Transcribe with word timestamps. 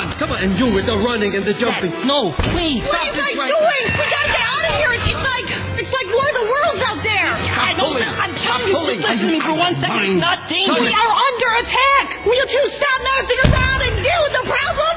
on, 0.00 0.12
come 0.16 0.32
on. 0.32 0.42
And 0.42 0.58
you 0.58 0.72
with 0.72 0.86
the 0.86 0.96
running 0.96 1.36
and 1.36 1.44
the 1.46 1.54
jumping. 1.54 1.92
No, 2.06 2.32
please. 2.32 2.82
What 2.84 2.96
are 2.96 3.04
you 3.04 3.12
guys 3.12 3.36
doing? 3.36 3.84
We 3.92 4.04
gotta 4.08 4.32
get 4.32 4.40
out 4.40 4.64
of 4.64 4.72
here. 4.80 4.92
It's 4.96 5.24
like 5.28 5.48
it's 5.80 5.92
like 5.92 6.08
War 6.08 6.24
of 6.24 6.36
the 6.40 6.46
Worlds 6.48 6.82
out 6.88 7.00
there. 7.04 7.30
I 7.36 7.72
know. 7.76 7.92
pulling. 7.92 8.08
I'm 8.08 8.32
Stop 8.40 8.64
telling 8.64 8.68
you, 8.68 8.72
just 8.72 9.00
listen 9.00 9.18
to 9.20 9.26
me 9.28 9.40
for 9.40 9.54
one 9.54 9.74
second. 9.76 9.92
Fine. 9.92 10.16
It's 10.16 10.20
not 10.20 10.48
dangerous. 10.48 10.80
We 10.80 10.92
are 10.92 11.12
under 11.12 11.48
attack. 11.60 12.06
Will 12.24 12.36
you 12.36 12.46
two 12.48 12.66
stop 12.72 12.98
messing 13.04 13.40
around 13.52 13.80
and 13.84 13.94
deal 14.00 14.20
with 14.24 14.34
the 14.40 14.44
problem? 14.48 14.94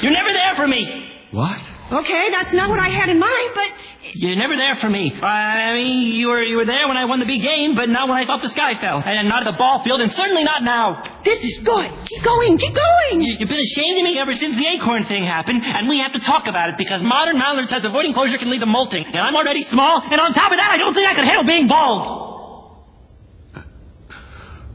You're 0.00 0.12
never 0.12 0.32
there 0.32 0.54
for 0.56 0.68
me. 0.68 1.12
What? 1.30 1.60
Okay, 1.92 2.30
that's 2.30 2.52
not 2.52 2.68
what 2.70 2.80
I 2.80 2.88
had 2.88 3.08
in 3.08 3.18
mind, 3.18 3.50
but 3.54 3.68
You're 4.12 4.36
never 4.36 4.54
there 4.56 4.76
for 4.76 4.90
me. 4.90 5.12
I 5.22 5.72
mean, 5.72 6.08
you 6.14 6.28
were 6.28 6.42
you 6.42 6.56
were 6.56 6.66
there 6.66 6.86
when 6.88 6.96
I 6.96 7.06
won 7.06 7.20
the 7.20 7.24
big 7.26 7.40
game, 7.42 7.74
but 7.74 7.88
not 7.88 8.06
when 8.08 8.18
I 8.18 8.26
thought 8.26 8.42
the 8.42 8.50
sky 8.50 8.78
fell, 8.80 9.02
and 9.04 9.28
not 9.28 9.46
at 9.46 9.50
the 9.52 9.56
ball 9.56 9.82
field, 9.82 10.00
and 10.02 10.12
certainly 10.12 10.44
not 10.44 10.62
now. 10.62 11.02
this 11.24 11.42
is 11.42 11.58
good. 11.64 11.90
Keep 12.06 12.22
going. 12.22 12.58
Keep 12.58 12.74
going. 12.74 13.22
You- 13.22 13.36
You've 13.38 13.48
been 13.48 13.60
ashamed 13.60 13.98
of 13.98 14.04
me 14.04 14.18
ever 14.18 14.34
since 14.34 14.56
the 14.56 14.66
acorn 14.66 15.04
thing 15.04 15.24
happened, 15.24 15.64
and 15.64 15.88
we 15.88 15.98
have 16.00 16.12
to 16.12 16.18
talk 16.20 16.46
about 16.48 16.68
it 16.68 16.76
because 16.76 17.02
modern 17.02 17.38
knowledge 17.38 17.68
says 17.68 17.84
avoiding 17.84 18.12
closure 18.12 18.36
can 18.38 18.50
lead 18.50 18.60
to 18.60 18.66
molting, 18.66 19.04
and 19.06 19.16
I'm 19.16 19.34
already 19.34 19.62
small, 19.62 20.02
and 20.10 20.20
on 20.20 20.34
top 20.34 20.52
of 20.52 20.58
that, 20.58 20.70
I 20.70 20.76
don't 20.76 20.92
think 20.94 21.08
I 21.08 21.14
could 21.14 21.24
handle 21.24 21.44
being 21.44 21.66
bald. 21.66 22.04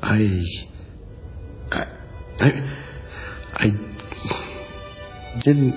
I. 0.02 0.42
I. 1.72 1.86
I, 2.42 2.68
I 3.56 3.72
didn't 5.42 5.76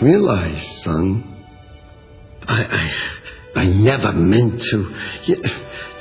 realize, 0.00 0.82
son. 0.82 1.35
I, 2.48 2.64
I. 2.64 2.92
I 3.56 3.64
never 3.64 4.12
meant 4.12 4.60
to. 4.60 4.94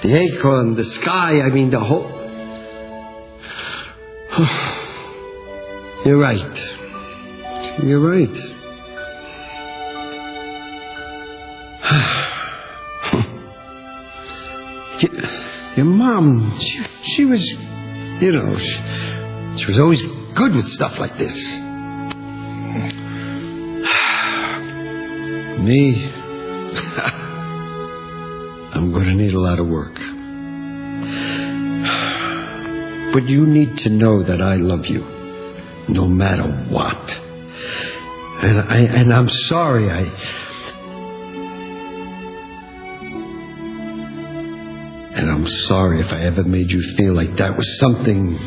The 0.04 0.14
acorn, 0.14 0.76
the 0.76 0.84
sky, 0.84 1.40
I 1.40 1.48
mean, 1.50 1.70
the 1.70 1.80
whole. 1.80 2.12
You're 6.06 6.20
right. 6.20 6.74
You're 7.82 8.02
right. 8.02 8.38
Your 15.78 15.86
mom, 15.86 16.60
she, 16.60 16.86
she 17.04 17.24
was, 17.26 17.42
you 18.22 18.32
know, 18.34 18.58
she, 18.58 18.74
she 19.58 19.66
was 19.68 19.80
always 19.80 20.02
good 20.36 20.56
with 20.56 20.68
stuff 20.70 21.00
like 21.00 21.18
this. 21.18 21.36
Me, 25.60 26.12
I'm 28.76 28.92
going 28.92 29.06
to 29.06 29.14
need 29.14 29.34
a 29.34 29.40
lot 29.40 29.60
of 29.60 29.68
work. 29.68 29.96
But 33.14 33.30
you 33.30 33.46
need 33.46 33.78
to 33.80 33.90
know 33.90 34.24
that 34.24 34.42
I 34.42 34.56
love 34.56 34.88
you, 34.88 35.00
no 35.88 36.06
matter 36.08 36.52
what. 36.70 37.16
And 38.44 38.60
I 38.60 38.80
and 38.80 39.14
I'm 39.14 39.30
sorry 39.30 39.90
I. 39.90 40.02
And 45.18 45.32
I'm 45.32 45.48
sorry 45.48 46.02
if 46.02 46.08
I 46.08 46.24
ever 46.24 46.44
made 46.44 46.72
you 46.74 46.82
feel 46.98 47.14
like 47.14 47.38
that 47.38 47.56
was 47.56 47.80
something 47.80 48.38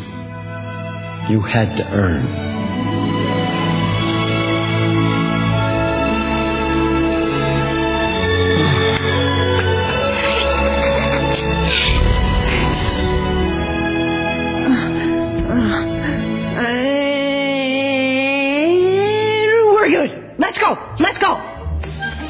you 1.30 1.40
had 1.40 1.78
to 1.78 1.88
earn. 1.90 2.67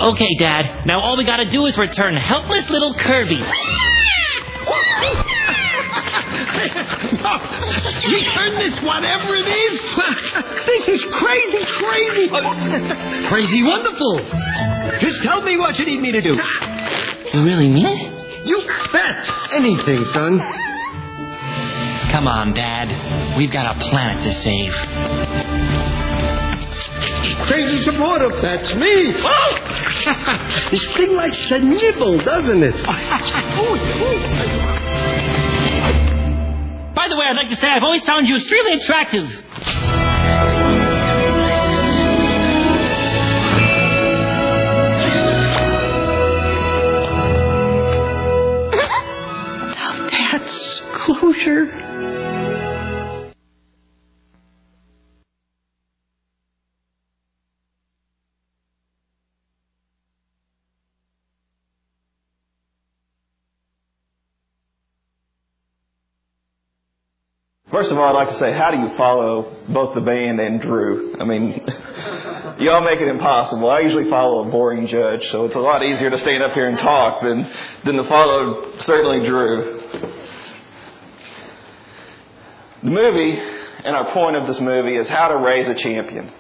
Okay, 0.09 0.35
Dad. 0.39 0.87
Now 0.87 1.01
all 1.01 1.19
we 1.19 1.25
gotta 1.25 1.45
do 1.45 1.67
is 1.67 1.77
return 1.77 2.17
helpless 2.17 2.71
little 2.71 2.95
Kirby. 2.95 3.37
Return 8.09 8.55
this, 8.55 8.81
whatever 8.81 9.35
it 9.37 9.47
is. 9.47 9.81
this 10.67 10.89
is 10.89 11.05
crazy, 11.13 11.63
crazy. 11.63 12.29
crazy 13.29 13.63
wonderful. 13.63 14.17
Just 14.99 15.23
tell 15.23 15.43
me 15.43 15.59
what 15.59 15.79
you 15.79 15.85
need 15.85 16.01
me 16.01 16.13
to 16.13 16.23
do. 16.23 16.35
You 17.35 17.45
really 17.45 17.69
mean 17.69 17.87
it? 17.87 18.47
You 18.47 18.67
bet. 18.91 19.31
Anything, 19.53 20.07
son. 20.07 20.39
Come 22.13 22.27
on, 22.27 22.55
Dad. 22.55 23.37
We've 23.37 23.53
got 23.53 23.77
a 23.77 23.79
planet 23.79 24.23
to 24.25 24.33
save. 24.33 24.73
Crazy 27.47 27.85
supporter, 27.85 28.41
that's 28.41 28.73
me. 28.75 29.13
Oh! 29.17 29.88
this 30.71 30.87
thing 30.97 31.15
likes 31.15 31.49
to 31.49 31.59
nibble, 31.59 32.19
doesn't 32.19 32.63
it? 32.63 32.75
By 36.95 37.09
the 37.09 37.17
way, 37.17 37.25
I'd 37.29 37.37
like 37.37 37.49
to 37.49 37.57
say 37.57 37.69
I've 37.69 37.83
always 37.83 38.05
found 38.05 38.29
you 38.29 38.37
extremely 38.37 38.75
attractive. 38.75 39.29
First 67.71 67.93
of 67.93 67.99
all, 67.99 68.09
I'd 68.09 68.13
like 68.13 68.29
to 68.29 68.39
say, 68.39 68.51
how 68.55 68.71
do 68.71 68.79
you 68.79 68.97
follow 68.97 69.55
both 69.69 69.95
the 69.95 70.01
band 70.01 70.41
and 70.41 70.59
Drew? 70.59 71.15
I 71.21 71.25
mean, 71.25 71.51
y'all 72.61 72.81
make 72.81 72.99
it 72.99 73.09
impossible. 73.09 73.69
I 73.69 73.81
usually 73.81 74.09
follow 74.09 74.49
a 74.49 74.51
boring 74.51 74.87
judge, 74.87 75.31
so 75.31 75.45
it's 75.45 75.55
a 75.55 75.59
lot 75.59 75.85
easier 75.85 76.09
to 76.09 76.17
stand 76.17 76.43
up 76.43 76.53
here 76.53 76.67
and 76.67 76.79
talk 76.79 77.21
than, 77.23 77.43
than 77.85 78.03
to 78.03 78.09
follow 78.09 78.79
certainly 78.79 79.29
Drew. 79.29 79.83
The 82.83 82.91
movie, 82.91 83.37
and 83.37 83.95
our 83.95 84.15
point 84.15 84.37
of 84.37 84.47
this 84.47 84.61
movie, 84.61 84.97
is 84.97 85.07
how 85.07 85.29
to 85.29 85.37
raise 85.37 85.69
a 85.69 85.75
champion. 85.75 86.33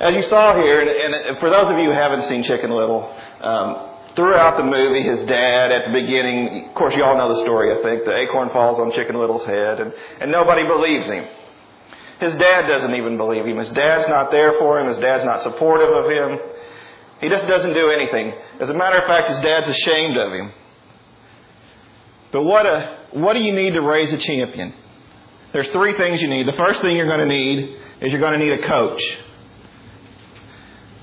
As 0.00 0.14
you 0.14 0.22
saw 0.22 0.56
here, 0.56 0.80
and, 0.80 1.14
and 1.14 1.38
for 1.38 1.48
those 1.48 1.70
of 1.70 1.78
you 1.78 1.92
who 1.92 1.94
haven't 1.94 2.28
seen 2.28 2.42
Chicken 2.42 2.70
Little, 2.70 3.16
um, 3.40 3.91
throughout 4.14 4.56
the 4.56 4.64
movie, 4.64 5.02
his 5.02 5.20
dad 5.22 5.72
at 5.72 5.86
the 5.86 5.92
beginning, 5.92 6.68
of 6.68 6.74
course, 6.74 6.94
you 6.96 7.04
all 7.04 7.16
know 7.16 7.34
the 7.34 7.42
story, 7.42 7.72
I 7.72 7.82
think. 7.82 8.04
The 8.04 8.16
acorn 8.16 8.50
falls 8.50 8.78
on 8.78 8.92
Chicken 8.92 9.18
Little's 9.18 9.44
head, 9.44 9.80
and, 9.80 9.92
and 10.20 10.30
nobody 10.30 10.66
believes 10.66 11.06
him. 11.06 11.26
His 12.20 12.34
dad 12.34 12.68
doesn't 12.68 12.94
even 12.94 13.16
believe 13.16 13.44
him. 13.46 13.56
His 13.56 13.70
dad's 13.70 14.08
not 14.08 14.30
there 14.30 14.52
for 14.58 14.78
him. 14.80 14.86
His 14.86 14.98
dad's 14.98 15.24
not 15.24 15.42
supportive 15.42 15.90
of 15.90 16.10
him. 16.10 16.38
He 17.20 17.28
just 17.28 17.46
doesn't 17.46 17.72
do 17.72 17.90
anything. 17.90 18.32
As 18.60 18.68
a 18.68 18.74
matter 18.74 18.98
of 18.98 19.04
fact, 19.04 19.28
his 19.28 19.38
dad's 19.40 19.68
ashamed 19.68 20.16
of 20.16 20.32
him. 20.32 20.52
But 22.32 22.42
what 22.44 22.66
a 22.66 22.98
what 23.12 23.34
do 23.34 23.42
you 23.42 23.52
need 23.52 23.74
to 23.74 23.82
raise 23.82 24.12
a 24.12 24.18
champion? 24.18 24.72
There's 25.52 25.68
three 25.68 25.96
things 25.96 26.22
you 26.22 26.28
need. 26.28 26.46
The 26.46 26.56
first 26.56 26.80
thing 26.80 26.96
you're 26.96 27.06
going 27.06 27.20
to 27.20 27.26
need 27.26 27.76
is 28.00 28.10
you're 28.10 28.20
going 28.20 28.38
to 28.38 28.44
need 28.44 28.52
a 28.52 28.66
coach, 28.66 29.02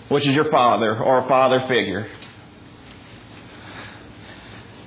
which 0.10 0.26
is 0.26 0.34
your 0.34 0.50
father 0.50 0.98
or 0.98 1.20
a 1.20 1.28
father 1.28 1.66
figure. 1.68 2.08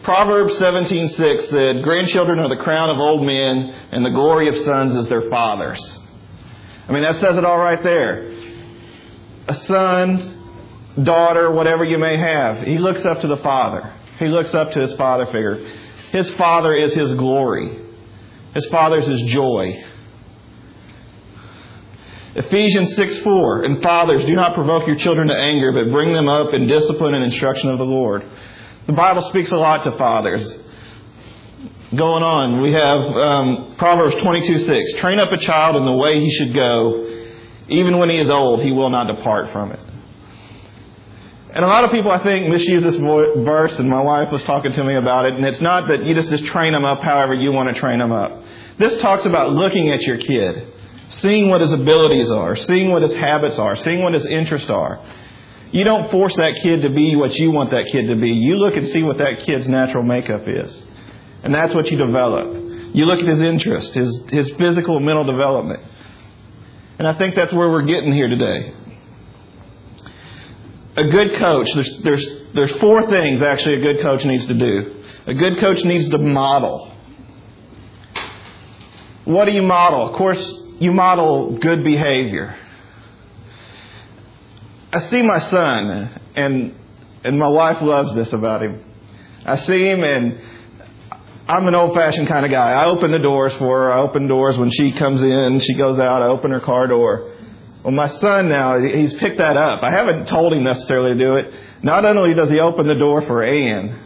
Proverbs 0.03 0.59
17:6 0.59 1.49
said, 1.49 1.83
"Grandchildren 1.83 2.41
are 2.41 2.49
the 2.49 2.63
crown 2.63 2.91
of 2.91 2.99
old 2.99 3.23
men, 3.25 3.73
and 3.93 4.05
the 4.05 4.11
glory 4.11 4.49
of 4.49 4.57
sons 4.57 4.97
is 4.97 5.07
their 5.07 5.31
fathers." 5.31 5.99
I 6.89 6.93
mean, 6.93 7.05
that 7.05 7.17
says 7.17 7.39
it 7.39 7.45
all 7.45 7.59
right 7.59 7.83
there. 7.83 8.31
A 9.47 9.55
son, 9.55 10.37
daughter, 11.01 11.51
whatever 11.51 11.85
you 11.85 11.99
may 11.99 12.17
have, 12.17 12.63
he 12.63 12.79
looks 12.79 13.05
up 13.05 13.21
to 13.21 13.29
the 13.29 13.37
father. 13.39 13.91
He 14.19 14.29
looks 14.29 14.55
up 14.55 14.73
to 14.73 14.81
his 14.81 14.93
father 14.95 15.27
figure. 15.27 15.59
His 16.11 16.31
father 16.33 16.75
is 16.75 16.95
his 16.95 17.15
glory. 17.15 17.79
His 18.55 18.67
father 18.67 18.97
is 18.97 19.07
his 19.07 19.23
joy. 19.23 19.85
Ephesians 22.35 22.97
6 22.97 23.19
4. 23.19 23.63
And 23.63 23.83
fathers, 23.83 24.25
do 24.25 24.35
not 24.35 24.55
provoke 24.55 24.87
your 24.87 24.97
children 24.97 25.29
to 25.29 25.35
anger, 25.35 25.73
but 25.73 25.93
bring 25.93 26.13
them 26.13 26.29
up 26.29 26.53
in 26.53 26.67
discipline 26.67 27.15
and 27.15 27.25
instruction 27.25 27.71
of 27.71 27.79
the 27.79 27.85
Lord. 27.85 28.25
The 28.87 28.93
Bible 28.93 29.23
speaks 29.23 29.53
a 29.53 29.57
lot 29.57 29.85
to 29.85 29.93
fathers. 29.93 30.59
Going 31.95 32.23
on, 32.23 32.63
we 32.63 32.73
have 32.73 33.01
um, 33.01 33.75
Proverbs 33.77 34.15
22 34.17 34.59
6. 34.59 34.93
Train 34.95 35.19
up 35.19 35.31
a 35.31 35.37
child 35.37 35.77
in 35.77 35.85
the 35.85 35.93
way 35.93 36.21
he 36.21 36.31
should 36.31 36.55
go. 36.55 37.07
Even 37.69 37.99
when 37.99 38.11
he 38.11 38.19
is 38.19 38.31
old, 38.31 38.63
he 38.63 38.73
will 38.73 38.91
not 38.91 39.07
depart 39.07 39.53
from 39.53 39.73
it. 39.73 39.81
And 41.55 41.65
a 41.67 41.69
lot 41.69 41.85
of 41.85 41.91
people, 41.91 42.11
I 42.11 42.23
think, 42.23 42.49
misuse 42.49 42.83
this 42.83 42.97
verse, 42.97 43.79
and 43.79 43.89
my 43.89 44.01
wife 44.01 44.33
was 44.33 44.43
talking 44.45 44.73
to 44.73 44.85
me 44.85 44.97
about 44.97 45.27
it. 45.27 45.35
And 45.35 45.45
it's 45.45 45.61
not 45.61 45.87
that 45.89 46.03
you 46.05 46.15
just, 46.15 46.31
just 46.31 46.47
train 46.47 46.73
them 46.73 46.87
up 46.87 47.03
however 47.03 47.35
you 47.35 47.53
want 47.53 47.73
to 47.73 47.79
train 47.79 47.99
them 47.99 48.11
up. 48.11 48.43
This 48.79 48.97
talks 48.97 49.27
about 49.27 49.53
looking 49.53 49.91
at 49.91 50.01
your 50.01 50.17
kid, 50.17 50.67
seeing 51.09 51.51
what 51.51 51.61
his 51.61 51.73
abilities 51.73 52.31
are, 52.31 52.57
seeing 52.57 52.91
what 52.91 53.03
his 53.03 53.13
habits 53.13 53.59
are, 53.59 53.77
seeing 53.77 54.03
what 54.03 54.15
his 54.15 54.25
interests 54.25 54.71
are. 54.71 54.99
You 55.73 55.85
don't 55.85 56.11
force 56.11 56.37
that 56.37 56.61
kid 56.63 56.83
to 56.83 56.91
be 56.91 57.17
what 57.17 57.35
you 57.35 57.51
want 57.51 57.71
that 57.71 57.87
kid 57.91 58.07
to 58.09 58.17
be. 58.17 58.29
You 58.29 58.57
look 58.57 58.77
and 58.77 58.87
see 58.87 59.03
what 59.03 59.19
that 59.19 59.41
kid's 59.41 59.67
natural 59.67 60.03
makeup 60.03 60.43
is. 60.47 60.83
And 61.43 61.55
that's 61.55 61.75
what 61.75 61.91
you 61.91 61.97
develop. 61.97 62.55
You 62.95 63.07
look 63.07 63.21
at 63.21 63.27
his 63.27 63.41
interest, 63.41 63.95
his, 63.95 64.25
his 64.31 64.51
physical 64.51 64.99
and 64.99 65.07
mental 65.07 65.25
development. 65.25 65.83
And 66.99 67.09
I 67.09 67.17
think 67.17 67.35
that's 67.35 67.53
where 67.55 67.71
we're 67.71 67.87
getting 67.87 68.13
here 68.13 68.29
today. 68.29 68.75
A 70.97 71.05
good 71.09 71.35
coach, 71.37 71.73
there's, 71.73 71.99
there's, 72.03 72.29
there's 72.55 72.73
four 72.73 73.11
things 73.11 73.41
actually 73.41 73.77
a 73.77 73.81
good 73.81 74.03
coach 74.03 74.27
needs 74.27 74.47
to 74.47 74.55
do. 74.55 75.05
A 75.27 75.33
good 75.33 75.59
coach 75.59 75.83
needs 75.85 76.07
to 76.11 76.19
model. 76.19 76.95
What 79.25 79.47
do 79.47 79.53
you 79.53 79.63
model? 79.63 80.11
Of 80.11 80.17
course, 80.17 80.55
you 80.81 80.93
model 80.93 81.57
good 81.59 81.83
behavior. 81.83 82.59
I 84.93 84.99
see 84.99 85.23
my 85.23 85.39
son, 85.39 86.21
and 86.35 86.75
and 87.25 87.39
my 87.39 87.49
wife 87.49 87.79
loves 87.81 88.15
this 88.15 88.33
about 88.33 88.63
him. 88.63 88.85
I 89.45 89.57
see 89.57 89.87
him, 89.87 90.05
and 90.05 90.39
I'm 91.49 91.67
an 91.67 91.75
old-fashioned 91.75 92.29
kind 92.29 92.45
of 92.45 92.53
guy. 92.53 92.73
I 92.73 92.85
open 92.87 93.11
the 93.11 93.19
doors 93.19 93.55
for 93.55 93.85
her. 93.85 93.93
I 93.93 94.01
open 94.01 94.29
doors 94.29 94.59
when 94.59 94.71
she 94.71 94.93
comes 94.93 95.23
in. 95.23 95.61
She 95.61 95.75
goes 95.75 95.99
out. 95.99 96.23
I 96.23 96.27
open 96.27 96.51
her 96.51 96.61
car 96.61 96.87
door. 96.87 97.33
Well, 97.83 97.93
my 97.93 98.07
son 98.07 98.49
now, 98.49 98.79
he's 98.81 99.15
picked 99.15 99.39
that 99.39 99.57
up. 99.57 99.83
I 99.83 99.91
haven't 99.91 100.29
told 100.29 100.53
him 100.53 100.63
necessarily 100.63 101.15
to 101.15 101.19
do 101.19 101.37
it. 101.37 101.55
Not 101.83 102.05
only 102.05 102.35
does 102.35 102.51
he 102.51 102.61
open 102.61 102.87
the 102.87 102.95
door 102.95 103.23
for 103.23 103.43
Ann, 103.43 103.99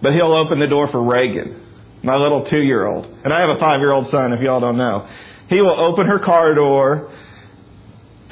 but 0.00 0.12
he'll 0.12 0.32
open 0.32 0.60
the 0.60 0.68
door 0.68 0.88
for 0.88 1.02
Reagan, 1.02 1.60
my 2.02 2.16
little 2.16 2.44
two-year-old. 2.44 3.06
And 3.24 3.32
I 3.32 3.40
have 3.40 3.50
a 3.50 3.58
five-year-old 3.58 4.08
son, 4.08 4.32
if 4.32 4.40
y'all 4.40 4.60
don't 4.60 4.76
know. 4.76 5.08
He 5.48 5.60
will 5.60 5.84
open 5.84 6.06
her 6.06 6.20
car 6.20 6.54
door 6.54 7.10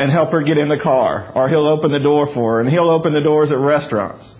and 0.01 0.11
help 0.11 0.31
her 0.31 0.43
get 0.43 0.57
in 0.57 0.71
the 0.71 0.79
car, 0.79 1.31
or 1.35 1.51
he'll 1.51 1.67
open 1.67 1.93
the 1.93 2.01
door 2.01 2.33
for 2.33 2.55
her, 2.55 2.61
and 2.61 2.71
he'll 2.71 2.89
open 2.89 3.13
the 3.13 3.21
doors 3.21 3.51
at 3.51 3.59
restaurants. 3.59 4.35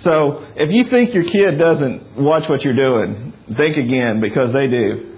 So 0.00 0.46
if 0.54 0.70
you 0.70 0.84
think 0.84 1.14
your 1.14 1.24
kid 1.24 1.58
doesn't 1.58 2.18
watch 2.18 2.46
what 2.46 2.62
you're 2.62 2.76
doing, 2.76 3.32
think 3.56 3.78
again 3.78 4.20
because 4.20 4.52
they 4.52 4.66
do. 4.66 5.16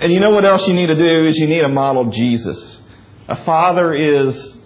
And 0.00 0.10
you 0.10 0.18
know 0.18 0.30
what 0.30 0.46
else 0.46 0.66
you 0.66 0.72
need 0.72 0.86
to 0.86 0.94
do 0.94 1.26
is 1.26 1.36
you 1.36 1.46
need 1.46 1.60
to 1.60 1.68
model 1.68 2.10
Jesus. 2.10 2.78
A 3.28 3.36
father 3.44 3.92
is, 3.92 4.56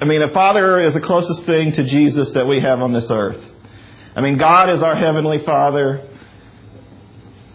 I 0.00 0.04
mean, 0.04 0.22
a 0.22 0.32
father 0.32 0.84
is 0.84 0.94
the 0.94 1.00
closest 1.00 1.42
thing 1.42 1.72
to 1.72 1.82
Jesus 1.82 2.30
that 2.32 2.46
we 2.46 2.60
have 2.60 2.78
on 2.78 2.92
this 2.92 3.10
earth. 3.10 3.44
I 4.14 4.20
mean, 4.20 4.38
God 4.38 4.72
is 4.72 4.84
our 4.84 4.94
heavenly 4.94 5.44
father 5.44 6.08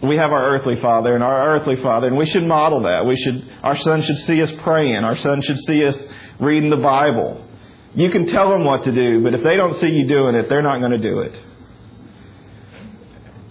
we 0.08 0.16
have 0.16 0.32
our 0.32 0.54
earthly 0.54 0.80
father 0.80 1.14
and 1.14 1.22
our 1.22 1.56
earthly 1.56 1.76
father, 1.76 2.06
and 2.06 2.16
we 2.16 2.26
should 2.26 2.44
model 2.44 2.82
that. 2.82 3.04
We 3.06 3.16
should, 3.16 3.48
our 3.62 3.76
son 3.76 4.02
should 4.02 4.18
see 4.18 4.42
us 4.42 4.52
praying. 4.62 4.96
Our 4.96 5.16
son 5.16 5.40
should 5.42 5.58
see 5.60 5.84
us 5.84 6.02
reading 6.40 6.70
the 6.70 6.76
Bible. 6.76 7.46
You 7.94 8.10
can 8.10 8.26
tell 8.26 8.50
them 8.50 8.64
what 8.64 8.84
to 8.84 8.92
do, 8.92 9.22
but 9.22 9.34
if 9.34 9.42
they 9.42 9.56
don't 9.56 9.74
see 9.76 9.88
you 9.88 10.06
doing 10.08 10.34
it, 10.34 10.48
they're 10.48 10.62
not 10.62 10.78
going 10.78 10.92
to 10.92 10.98
do 10.98 11.20
it. 11.20 11.40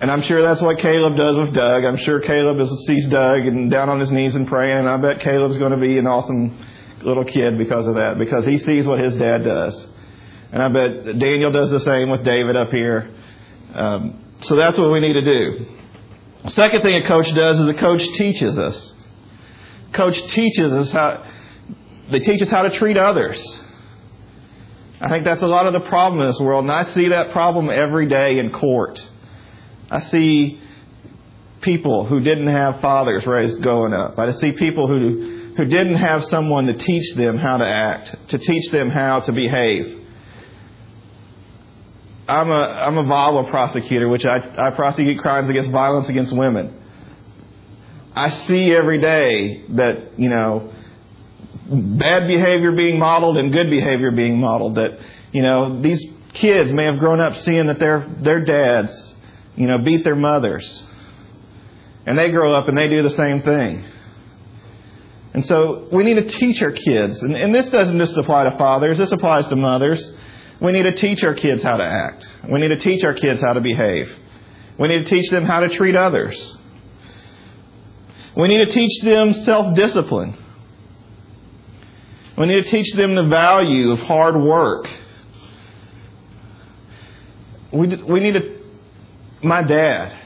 And 0.01 0.11
I'm 0.11 0.21
sure 0.21 0.41
that's 0.41 0.61
what 0.61 0.79
Caleb 0.79 1.15
does 1.15 1.37
with 1.37 1.53
Doug. 1.53 1.85
I'm 1.85 1.95
sure 1.95 2.19
Caleb 2.19 2.59
is, 2.59 2.85
sees 2.87 3.07
Doug 3.07 3.37
and 3.37 3.71
down 3.71 3.87
on 3.87 4.01
his 4.01 4.11
knees 4.11 4.35
and 4.35 4.45
praying, 4.47 4.79
and 4.79 4.89
I 4.89 4.97
bet 4.97 5.21
Caleb's 5.21 5.57
going 5.57 5.71
to 5.71 5.77
be 5.77 5.97
an 5.97 6.07
awesome 6.07 6.57
little 7.03 7.23
kid 7.23 7.57
because 7.57 7.87
of 7.87 7.95
that, 7.95 8.15
because 8.19 8.45
he 8.45 8.57
sees 8.57 8.85
what 8.85 8.99
his 8.99 9.15
dad 9.15 9.45
does. 9.45 9.87
And 10.51 10.61
I 10.61 10.67
bet 10.67 11.05
Daniel 11.19 11.51
does 11.51 11.71
the 11.71 11.79
same 11.79 12.09
with 12.09 12.25
David 12.25 12.57
up 12.57 12.69
here. 12.69 13.15
Um, 13.73 14.35
so 14.41 14.57
that's 14.57 14.77
what 14.77 14.91
we 14.91 14.99
need 14.99 15.13
to 15.13 15.21
do. 15.21 15.82
Second 16.47 16.81
thing 16.81 16.95
a 16.95 17.07
coach 17.07 17.33
does 17.33 17.59
is 17.59 17.67
a 17.67 17.73
coach 17.73 18.03
teaches 18.13 18.57
us. 18.59 18.93
Coach 19.93 20.21
teaches 20.27 20.73
us 20.73 20.91
how 20.91 21.25
they 22.11 22.19
teach 22.19 22.41
us 22.41 22.49
how 22.49 22.63
to 22.63 22.69
treat 22.69 22.97
others. 22.97 23.59
I 24.99 25.09
think 25.09 25.25
that's 25.25 25.41
a 25.41 25.47
lot 25.47 25.67
of 25.67 25.73
the 25.73 25.87
problem 25.87 26.21
in 26.21 26.27
this 26.27 26.39
world, 26.39 26.65
and 26.65 26.71
I 26.71 26.83
see 26.93 27.09
that 27.09 27.31
problem 27.31 27.69
every 27.69 28.07
day 28.07 28.39
in 28.39 28.51
court. 28.51 29.05
I 29.89 29.99
see 29.99 30.59
people 31.61 32.05
who 32.05 32.19
didn't 32.19 32.47
have 32.47 32.81
fathers 32.81 33.25
raised 33.25 33.61
growing 33.61 33.93
up. 33.93 34.19
I 34.19 34.31
see 34.31 34.51
people 34.51 34.87
who 34.87 35.53
who 35.55 35.65
didn't 35.65 35.95
have 35.95 36.25
someone 36.25 36.65
to 36.65 36.73
teach 36.73 37.13
them 37.15 37.37
how 37.37 37.57
to 37.57 37.65
act, 37.65 38.29
to 38.29 38.37
teach 38.37 38.71
them 38.71 38.89
how 38.89 39.19
to 39.21 39.31
behave. 39.31 40.02
I'm 42.27 42.49
a 42.49 42.53
I'm 42.53 42.97
a 42.97 43.03
VAWA 43.03 43.49
prosecutor, 43.49 44.07
which 44.07 44.25
I, 44.25 44.67
I 44.67 44.71
prosecute 44.71 45.19
crimes 45.19 45.49
against 45.49 45.71
violence 45.71 46.07
against 46.09 46.31
women. 46.31 46.79
I 48.15 48.29
see 48.29 48.71
every 48.73 49.01
day 49.01 49.65
that 49.69 50.17
you 50.17 50.29
know 50.29 50.71
bad 51.65 52.27
behavior 52.27 52.71
being 52.71 52.97
modeled 52.99 53.37
and 53.37 53.51
good 53.51 53.69
behavior 53.69 54.11
being 54.11 54.39
modeled. 54.39 54.75
That 54.75 54.99
you 55.31 55.41
know 55.41 55.81
these 55.81 56.05
kids 56.33 56.71
may 56.71 56.85
have 56.85 56.99
grown 56.99 57.19
up 57.19 57.35
seeing 57.37 57.67
that 57.67 57.79
their 57.79 58.07
their 58.21 58.39
dads 58.39 59.13
you 59.57 59.67
know 59.67 59.79
beat 59.79 60.05
their 60.05 60.15
mothers, 60.15 60.83
and 62.05 62.17
they 62.17 62.29
grow 62.29 62.53
up 62.53 62.69
and 62.69 62.77
they 62.77 62.87
do 62.87 63.01
the 63.01 63.09
same 63.09 63.41
thing. 63.41 63.85
And 65.33 65.45
so 65.45 65.89
we 65.91 66.03
need 66.03 66.15
to 66.15 66.25
teach 66.25 66.61
our 66.61 66.71
kids, 66.71 67.21
and, 67.23 67.35
and 67.35 67.53
this 67.53 67.67
doesn't 67.67 67.97
just 67.97 68.15
apply 68.15 68.43
to 68.45 68.51
fathers. 68.51 68.97
This 68.97 69.11
applies 69.11 69.47
to 69.47 69.57
mothers. 69.57 70.13
We 70.63 70.71
need 70.71 70.83
to 70.83 70.93
teach 70.93 71.23
our 71.25 71.33
kids 71.33 71.61
how 71.61 71.75
to 71.75 71.83
act. 71.83 72.25
We 72.49 72.61
need 72.61 72.69
to 72.69 72.77
teach 72.77 73.03
our 73.03 73.13
kids 73.13 73.41
how 73.41 73.51
to 73.51 73.59
behave. 73.59 74.09
We 74.79 74.87
need 74.87 75.05
to 75.05 75.09
teach 75.09 75.29
them 75.29 75.43
how 75.43 75.59
to 75.59 75.67
treat 75.67 75.97
others. 75.97 76.57
We 78.35 78.47
need 78.47 78.69
to 78.69 78.71
teach 78.71 79.01
them 79.03 79.33
self 79.33 79.75
discipline. 79.75 80.37
We 82.37 82.45
need 82.47 82.63
to 82.63 82.71
teach 82.71 82.93
them 82.93 83.13
the 83.13 83.27
value 83.29 83.91
of 83.91 83.99
hard 83.99 84.41
work. 84.41 84.87
We, 87.73 87.87
we 87.87 88.21
need 88.21 88.33
to. 88.33 88.61
My 89.43 89.63
dad. 89.63 90.17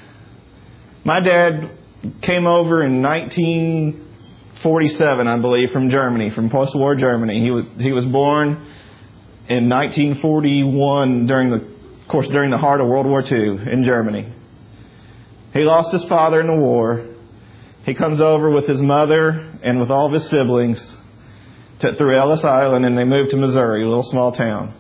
My 1.04 1.20
dad 1.20 1.72
came 2.22 2.46
over 2.46 2.84
in 2.84 3.02
1947, 3.02 5.28
I 5.28 5.40
believe, 5.40 5.72
from 5.72 5.90
Germany, 5.90 6.30
from 6.30 6.52
post 6.52 6.76
war 6.76 6.96
Germany. 6.96 7.40
He 7.40 7.50
was, 7.50 7.66
he 7.80 7.92
was 7.92 8.06
born 8.06 8.68
in 9.50 9.70
1941 9.70 11.26
during 11.26 11.50
the, 11.52 11.58
of 11.58 12.08
course, 12.08 12.28
during 12.28 12.52
the 12.52 12.58
heart 12.58 12.82
of 12.82 12.88
World 12.88 13.06
War 13.06 13.22
II 13.22 13.72
in 13.72 13.84
Germany. 13.84 14.34
He 15.54 15.62
lost 15.64 15.92
his 15.92 16.04
father 16.06 16.42
in 16.42 16.48
the 16.48 16.56
war. 16.56 17.06
He 17.86 17.94
comes 17.94 18.20
over 18.20 18.50
with 18.50 18.68
his 18.68 18.82
mother 18.82 19.30
and 19.64 19.80
with 19.80 19.90
all 19.90 20.08
of 20.08 20.12
his 20.12 20.28
siblings 20.30 20.96
to, 21.80 21.96
through 21.96 22.18
Ellis 22.18 22.44
Island, 22.44 22.86
and 22.86 22.98
they 22.98 23.06
moved 23.06 23.32
to 23.32 23.38
Missouri, 23.38 23.84
a 23.84 23.88
little 23.88 24.04
small 24.04 24.32
town. 24.32 24.74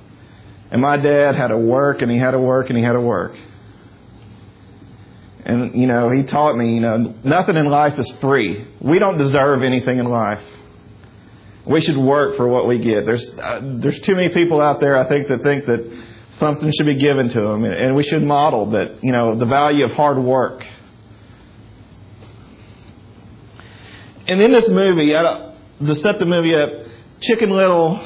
And 0.70 0.82
my 0.82 0.98
dad 0.98 1.36
had 1.36 1.48
to 1.48 1.58
work, 1.58 2.01
and 2.01 2.12
he 2.12 2.18
had 2.18 2.32
to 2.32 2.39
work, 2.39 2.70
and 2.70 2.77
he 2.77 2.84
had 2.84 2.94
to 2.94 3.01
work. 3.01 3.38
And, 5.46 5.80
you 5.80 5.88
know, 5.88 6.12
he 6.12 6.24
taught 6.24 6.58
me, 6.58 6.74
you 6.74 6.82
know, 6.82 7.15
nothing 7.24 7.56
in 7.56 7.68
life 7.68 7.98
is 7.98 8.12
free. 8.20 8.68
We 8.82 9.00
don't 9.00 9.18
deserve 9.18 9.63
anything 9.63 10.00
in 10.00 10.06
life. 10.06 10.44
We 11.69 11.81
should 11.81 11.97
work 11.97 12.38
for 12.38 12.47
what 12.47 12.67
we 12.67 12.79
get. 12.79 13.05
There's 13.05 13.25
uh, 13.38 13.59
there's 13.79 14.00
too 14.01 14.15
many 14.15 14.33
people 14.33 14.62
out 14.62 14.79
there 14.79 14.97
I 14.97 15.07
think 15.07 15.27
that 15.27 15.43
think 15.43 15.65
that 15.65 16.03
something 16.39 16.71
should 16.77 16.86
be 16.86 16.97
given 16.97 17.29
to 17.29 17.41
them, 17.41 17.65
and 17.65 17.95
we 17.95 18.03
should 18.03 18.24
model 18.24 18.71
that 18.71 19.03
you 19.03 19.12
know 19.12 19.38
the 19.38 19.45
value 19.45 19.86
of 19.86 19.91
hard 19.91 20.17
work. 20.17 20.65
And 24.27 24.41
in 24.41 24.51
this 24.51 24.67
movie, 24.67 25.15
I 25.15 25.53
to 25.86 25.95
set 25.95 26.19
the 26.19 26.25
movie 26.25 26.55
up, 26.55 26.69
Chicken 27.21 27.50
Little, 27.50 28.05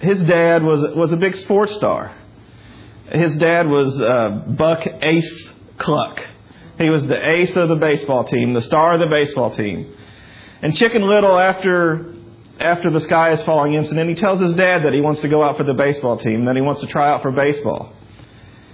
his 0.00 0.20
dad 0.22 0.62
was 0.62 0.94
was 0.94 1.12
a 1.12 1.16
big 1.16 1.36
sports 1.36 1.74
star. 1.74 2.14
His 3.10 3.36
dad 3.36 3.68
was 3.68 4.00
uh, 4.00 4.44
Buck 4.48 4.86
Ace 5.02 5.52
Cluck. 5.76 6.26
He 6.78 6.88
was 6.88 7.06
the 7.06 7.28
ace 7.28 7.54
of 7.56 7.68
the 7.68 7.76
baseball 7.76 8.24
team, 8.24 8.54
the 8.54 8.62
star 8.62 8.94
of 8.94 9.00
the 9.00 9.06
baseball 9.06 9.54
team. 9.54 9.94
And 10.62 10.74
Chicken 10.74 11.02
Little, 11.02 11.38
after 11.38 12.11
after 12.62 12.90
the 12.90 13.00
sky 13.00 13.32
is 13.32 13.42
falling 13.42 13.74
incident, 13.74 14.08
he 14.08 14.14
tells 14.14 14.40
his 14.40 14.54
dad 14.54 14.82
that 14.84 14.92
he 14.92 15.00
wants 15.00 15.20
to 15.20 15.28
go 15.28 15.42
out 15.42 15.56
for 15.56 15.64
the 15.64 15.74
baseball 15.74 16.18
team, 16.18 16.44
that 16.46 16.56
he 16.56 16.62
wants 16.62 16.80
to 16.80 16.86
try 16.86 17.08
out 17.08 17.22
for 17.22 17.30
baseball. 17.30 17.92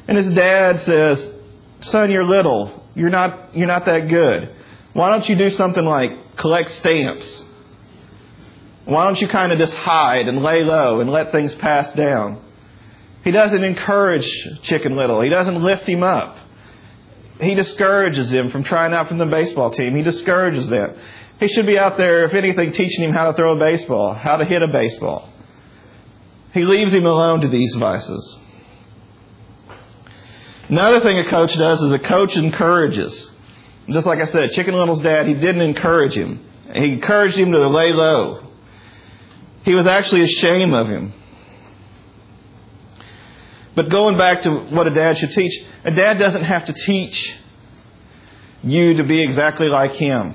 And 0.07 0.16
his 0.16 0.28
dad 0.30 0.80
says, 0.80 1.30
Son, 1.80 2.11
you're 2.11 2.25
little. 2.25 2.83
You're 2.95 3.11
not, 3.11 3.54
you're 3.57 3.68
not 3.68 3.85
that 3.87 4.09
good. 4.09 4.54
Why 4.92 5.11
don't 5.11 5.28
you 5.28 5.37
do 5.37 5.50
something 5.50 5.85
like 5.85 6.37
collect 6.37 6.71
stamps? 6.73 7.45
Why 8.85 9.04
don't 9.04 9.21
you 9.21 9.28
kind 9.28 9.52
of 9.52 9.59
just 9.59 9.75
hide 9.75 10.28
and 10.28 10.42
lay 10.42 10.64
low 10.64 11.00
and 11.00 11.11
let 11.11 11.30
things 11.30 11.54
pass 11.54 11.92
down? 11.92 12.42
He 13.23 13.30
doesn't 13.30 13.62
encourage 13.62 14.28
Chicken 14.62 14.97
Little. 14.97 15.21
He 15.21 15.28
doesn't 15.28 15.62
lift 15.62 15.87
him 15.87 16.02
up. 16.02 16.37
He 17.40 17.54
discourages 17.54 18.33
him 18.33 18.50
from 18.50 18.64
trying 18.64 18.92
out 18.95 19.09
for 19.09 19.14
the 19.14 19.26
baseball 19.26 19.71
team. 19.71 19.95
He 19.95 20.02
discourages 20.02 20.68
them. 20.68 20.97
He 21.40 21.49
should 21.49 21.66
be 21.66 21.78
out 21.78 21.97
there, 21.97 22.25
if 22.25 22.35
anything, 22.35 22.73
teaching 22.73 23.04
him 23.04 23.12
how 23.12 23.30
to 23.30 23.37
throw 23.37 23.57
a 23.57 23.59
baseball, 23.59 24.14
how 24.14 24.37
to 24.37 24.45
hit 24.45 24.62
a 24.62 24.68
baseball. 24.68 25.33
He 26.52 26.64
leaves 26.64 26.92
him 26.92 27.07
alone 27.07 27.42
to 27.42 27.49
these 27.49 27.75
vices. 27.75 28.38
Another 30.68 31.00
thing 31.00 31.18
a 31.18 31.30
coach 31.30 31.54
does 31.57 31.80
is 31.80 31.92
a 31.92 31.99
coach 31.99 32.37
encourages. 32.37 33.30
Just 33.88 34.07
like 34.07 34.21
I 34.21 34.26
said, 34.26 34.52
Chicken 34.52 34.75
Little's 34.75 35.00
dad, 35.00 35.26
he 35.26 35.35
didn't 35.35 35.62
encourage 35.62 36.14
him. 36.14 36.45
He 36.75 36.92
encouraged 36.92 37.38
him 37.38 37.52
to 37.52 37.68
lay 37.68 37.92
low. 37.92 38.47
He 39.64 39.75
was 39.75 39.87
actually 39.87 40.23
ashamed 40.23 40.75
of 40.75 40.88
him. 40.88 41.12
But 43.75 43.90
going 43.90 44.18
back 44.18 44.42
to 44.42 44.50
what 44.50 44.87
a 44.87 44.90
dad 44.90 45.18
should 45.18 45.30
teach, 45.30 45.52
a 45.85 45.90
dad 45.90 46.18
doesn't 46.18 46.42
have 46.42 46.64
to 46.64 46.73
teach 46.73 47.35
you 48.62 48.95
to 48.95 49.04
be 49.04 49.23
exactly 49.23 49.68
like 49.68 49.92
him. 49.92 50.35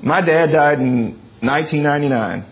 My 0.00 0.20
dad 0.20 0.52
died 0.52 0.78
in 0.78 1.20
1999. 1.40 2.44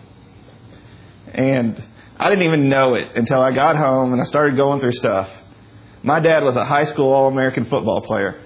And 1.33 1.83
I 2.17 2.29
didn't 2.29 2.45
even 2.45 2.69
know 2.69 2.95
it 2.95 3.15
until 3.15 3.41
I 3.41 3.51
got 3.51 3.75
home 3.75 4.13
and 4.13 4.21
I 4.21 4.25
started 4.25 4.55
going 4.55 4.79
through 4.79 4.93
stuff. 4.93 5.29
My 6.01 6.19
dad 6.19 6.43
was 6.43 6.55
a 6.55 6.65
high 6.65 6.85
school 6.85 7.11
All 7.11 7.27
American 7.27 7.65
football 7.65 8.01
player. 8.01 8.41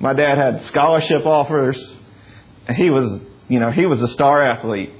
My 0.00 0.14
dad 0.14 0.38
had 0.38 0.64
scholarship 0.66 1.26
offers. 1.26 1.96
He 2.74 2.90
was, 2.90 3.20
you 3.48 3.60
know, 3.60 3.70
he 3.70 3.86
was 3.86 4.00
a 4.00 4.08
star 4.08 4.42
athlete. 4.42 4.90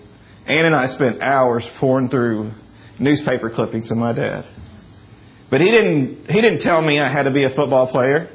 Ann 0.47 0.67
and 0.67 0.75
I 0.75 0.89
spent 0.89 1.23
hours 1.23 1.69
pouring 1.79 2.11
through 2.11 2.53
newspaper 2.99 3.51
clippings 3.51 3.91
of 3.91 3.97
my 3.97 4.13
dad. 4.13 4.47
But 5.49 5.61
he 5.61 5.71
didn't 5.71 6.31
he 6.31 6.41
didn't 6.41 6.61
tell 6.61 6.81
me 6.81 7.01
I 7.01 7.09
had 7.09 7.25
to 7.25 7.31
be 7.31 7.45
a 7.45 7.51
football 7.51 7.89
player. 7.89 8.31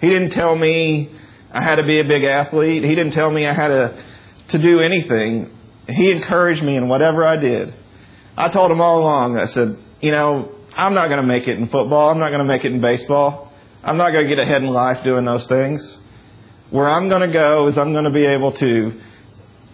He 0.00 0.08
didn't 0.08 0.30
tell 0.30 0.54
me 0.54 1.10
I 1.52 1.62
had 1.62 1.76
to 1.76 1.84
be 1.84 2.00
a 2.00 2.04
big 2.04 2.24
athlete. 2.24 2.84
He 2.84 2.94
didn't 2.94 3.12
tell 3.12 3.30
me 3.30 3.46
I 3.46 3.52
had 3.52 3.68
to 3.68 4.04
to 4.48 4.58
do 4.58 4.80
anything. 4.80 5.50
He 5.88 6.10
encouraged 6.10 6.62
me 6.62 6.76
in 6.76 6.88
whatever 6.88 7.24
I 7.24 7.36
did. 7.36 7.74
I 8.36 8.48
told 8.48 8.70
him 8.70 8.80
all 8.80 9.00
along, 9.00 9.38
I 9.38 9.46
said, 9.46 9.78
you 10.00 10.12
know, 10.12 10.52
I'm 10.74 10.94
not 10.94 11.08
going 11.08 11.20
to 11.20 11.26
make 11.26 11.48
it 11.48 11.58
in 11.58 11.68
football. 11.68 12.10
I'm 12.10 12.18
not 12.18 12.28
going 12.28 12.40
to 12.40 12.44
make 12.44 12.64
it 12.64 12.72
in 12.72 12.80
baseball. 12.80 13.52
I'm 13.82 13.96
not 13.96 14.10
going 14.10 14.28
to 14.28 14.28
get 14.28 14.38
ahead 14.38 14.62
in 14.62 14.68
life 14.68 15.02
doing 15.04 15.24
those 15.24 15.46
things. 15.46 15.98
Where 16.70 16.88
I'm 16.88 17.08
going 17.08 17.22
to 17.22 17.32
go 17.32 17.68
is 17.68 17.78
I'm 17.78 17.92
going 17.92 18.04
to 18.04 18.10
be 18.10 18.26
able 18.26 18.52
to 18.52 19.00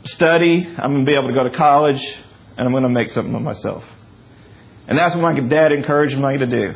study, 0.05 0.67
I'm 0.67 0.93
going 0.93 1.07
to 1.07 1.11
be 1.11 1.17
able 1.17 1.29
to 1.29 1.35
go 1.35 1.45
to 1.45 1.57
college, 1.57 2.03
and 2.57 2.67
I'm 2.67 2.73
going 2.73 2.83
to 2.83 2.89
make 2.89 3.11
something 3.11 3.35
of 3.35 3.43
myself. 3.43 3.85
And 4.87 4.99
that's 4.99 5.15
what 5.15 5.23
my 5.23 5.41
dad 5.41 5.73
encouraged 5.73 6.17
me 6.17 6.39
to 6.39 6.47
do. 6.47 6.75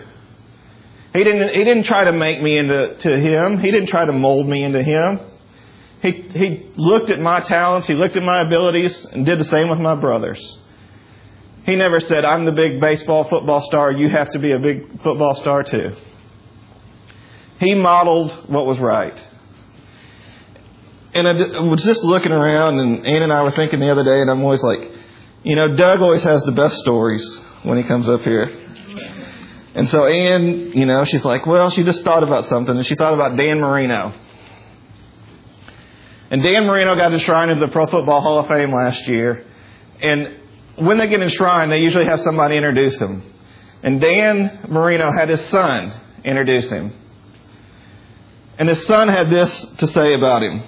He 1.16 1.24
didn't, 1.24 1.54
he 1.54 1.64
didn't 1.64 1.84
try 1.84 2.04
to 2.04 2.12
make 2.12 2.42
me 2.42 2.58
into 2.58 2.94
to 2.94 3.18
him. 3.18 3.58
He 3.58 3.70
didn't 3.70 3.88
try 3.88 4.04
to 4.04 4.12
mold 4.12 4.46
me 4.46 4.62
into 4.62 4.82
him. 4.82 5.20
He, 6.02 6.10
he 6.34 6.72
looked 6.76 7.10
at 7.10 7.18
my 7.18 7.40
talents, 7.40 7.88
he 7.88 7.94
looked 7.94 8.16
at 8.16 8.22
my 8.22 8.40
abilities, 8.40 9.04
and 9.06 9.24
did 9.24 9.40
the 9.40 9.44
same 9.44 9.70
with 9.70 9.78
my 9.78 9.94
brothers. 9.94 10.58
He 11.64 11.74
never 11.74 12.00
said, 12.00 12.24
I'm 12.24 12.44
the 12.44 12.52
big 12.52 12.80
baseball, 12.80 13.28
football 13.28 13.62
star, 13.62 13.90
you 13.92 14.10
have 14.10 14.30
to 14.32 14.38
be 14.38 14.52
a 14.52 14.58
big 14.58 15.02
football 15.02 15.34
star 15.36 15.62
too. 15.62 15.96
He 17.58 17.74
modeled 17.74 18.32
what 18.48 18.66
was 18.66 18.78
right. 18.78 19.20
And 21.14 21.26
I 21.26 21.32
was 21.60 21.82
just 21.82 22.04
looking 22.04 22.32
around, 22.32 22.78
and 22.78 23.06
Ann 23.06 23.22
and 23.22 23.32
I 23.32 23.42
were 23.42 23.50
thinking 23.50 23.80
the 23.80 23.90
other 23.90 24.04
day, 24.04 24.20
and 24.20 24.30
I'm 24.30 24.42
always 24.42 24.62
like, 24.62 24.90
you 25.44 25.56
know, 25.56 25.74
Doug 25.74 26.00
always 26.00 26.22
has 26.24 26.42
the 26.42 26.52
best 26.52 26.76
stories 26.76 27.40
when 27.62 27.78
he 27.78 27.84
comes 27.84 28.06
up 28.06 28.20
here. 28.20 28.66
And 29.76 29.90
so 29.90 30.06
Anne, 30.06 30.72
you 30.72 30.86
know, 30.86 31.04
she's 31.04 31.22
like, 31.22 31.44
well, 31.44 31.68
she 31.68 31.84
just 31.84 32.02
thought 32.02 32.22
about 32.22 32.46
something, 32.46 32.74
and 32.74 32.86
she 32.86 32.94
thought 32.94 33.12
about 33.12 33.36
Dan 33.36 33.60
Marino. 33.60 34.14
And 36.30 36.42
Dan 36.42 36.64
Marino 36.64 36.96
got 36.96 37.12
enshrined 37.12 37.50
into 37.50 37.66
the 37.66 37.70
Pro 37.70 37.86
Football 37.86 38.22
Hall 38.22 38.38
of 38.38 38.48
Fame 38.48 38.72
last 38.72 39.06
year. 39.06 39.44
And 40.00 40.40
when 40.76 40.96
they 40.96 41.08
get 41.08 41.20
enshrined, 41.20 41.70
they 41.70 41.82
usually 41.82 42.06
have 42.06 42.20
somebody 42.20 42.56
introduce 42.56 42.98
him. 42.98 43.22
And 43.82 44.00
Dan 44.00 44.66
Marino 44.70 45.12
had 45.12 45.28
his 45.28 45.44
son 45.48 45.92
introduce 46.24 46.70
him. 46.70 46.94
And 48.58 48.70
his 48.70 48.84
son 48.86 49.08
had 49.08 49.28
this 49.28 49.60
to 49.76 49.86
say 49.88 50.14
about 50.14 50.42
him. 50.42 50.62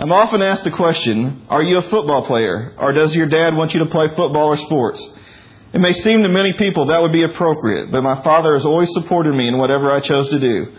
I'm 0.00 0.10
often 0.10 0.42
asked 0.42 0.64
the 0.64 0.72
question, 0.72 1.46
are 1.48 1.62
you 1.62 1.78
a 1.78 1.82
football 1.82 2.26
player? 2.26 2.74
Or 2.78 2.92
does 2.92 3.14
your 3.14 3.28
dad 3.28 3.54
want 3.54 3.74
you 3.74 3.80
to 3.84 3.86
play 3.86 4.08
football 4.08 4.48
or 4.48 4.56
sports? 4.56 5.08
It 5.72 5.80
may 5.80 5.92
seem 5.92 6.22
to 6.22 6.28
many 6.28 6.54
people 6.54 6.86
that 6.86 7.02
would 7.02 7.12
be 7.12 7.24
appropriate, 7.24 7.92
but 7.92 8.02
my 8.02 8.22
father 8.22 8.54
has 8.54 8.64
always 8.64 8.92
supported 8.92 9.34
me 9.34 9.48
in 9.48 9.58
whatever 9.58 9.90
I 9.90 10.00
chose 10.00 10.28
to 10.30 10.38
do. 10.38 10.72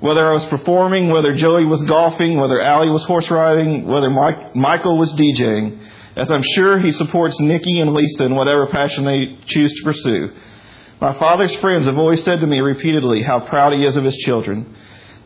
Whether 0.00 0.28
I 0.28 0.32
was 0.32 0.44
performing, 0.46 1.08
whether 1.08 1.34
Joey 1.34 1.64
was 1.64 1.82
golfing, 1.82 2.38
whether 2.38 2.60
Allie 2.60 2.90
was 2.90 3.02
horse 3.04 3.30
riding, 3.30 3.86
whether 3.86 4.10
Mike, 4.10 4.54
Michael 4.54 4.98
was 4.98 5.12
DJing, 5.14 5.78
as 6.16 6.30
I'm 6.30 6.42
sure 6.54 6.78
he 6.78 6.92
supports 6.92 7.40
Nikki 7.40 7.80
and 7.80 7.92
Lisa 7.92 8.26
in 8.26 8.34
whatever 8.34 8.66
passion 8.66 9.04
they 9.04 9.38
choose 9.46 9.72
to 9.72 9.84
pursue. 9.84 10.30
My 11.00 11.18
father's 11.18 11.54
friends 11.56 11.86
have 11.86 11.98
always 11.98 12.22
said 12.22 12.40
to 12.40 12.46
me 12.46 12.60
repeatedly 12.60 13.22
how 13.22 13.40
proud 13.40 13.72
he 13.72 13.84
is 13.84 13.96
of 13.96 14.04
his 14.04 14.16
children. 14.16 14.74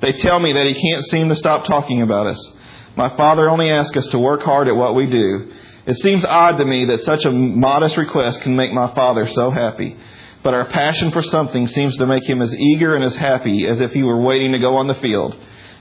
They 0.01 0.13
tell 0.13 0.39
me 0.39 0.53
that 0.53 0.67
he 0.67 0.75
can't 0.75 1.05
seem 1.05 1.29
to 1.29 1.37
stop 1.37 1.65
talking 1.65 2.03
about 2.03 2.29
us. 2.29 2.53
My 2.97 3.09
father 3.17 3.49
only 3.49 3.71
asks 3.71 3.97
us 3.97 4.07
to 4.09 4.19
work 4.19 4.43
hard 4.43 4.69
at 4.69 4.75
what 4.75 4.95
we 4.95 5.07
do. 5.07 5.53
It 5.87 5.97
seems 5.97 6.25
odd 6.25 6.59
to 6.59 6.65
me 6.65 6.87
that 6.87 7.03
such 7.03 7.25
a 7.25 7.31
modest 7.31 7.97
request 7.97 8.43
can 8.43 8.57
make 8.57 8.73
my 8.73 8.93
father 8.95 9.27
so 9.27 9.51
happy. 9.51 9.97
But 10.43 10.55
our 10.55 10.69
passion 10.69 11.11
for 11.11 11.23
something 11.23 11.67
seems 11.67 11.97
to 11.99 12.07
make 12.07 12.25
him 12.25 12.41
as 12.41 12.55
eager 12.57 12.95
and 12.95 13.05
as 13.05 13.17
happy 13.17 13.67
as 13.67 13.81
if 13.81 13.93
he 13.93 14.03
were 14.03 14.21
waiting 14.21 14.53
to 14.53 14.59
go 14.59 14.77
on 14.77 14.87
the 14.87 14.95
field. 14.95 15.37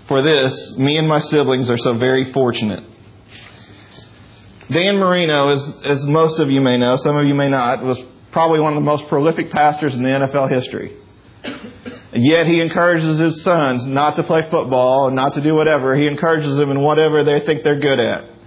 For 0.07 0.21
this, 0.21 0.75
me 0.75 0.97
and 0.97 1.07
my 1.07 1.19
siblings 1.19 1.69
are 1.69 1.77
so 1.77 1.93
very 1.93 2.31
fortunate. 2.33 2.83
Dan 4.69 4.97
Marino, 4.97 5.49
as, 5.49 5.73
as 5.83 6.05
most 6.05 6.39
of 6.39 6.51
you 6.51 6.61
may 6.61 6.77
know, 6.77 6.95
some 6.97 7.15
of 7.15 7.25
you 7.25 7.33
may 7.33 7.49
not, 7.49 7.83
was 7.83 8.01
probably 8.31 8.59
one 8.59 8.73
of 8.73 8.77
the 8.77 8.85
most 8.85 9.07
prolific 9.07 9.51
pastors 9.51 9.93
in 9.93 10.03
the 10.03 10.09
NFL 10.09 10.51
history. 10.51 10.95
Yet 12.13 12.47
he 12.47 12.59
encourages 12.59 13.19
his 13.19 13.41
sons 13.43 13.85
not 13.85 14.15
to 14.17 14.23
play 14.23 14.41
football 14.49 15.07
and 15.07 15.15
not 15.15 15.35
to 15.35 15.41
do 15.41 15.53
whatever. 15.53 15.95
He 15.95 16.07
encourages 16.07 16.57
them 16.57 16.69
in 16.71 16.81
whatever 16.81 17.23
they 17.23 17.45
think 17.45 17.63
they're 17.63 17.79
good 17.79 17.99
at. 17.99 18.38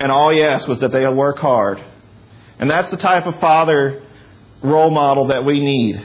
And 0.00 0.10
all 0.10 0.30
he 0.30 0.42
asked 0.42 0.66
was 0.66 0.80
that 0.80 0.92
they 0.92 1.06
work 1.06 1.38
hard. 1.38 1.84
And 2.58 2.70
that's 2.70 2.90
the 2.90 2.96
type 2.96 3.26
of 3.26 3.38
father 3.38 4.02
role 4.62 4.90
model 4.90 5.28
that 5.28 5.44
we 5.44 5.60
need. 5.60 6.04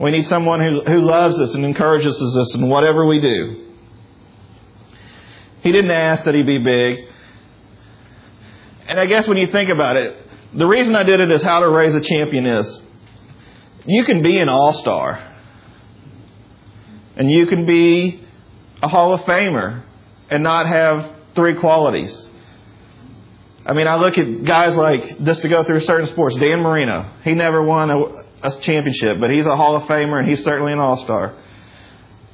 We 0.00 0.12
need 0.12 0.26
someone 0.26 0.60
who, 0.60 0.82
who 0.82 1.00
loves 1.00 1.40
us 1.40 1.54
and 1.54 1.64
encourages 1.64 2.20
us 2.20 2.54
in 2.54 2.68
whatever 2.68 3.04
we 3.04 3.20
do. 3.20 3.74
He 5.62 5.72
didn't 5.72 5.90
ask 5.90 6.24
that 6.24 6.34
he 6.34 6.44
be 6.44 6.58
big. 6.58 7.06
And 8.86 9.00
I 9.00 9.06
guess 9.06 9.26
when 9.26 9.36
you 9.36 9.48
think 9.50 9.70
about 9.70 9.96
it, 9.96 10.16
the 10.54 10.66
reason 10.66 10.94
I 10.94 11.02
did 11.02 11.20
it 11.20 11.30
is 11.30 11.42
how 11.42 11.60
to 11.60 11.68
raise 11.68 11.94
a 11.94 12.00
champion 12.00 12.46
is. 12.46 12.80
You 13.84 14.04
can 14.04 14.22
be 14.22 14.38
an 14.38 14.48
all 14.48 14.74
star. 14.74 15.24
And 17.16 17.28
you 17.28 17.46
can 17.46 17.66
be 17.66 18.24
a 18.80 18.88
Hall 18.88 19.12
of 19.12 19.22
Famer 19.22 19.82
and 20.30 20.44
not 20.44 20.66
have 20.66 21.12
three 21.34 21.54
qualities. 21.56 22.27
I 23.68 23.74
mean, 23.74 23.86
I 23.86 23.96
look 23.96 24.16
at 24.16 24.44
guys 24.44 24.74
like, 24.74 25.22
just 25.24 25.42
to 25.42 25.48
go 25.48 25.62
through 25.62 25.80
certain 25.80 26.06
sports, 26.06 26.34
Dan 26.36 26.62
Marino. 26.62 27.12
He 27.22 27.34
never 27.34 27.62
won 27.62 27.90
a, 27.90 27.98
a 28.42 28.60
championship, 28.62 29.20
but 29.20 29.28
he's 29.28 29.44
a 29.44 29.54
Hall 29.54 29.76
of 29.76 29.82
Famer 29.82 30.18
and 30.18 30.26
he's 30.26 30.42
certainly 30.42 30.72
an 30.72 30.78
All 30.78 30.96
Star. 31.04 31.36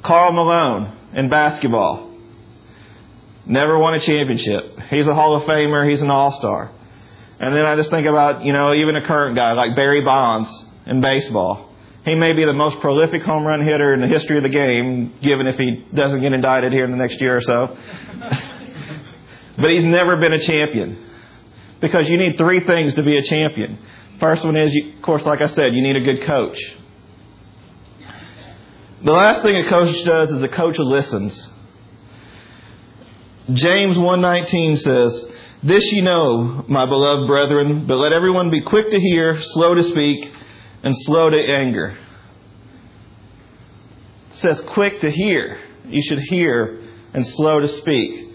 Karl 0.05 0.33
Malone 0.33 0.97
in 1.13 1.29
basketball. 1.29 2.13
Never 3.47 3.77
won 3.77 3.95
a 3.95 4.01
championship. 4.01 4.79
He's 4.91 5.09
a 5.09 5.15
Hall 5.15 5.35
of 5.35 5.43
Famer, 5.43 5.91
he's 5.91 6.03
an 6.03 6.11
All 6.11 6.31
Star. 6.31 6.71
And 7.41 7.57
then 7.57 7.67
I 7.67 7.75
just 7.75 7.91
think 7.91 8.07
about, 8.07 8.45
you 8.45 8.53
know, 8.53 8.73
even 8.73 8.95
a 8.95 9.05
current 9.05 9.35
guy 9.35 9.55
like 9.55 9.75
Barry 9.75 10.03
Bonds 10.03 10.49
in 10.87 11.01
baseball. 11.01 11.75
He 12.05 12.15
may 12.15 12.33
be 12.33 12.45
the 12.45 12.53
most 12.53 12.79
prolific 12.79 13.23
home 13.23 13.45
run 13.45 13.67
hitter 13.67 13.93
in 13.93 14.01
the 14.01 14.07
history 14.07 14.37
of 14.37 14.45
the 14.45 14.51
game, 14.51 15.15
given 15.21 15.49
if 15.49 15.59
he 15.59 15.85
doesn't 15.93 16.21
get 16.21 16.33
indicted 16.33 16.73
here 16.73 16.85
in 16.85 16.93
the 16.93 16.97
next 16.97 17.21
year 17.21 17.39
or 17.39 17.41
so. 17.41 17.77
but 19.57 19.71
he's 19.71 19.85
never 19.85 20.17
been 20.17 20.33
a 20.33 20.39
champion 20.39 21.11
because 21.85 22.09
you 22.09 22.17
need 22.17 22.39
three 22.39 22.61
things 22.61 22.95
to 22.95 23.03
be 23.03 23.19
a 23.19 23.23
champion. 23.23 23.79
First 24.19 24.43
one 24.43 24.57
is, 24.57 24.75
of 24.97 25.03
course, 25.03 25.27
like 25.27 25.43
I 25.43 25.49
said, 25.49 25.75
you 25.75 25.83
need 25.83 25.97
a 25.97 26.01
good 26.01 26.23
coach. 26.23 26.59
The 29.03 29.13
last 29.13 29.43
thing 29.43 29.55
a 29.57 29.69
coach 29.69 30.03
does 30.03 30.33
is 30.33 30.43
a 30.43 30.49
coach 30.49 30.79
listens. 30.79 31.51
James 33.53 33.99
1:19 33.99 34.77
says, 34.77 35.31
"This 35.63 35.93
you 35.93 36.01
know, 36.01 36.65
my 36.69 36.87
beloved 36.87 37.27
brethren, 37.27 37.85
but 37.87 37.99
let 37.99 38.15
everyone 38.15 38.49
be 38.49 38.63
quick 38.63 38.91
to 38.93 38.99
hear, 38.99 39.39
slow 39.39 39.75
to 39.75 39.83
speak, 39.83 40.33
and 40.83 40.95
slow 40.97 41.29
to 41.29 41.37
anger." 41.37 41.99
It 44.31 44.37
says 44.37 44.59
quick 44.63 45.01
to 45.01 45.11
hear. 45.11 45.59
You 45.87 46.01
should 46.01 46.21
hear 46.21 46.79
and 47.13 47.27
slow 47.27 47.61
to 47.61 47.69
speak. 47.69 48.34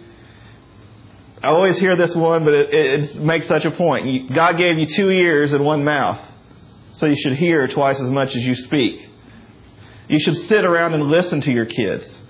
I 1.41 1.47
always 1.47 1.79
hear 1.79 1.95
this 1.95 2.13
one, 2.13 2.43
but 2.43 2.53
it, 2.53 2.73
it 2.73 3.15
makes 3.15 3.47
such 3.47 3.63
a 3.63 3.71
point. 3.71 4.33
God 4.33 4.57
gave 4.57 4.77
you 4.77 4.87
two 4.87 5.09
ears 5.09 5.53
and 5.53 5.63
one 5.63 5.85
mouth, 5.85 6.19
so 6.93 7.07
you 7.07 7.15
should 7.15 7.37
hear 7.37 7.65
twice 7.67 7.99
as 7.99 8.09
much 8.09 8.35
as 8.35 8.41
you 8.41 8.55
speak. 8.55 9.07
You 10.09 10.19
should 10.19 10.35
sit 10.35 10.65
around 10.65 10.95
and 10.95 11.03
listen 11.03 11.39
to 11.41 11.51
your 11.51 11.65
kids. 11.65 12.21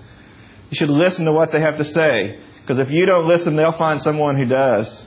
You 0.70 0.76
should 0.76 0.90
listen 0.90 1.24
to 1.24 1.32
what 1.32 1.50
they 1.50 1.60
have 1.60 1.78
to 1.78 1.84
say, 1.84 2.38
because 2.60 2.78
if 2.78 2.90
you 2.90 3.04
don't 3.04 3.26
listen, 3.26 3.56
they'll 3.56 3.76
find 3.76 4.00
someone 4.00 4.36
who 4.36 4.44
does, 4.44 5.06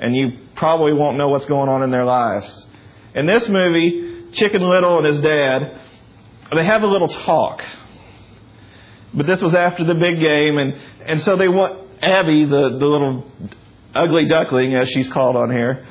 and 0.00 0.16
you 0.16 0.38
probably 0.56 0.94
won't 0.94 1.18
know 1.18 1.28
what's 1.28 1.44
going 1.44 1.68
on 1.68 1.82
in 1.82 1.90
their 1.90 2.06
lives. 2.06 2.66
In 3.14 3.26
this 3.26 3.46
movie, 3.46 4.30
Chicken 4.32 4.62
Little 4.62 4.98
and 4.98 5.06
his 5.06 5.20
dad, 5.20 5.80
they 6.54 6.64
have 6.64 6.82
a 6.82 6.86
little 6.86 7.08
talk. 7.08 7.62
But 9.12 9.26
this 9.26 9.42
was 9.42 9.54
after 9.54 9.84
the 9.84 9.94
big 9.94 10.18
game, 10.18 10.56
and, 10.56 10.74
and 11.04 11.20
so 11.20 11.36
they 11.36 11.48
want 11.48 11.81
Abby, 12.02 12.44
the, 12.44 12.76
the 12.78 12.86
little 12.86 13.24
ugly 13.94 14.26
duckling, 14.28 14.74
as 14.74 14.88
she's 14.88 15.08
called 15.08 15.36
on 15.36 15.50
here, 15.50 15.86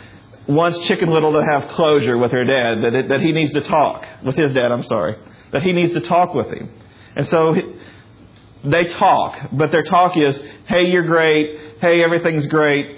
wants 0.47 0.77
Chicken 0.79 1.09
Little 1.09 1.31
to 1.33 1.43
have 1.51 1.69
closure 1.69 2.17
with 2.17 2.31
her 2.31 2.43
dad, 2.43 2.83
that, 2.83 2.93
it, 2.93 3.09
that 3.09 3.21
he 3.21 3.31
needs 3.31 3.53
to 3.53 3.61
talk, 3.61 4.05
with 4.23 4.35
his 4.35 4.51
dad, 4.53 4.71
I'm 4.71 4.83
sorry, 4.83 5.15
that 5.51 5.63
he 5.63 5.71
needs 5.71 5.93
to 5.93 6.01
talk 6.01 6.33
with 6.33 6.47
him. 6.47 6.69
And 7.15 7.25
so 7.27 7.55
they 8.63 8.83
talk, 8.83 9.49
but 9.51 9.71
their 9.71 9.83
talk 9.83 10.17
is, 10.17 10.41
hey, 10.67 10.89
you're 10.89 11.05
great, 11.05 11.77
hey, 11.79 12.03
everything's 12.03 12.47
great, 12.47 12.97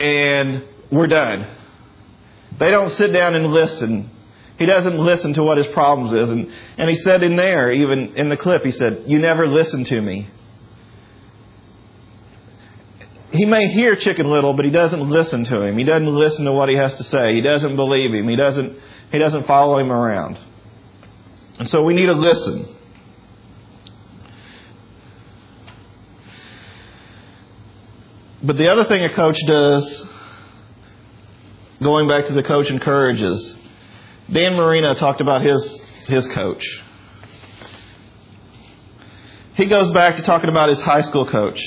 and 0.00 0.64
we're 0.90 1.06
done. 1.06 1.46
They 2.58 2.70
don't 2.70 2.90
sit 2.90 3.12
down 3.12 3.34
and 3.34 3.48
listen. 3.48 4.10
He 4.58 4.66
doesn't 4.66 4.98
listen 4.98 5.34
to 5.34 5.42
what 5.42 5.58
his 5.58 5.66
problems 5.68 6.12
is. 6.12 6.30
And, 6.30 6.52
and 6.78 6.88
he 6.88 6.96
said 6.96 7.22
in 7.22 7.36
there, 7.36 7.72
even 7.72 8.16
in 8.16 8.28
the 8.28 8.36
clip, 8.36 8.64
he 8.64 8.70
said, 8.70 9.04
You 9.06 9.18
never 9.18 9.46
listen 9.48 9.84
to 9.84 10.00
me. 10.00 10.28
He 13.34 13.46
may 13.46 13.66
hear 13.66 13.96
Chicken 13.96 14.30
Little, 14.30 14.54
but 14.54 14.64
he 14.64 14.70
doesn't 14.70 15.10
listen 15.10 15.44
to 15.46 15.62
him. 15.62 15.76
He 15.76 15.82
doesn't 15.82 16.06
listen 16.06 16.44
to 16.44 16.52
what 16.52 16.68
he 16.68 16.76
has 16.76 16.94
to 16.94 17.02
say. 17.02 17.34
He 17.34 17.40
doesn't 17.40 17.74
believe 17.74 18.14
him. 18.14 18.28
He 18.28 18.36
doesn't, 18.36 18.78
he 19.10 19.18
doesn't 19.18 19.48
follow 19.48 19.80
him 19.80 19.90
around. 19.90 20.38
And 21.58 21.68
so 21.68 21.82
we 21.82 21.94
need 21.94 22.06
to 22.06 22.12
listen. 22.12 22.68
But 28.40 28.56
the 28.56 28.70
other 28.70 28.84
thing 28.84 29.02
a 29.02 29.12
coach 29.12 29.40
does, 29.48 30.06
going 31.82 32.06
back 32.06 32.26
to 32.26 32.34
the 32.34 32.42
coach 32.44 32.70
encourages, 32.70 33.56
Dan 34.30 34.54
Marino 34.54 34.94
talked 34.94 35.20
about 35.20 35.44
his, 35.44 35.80
his 36.06 36.24
coach. 36.28 36.64
He 39.54 39.66
goes 39.66 39.90
back 39.90 40.16
to 40.16 40.22
talking 40.22 40.50
about 40.50 40.68
his 40.68 40.80
high 40.80 41.00
school 41.00 41.28
coach. 41.28 41.60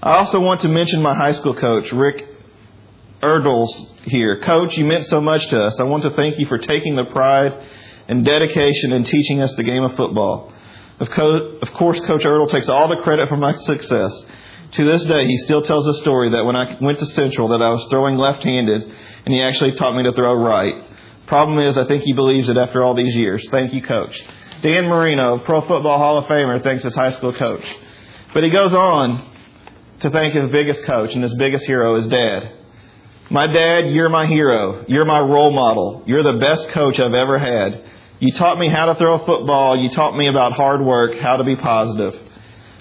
I 0.00 0.18
also 0.18 0.38
want 0.38 0.60
to 0.60 0.68
mention 0.68 1.02
my 1.02 1.12
high 1.12 1.32
school 1.32 1.54
coach, 1.54 1.90
Rick 1.90 2.24
Erdels 3.20 3.68
here. 4.04 4.40
Coach, 4.40 4.78
you 4.78 4.84
meant 4.84 5.04
so 5.06 5.20
much 5.20 5.48
to 5.48 5.60
us. 5.60 5.80
I 5.80 5.82
want 5.82 6.04
to 6.04 6.10
thank 6.10 6.38
you 6.38 6.46
for 6.46 6.56
taking 6.56 6.94
the 6.94 7.06
pride 7.06 7.52
and 8.06 8.24
dedication 8.24 8.92
in 8.92 9.02
teaching 9.02 9.42
us 9.42 9.54
the 9.56 9.64
game 9.64 9.82
of 9.82 9.96
football. 9.96 10.52
Of, 11.00 11.10
co- 11.10 11.58
of 11.60 11.72
course, 11.72 12.00
Coach 12.00 12.22
Erdel 12.22 12.48
takes 12.48 12.68
all 12.68 12.86
the 12.86 13.02
credit 13.02 13.28
for 13.28 13.36
my 13.36 13.54
success. 13.54 14.24
To 14.72 14.88
this 14.88 15.04
day, 15.04 15.26
he 15.26 15.36
still 15.38 15.62
tells 15.62 15.84
the 15.84 15.94
story 15.94 16.30
that 16.30 16.44
when 16.44 16.54
I 16.54 16.78
went 16.80 17.00
to 17.00 17.06
Central 17.06 17.48
that 17.48 17.62
I 17.62 17.70
was 17.70 17.84
throwing 17.90 18.16
left-handed, 18.16 18.82
and 19.24 19.34
he 19.34 19.42
actually 19.42 19.72
taught 19.72 19.96
me 19.96 20.04
to 20.04 20.12
throw 20.12 20.34
right. 20.34 20.74
Problem 21.26 21.58
is, 21.66 21.76
I 21.76 21.86
think 21.86 22.04
he 22.04 22.12
believes 22.12 22.48
it 22.48 22.56
after 22.56 22.84
all 22.84 22.94
these 22.94 23.16
years. 23.16 23.44
Thank 23.50 23.72
you, 23.72 23.82
Coach. 23.82 24.16
Dan 24.62 24.84
Marino, 24.86 25.38
Pro 25.38 25.60
Football 25.62 25.98
Hall 25.98 26.18
of 26.18 26.26
Famer, 26.26 26.62
thanks 26.62 26.84
his 26.84 26.94
high 26.94 27.12
school 27.12 27.32
coach. 27.32 27.64
But 28.32 28.44
he 28.44 28.50
goes 28.50 28.74
on 28.74 29.37
to 30.00 30.10
thank 30.10 30.34
his 30.34 30.50
biggest 30.50 30.84
coach 30.84 31.14
and 31.14 31.22
his 31.22 31.34
biggest 31.34 31.64
hero, 31.64 31.96
is 31.96 32.06
dad. 32.06 32.52
My 33.30 33.46
dad, 33.46 33.90
you're 33.90 34.08
my 34.08 34.26
hero. 34.26 34.84
You're 34.88 35.04
my 35.04 35.20
role 35.20 35.50
model. 35.50 36.02
You're 36.06 36.22
the 36.22 36.38
best 36.38 36.70
coach 36.70 36.98
I've 36.98 37.14
ever 37.14 37.38
had. 37.38 37.84
You 38.20 38.32
taught 38.32 38.58
me 38.58 38.68
how 38.68 38.86
to 38.86 38.94
throw 38.94 39.14
a 39.20 39.26
football. 39.26 39.76
You 39.76 39.90
taught 39.90 40.16
me 40.16 40.28
about 40.28 40.52
hard 40.52 40.80
work, 40.80 41.18
how 41.18 41.36
to 41.36 41.44
be 41.44 41.56
positive. 41.56 42.14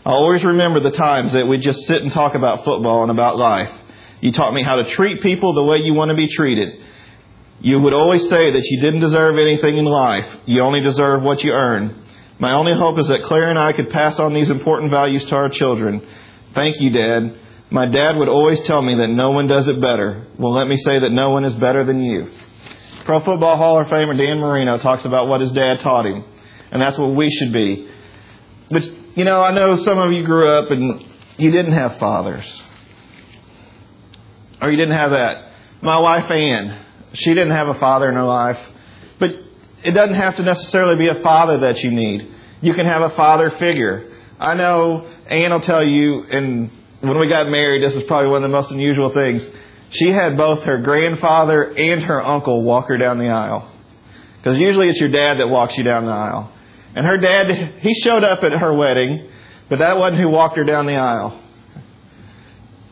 I 0.05 0.11
always 0.11 0.43
remember 0.43 0.79
the 0.79 0.95
times 0.95 1.33
that 1.33 1.45
we'd 1.45 1.61
just 1.61 1.81
sit 1.81 2.01
and 2.01 2.11
talk 2.11 2.33
about 2.33 2.63
football 2.63 3.01
and 3.01 3.11
about 3.11 3.37
life. 3.37 3.69
You 4.21 4.31
taught 4.31 4.53
me 4.53 4.63
how 4.63 4.77
to 4.77 4.89
treat 4.89 5.21
people 5.21 5.53
the 5.53 5.63
way 5.63 5.77
you 5.79 5.93
want 5.93 6.09
to 6.09 6.15
be 6.15 6.27
treated. 6.27 6.81
You 7.59 7.79
would 7.79 7.93
always 7.93 8.27
say 8.29 8.51
that 8.51 8.63
you 8.63 8.79
didn't 8.79 9.01
deserve 9.01 9.37
anything 9.37 9.77
in 9.77 9.85
life. 9.85 10.25
You 10.45 10.61
only 10.61 10.79
deserve 10.79 11.23
what 11.23 11.43
you 11.43 11.51
earn. 11.51 12.03
My 12.39 12.53
only 12.53 12.73
hope 12.73 12.99
is 12.99 13.07
that 13.07 13.23
Claire 13.23 13.49
and 13.49 13.59
I 13.59 13.73
could 13.73 13.89
pass 13.89 14.19
on 14.19 14.33
these 14.33 14.49
important 14.49 14.91
values 14.91 15.25
to 15.25 15.35
our 15.35 15.49
children. 15.49 16.07
Thank 16.57 16.81
you, 16.81 16.89
Dad. 16.89 17.37
My 17.69 17.85
dad 17.85 18.17
would 18.17 18.29
always 18.29 18.59
tell 18.61 18.81
me 18.81 18.95
that 18.95 19.09
no 19.09 19.29
one 19.29 19.45
does 19.45 19.67
it 19.67 19.79
better. 19.79 20.25
Well, 20.39 20.53
let 20.53 20.67
me 20.67 20.75
say 20.75 20.97
that 20.97 21.11
no 21.11 21.29
one 21.29 21.45
is 21.45 21.53
better 21.53 21.83
than 21.83 22.01
you. 22.01 22.31
Pro 23.05 23.19
Football 23.19 23.57
Hall 23.57 23.79
of 23.79 23.85
Famer 23.89 24.17
Dan 24.17 24.39
Marino 24.39 24.79
talks 24.79 25.05
about 25.05 25.27
what 25.27 25.39
his 25.39 25.51
dad 25.51 25.81
taught 25.81 26.07
him, 26.07 26.25
and 26.71 26.81
that's 26.81 26.97
what 26.97 27.13
we 27.13 27.29
should 27.29 27.53
be. 27.53 27.87
But, 28.71 28.89
you 29.15 29.23
know, 29.23 29.43
I 29.43 29.51
know 29.51 29.75
some 29.75 29.99
of 29.99 30.11
you 30.11 30.25
grew 30.25 30.49
up 30.49 30.71
and 30.71 31.05
you 31.37 31.51
didn't 31.51 31.73
have 31.73 31.99
fathers. 31.99 32.63
Or 34.59 34.71
you 34.71 34.77
didn't 34.77 34.97
have 34.97 35.11
that. 35.11 35.51
My 35.83 35.99
wife, 35.99 36.25
Ann, 36.31 36.83
she 37.13 37.35
didn't 37.35 37.51
have 37.51 37.67
a 37.67 37.79
father 37.79 38.09
in 38.09 38.15
her 38.15 38.23
life. 38.23 38.57
But 39.19 39.29
it 39.83 39.91
doesn't 39.91 40.15
have 40.15 40.37
to 40.37 40.43
necessarily 40.43 40.95
be 40.95 41.07
a 41.07 41.21
father 41.21 41.59
that 41.67 41.83
you 41.83 41.91
need. 41.91 42.33
You 42.61 42.73
can 42.73 42.87
have 42.87 43.03
a 43.03 43.15
father 43.15 43.51
figure. 43.51 44.06
I 44.39 44.53
know 44.53 45.07
Ann 45.27 45.51
will 45.51 45.59
tell 45.59 45.85
you, 45.85 46.23
and 46.23 46.69
when 47.01 47.19
we 47.19 47.29
got 47.29 47.49
married, 47.49 47.83
this 47.83 47.95
is 47.95 48.03
probably 48.03 48.29
one 48.29 48.43
of 48.43 48.49
the 48.49 48.55
most 48.55 48.71
unusual 48.71 49.11
things. 49.13 49.47
She 49.89 50.09
had 50.09 50.37
both 50.37 50.63
her 50.63 50.79
grandfather 50.79 51.63
and 51.63 52.03
her 52.03 52.23
uncle 52.23 52.63
walk 52.63 52.87
her 52.89 52.97
down 52.97 53.17
the 53.17 53.29
aisle. 53.29 53.71
Because 54.37 54.57
usually 54.57 54.89
it's 54.89 54.99
your 54.99 55.09
dad 55.09 55.39
that 55.39 55.47
walks 55.47 55.75
you 55.77 55.83
down 55.83 56.05
the 56.05 56.11
aisle. 56.11 56.51
And 56.95 57.05
her 57.05 57.17
dad, 57.17 57.75
he 57.81 57.93
showed 58.01 58.23
up 58.23 58.43
at 58.43 58.51
her 58.51 58.73
wedding, 58.73 59.29
but 59.69 59.79
that 59.79 59.97
wasn't 59.97 60.21
who 60.21 60.29
walked 60.29 60.57
her 60.57 60.63
down 60.63 60.85
the 60.85 60.97
aisle. 60.97 61.39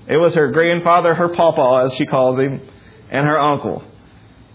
It 0.08 0.18
was 0.18 0.36
her 0.36 0.52
grandfather, 0.52 1.14
her 1.14 1.30
papa, 1.30 1.86
as 1.86 1.94
she 1.94 2.06
calls 2.06 2.40
him, 2.40 2.62
and 3.10 3.26
her 3.26 3.40
uncle 3.40 3.84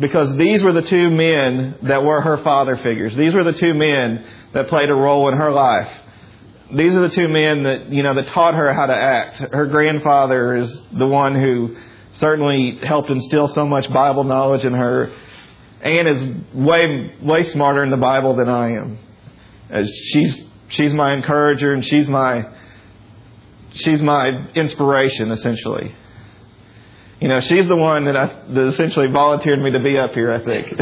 because 0.00 0.34
these 0.36 0.62
were 0.62 0.72
the 0.72 0.82
two 0.82 1.10
men 1.10 1.76
that 1.82 2.02
were 2.02 2.22
her 2.22 2.38
father 2.38 2.76
figures. 2.76 3.14
These 3.14 3.34
were 3.34 3.44
the 3.44 3.52
two 3.52 3.74
men 3.74 4.24
that 4.54 4.68
played 4.68 4.88
a 4.88 4.94
role 4.94 5.28
in 5.28 5.36
her 5.36 5.52
life. 5.52 5.92
These 6.74 6.94
are 6.96 7.00
the 7.00 7.10
two 7.10 7.28
men 7.28 7.64
that, 7.64 7.92
you 7.92 8.02
know, 8.02 8.14
that 8.14 8.28
taught 8.28 8.54
her 8.54 8.72
how 8.72 8.86
to 8.86 8.94
act. 8.94 9.38
Her 9.38 9.66
grandfather 9.66 10.56
is 10.56 10.82
the 10.92 11.06
one 11.06 11.34
who 11.34 11.76
certainly 12.12 12.76
helped 12.76 13.10
instill 13.10 13.48
so 13.48 13.66
much 13.66 13.92
Bible 13.92 14.24
knowledge 14.24 14.64
in 14.64 14.72
her. 14.74 15.12
Ann 15.82 16.06
is 16.06 16.54
way, 16.54 17.14
way 17.22 17.42
smarter 17.44 17.82
in 17.82 17.90
the 17.90 17.96
Bible 17.96 18.36
than 18.36 18.48
I 18.48 18.72
am. 18.72 18.98
She's, 20.12 20.46
she's 20.68 20.94
my 20.94 21.14
encourager 21.14 21.72
and 21.72 21.84
she's 21.84 22.08
my, 22.08 22.46
she's 23.74 24.02
my 24.02 24.48
inspiration, 24.54 25.30
essentially. 25.30 25.94
You 27.20 27.28
know, 27.28 27.40
she's 27.40 27.66
the 27.66 27.76
one 27.76 28.04
that, 28.06 28.16
I, 28.16 28.26
that 28.48 28.66
essentially 28.68 29.08
volunteered 29.12 29.60
me 29.60 29.72
to 29.72 29.80
be 29.80 29.98
up 29.98 30.12
here, 30.12 30.32
I 30.32 30.44
think. 30.44 30.68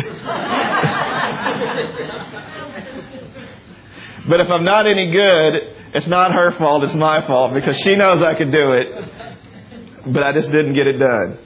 but 4.28 4.40
if 4.40 4.50
I'm 4.50 4.64
not 4.64 4.86
any 4.86 5.10
good, 5.10 5.77
it's 5.94 6.06
not 6.06 6.32
her 6.32 6.56
fault, 6.58 6.84
it's 6.84 6.94
my 6.94 7.26
fault 7.26 7.54
because 7.54 7.76
she 7.78 7.96
knows 7.96 8.22
I 8.22 8.34
could 8.34 8.52
do 8.52 8.72
it, 8.72 10.12
but 10.12 10.22
I 10.22 10.32
just 10.32 10.50
didn't 10.50 10.74
get 10.74 10.86
it 10.86 10.98
done. 10.98 11.38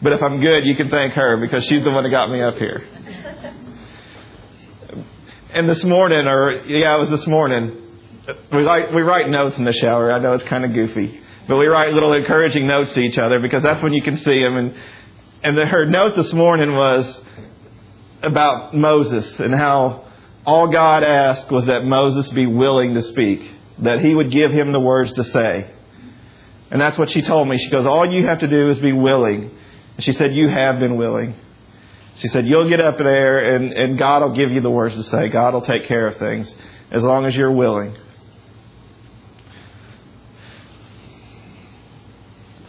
But 0.00 0.12
if 0.12 0.22
I'm 0.22 0.40
good, 0.40 0.64
you 0.64 0.76
can 0.76 0.90
thank 0.90 1.14
her 1.14 1.36
because 1.38 1.64
she's 1.66 1.82
the 1.82 1.90
one 1.90 2.04
that 2.04 2.10
got 2.10 2.30
me 2.30 2.42
up 2.42 2.56
here. 2.56 2.86
And 5.52 5.68
this 5.68 5.82
morning, 5.82 6.26
or 6.26 6.62
yeah, 6.66 6.94
it 6.94 7.00
was 7.00 7.10
this 7.10 7.26
morning, 7.26 7.82
we 8.52 8.62
write, 8.62 8.94
we 8.94 9.02
write 9.02 9.28
notes 9.28 9.58
in 9.58 9.64
the 9.64 9.72
shower. 9.72 10.12
I 10.12 10.18
know 10.18 10.34
it's 10.34 10.44
kind 10.44 10.64
of 10.64 10.72
goofy. 10.72 11.20
But 11.48 11.56
we 11.56 11.66
write 11.66 11.94
little 11.94 12.12
encouraging 12.12 12.66
notes 12.66 12.92
to 12.92 13.00
each 13.00 13.18
other 13.18 13.40
because 13.40 13.62
that's 13.62 13.82
when 13.82 13.94
you 13.94 14.02
can 14.02 14.18
see 14.18 14.42
them. 14.42 14.56
And, 14.56 14.74
and 15.42 15.56
the, 15.56 15.64
her 15.64 15.86
note 15.86 16.14
this 16.14 16.32
morning 16.34 16.74
was 16.74 17.22
about 18.22 18.74
Moses 18.76 19.40
and 19.40 19.54
how 19.54 20.04
all 20.44 20.68
God 20.68 21.02
asked 21.02 21.50
was 21.50 21.64
that 21.66 21.84
Moses 21.84 22.30
be 22.30 22.46
willing 22.46 22.94
to 22.94 23.02
speak, 23.02 23.50
that 23.80 24.00
he 24.00 24.14
would 24.14 24.30
give 24.30 24.50
him 24.50 24.72
the 24.72 24.80
words 24.80 25.12
to 25.14 25.24
say. 25.24 25.70
And 26.70 26.80
that's 26.80 26.98
what 26.98 27.10
she 27.10 27.22
told 27.22 27.48
me. 27.48 27.58
She 27.58 27.70
goes, 27.70 27.86
All 27.86 28.10
you 28.10 28.26
have 28.26 28.40
to 28.40 28.46
do 28.46 28.70
is 28.70 28.78
be 28.78 28.92
willing. 28.92 29.50
And 29.96 30.04
she 30.04 30.12
said, 30.12 30.34
You 30.34 30.48
have 30.48 30.78
been 30.78 30.96
willing. 30.96 31.34
She 32.16 32.28
said, 32.28 32.46
You'll 32.46 32.68
get 32.68 32.80
up 32.80 32.98
there 32.98 33.54
and, 33.54 33.72
and 33.72 33.98
God 33.98 34.22
will 34.22 34.36
give 34.36 34.50
you 34.50 34.60
the 34.60 34.70
words 34.70 34.94
to 34.96 35.04
say. 35.04 35.28
God 35.28 35.54
will 35.54 35.62
take 35.62 35.86
care 35.86 36.06
of 36.08 36.18
things 36.18 36.54
as 36.90 37.02
long 37.04 37.26
as 37.26 37.34
you're 37.34 37.52
willing. 37.52 37.96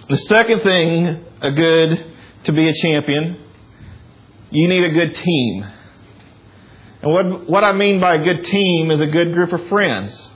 The 0.08 0.18
second 0.18 0.62
thing, 0.62 1.24
a 1.42 1.52
good 1.52 2.14
to 2.46 2.54
be 2.54 2.68
a 2.68 2.74
champion, 2.74 3.46
you 4.50 4.68
need 4.68 4.84
a 4.84 4.90
good 4.90 5.14
team. 5.14 5.66
And 7.02 7.14
what, 7.14 7.50
what 7.50 7.64
I 7.64 7.74
mean 7.74 8.00
by 8.00 8.16
a 8.16 8.24
good 8.24 8.44
team 8.46 8.92
is 8.92 9.00
a 9.00 9.06
good 9.06 9.34
group 9.34 9.54
of 9.54 9.68
friends. 9.68 10.29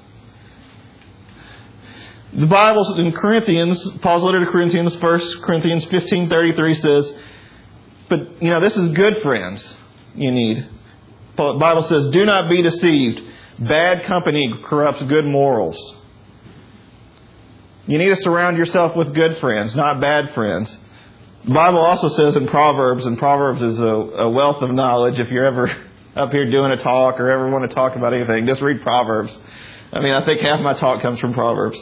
The 2.35 2.47
Bible 2.47 2.95
in 2.97 3.11
Corinthians, 3.11 3.87
Paul's 4.01 4.23
letter 4.23 4.43
to 4.43 4.51
Corinthians, 4.51 4.97
1 4.97 5.41
Corinthians 5.43 5.85
15:33 5.85 6.73
says, 6.75 7.13
but 8.09 8.41
you 8.41 8.49
know, 8.49 8.59
this 8.59 8.75
is 8.75 8.89
good 8.89 9.21
friends 9.21 9.75
you 10.15 10.31
need. 10.31 10.65
The 11.35 11.57
Bible 11.59 11.83
says, 11.83 12.07
"Do 12.07 12.25
not 12.25 12.49
be 12.49 12.61
deceived. 12.61 13.21
Bad 13.59 14.03
company 14.03 14.53
corrupts 14.65 15.03
good 15.03 15.25
morals." 15.25 15.95
You 17.85 17.97
need 17.97 18.09
to 18.09 18.15
surround 18.15 18.57
yourself 18.57 18.95
with 18.95 19.13
good 19.13 19.37
friends, 19.37 19.75
not 19.75 19.99
bad 19.99 20.33
friends. 20.33 20.75
The 21.45 21.53
Bible 21.53 21.79
also 21.79 22.07
says 22.07 22.35
in 22.35 22.47
Proverbs, 22.47 23.05
and 23.05 23.17
Proverbs 23.17 23.61
is 23.61 23.79
a, 23.79 23.85
a 23.85 24.29
wealth 24.29 24.61
of 24.61 24.71
knowledge. 24.71 25.19
If 25.19 25.31
you're 25.31 25.45
ever 25.45 25.69
up 26.15 26.31
here 26.31 26.49
doing 26.49 26.71
a 26.71 26.77
talk 26.77 27.19
or 27.19 27.29
ever 27.29 27.49
want 27.49 27.69
to 27.69 27.75
talk 27.75 27.95
about 27.95 28.13
anything, 28.13 28.47
just 28.47 28.61
read 28.61 28.81
Proverbs. 28.81 29.37
I 29.91 29.99
mean, 29.99 30.13
I 30.13 30.25
think 30.25 30.39
half 30.39 30.61
my 30.61 30.73
talk 30.73 31.01
comes 31.01 31.19
from 31.19 31.33
Proverbs. 31.33 31.81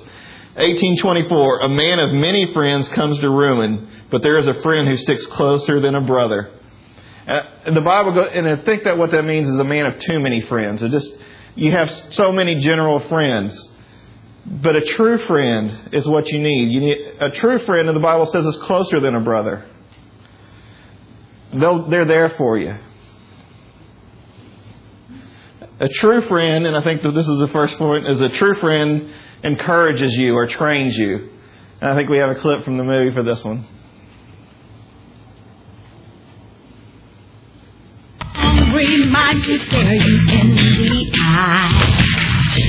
1824, 0.55 1.59
a 1.59 1.69
man 1.69 1.99
of 1.99 2.11
many 2.11 2.51
friends 2.53 2.89
comes 2.89 3.19
to 3.19 3.29
ruin, 3.29 3.87
but 4.09 4.21
there 4.21 4.37
is 4.37 4.47
a 4.47 4.53
friend 4.61 4.87
who 4.87 4.97
sticks 4.97 5.25
closer 5.27 5.79
than 5.79 5.95
a 5.95 6.01
brother. 6.01 6.51
Uh, 7.25 7.71
the 7.71 7.81
Bible, 7.81 8.13
go, 8.13 8.23
and 8.23 8.47
I 8.47 8.57
think 8.57 8.83
that 8.83 8.97
what 8.97 9.11
that 9.11 9.23
means 9.23 9.47
is 9.47 9.57
a 9.57 9.63
man 9.63 9.85
of 9.85 9.99
too 9.99 10.19
many 10.19 10.41
friends. 10.41 10.83
It 10.83 10.91
just, 10.91 11.15
you 11.55 11.71
have 11.71 11.89
so 12.11 12.31
many 12.31 12.59
general 12.59 12.99
friends. 13.07 13.69
But 14.45 14.75
a 14.75 14.81
true 14.81 15.19
friend 15.19 15.93
is 15.93 16.07
what 16.07 16.27
you 16.29 16.41
need. 16.41 16.71
You 16.71 16.81
need 16.81 16.97
a 17.19 17.29
true 17.29 17.59
friend, 17.59 17.87
and 17.87 17.95
the 17.95 18.01
Bible 18.01 18.25
says 18.25 18.45
is 18.45 18.57
closer 18.57 18.99
than 18.99 19.15
a 19.15 19.21
brother. 19.21 19.65
They'll, 21.53 21.89
they're 21.89 22.05
there 22.05 22.31
for 22.37 22.57
you. 22.57 22.75
A 25.79 25.87
true 25.87 26.21
friend, 26.21 26.65
and 26.65 26.75
I 26.75 26.83
think 26.83 27.03
that 27.03 27.11
this 27.11 27.27
is 27.27 27.39
the 27.39 27.49
first 27.49 27.77
point, 27.77 28.07
is 28.07 28.21
a 28.21 28.29
true 28.29 28.55
friend 28.55 29.13
encourages 29.43 30.13
you 30.15 30.35
or 30.35 30.47
trains 30.47 30.97
you. 30.97 31.29
And 31.81 31.91
I 31.91 31.95
think 31.95 32.09
we 32.09 32.17
have 32.17 32.29
a 32.29 32.35
clip 32.35 32.63
from 32.63 32.77
the 32.77 32.83
movie 32.83 33.13
for 33.13 33.23
this 33.23 33.43
one. 33.43 33.65
You. 38.73 39.81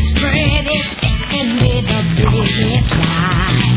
Spread 0.08 0.66
it 0.66 0.86
and 1.32 1.60
with 1.60 1.90
a 1.90 2.02
big 2.16 2.84
lie. 2.98 3.72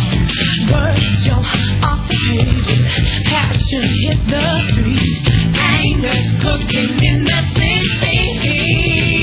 Words 0.72 1.26
jump 1.26 1.48
off 1.84 2.08
the 2.08 2.16
pages. 2.28 2.84
Passion 3.26 3.84
hit 3.84 4.20
the 4.28 4.46
streets. 4.70 5.30
Anger's 5.58 6.44
cooking 6.44 7.04
in 7.04 7.24
the 7.24 7.40
city. 7.56 9.15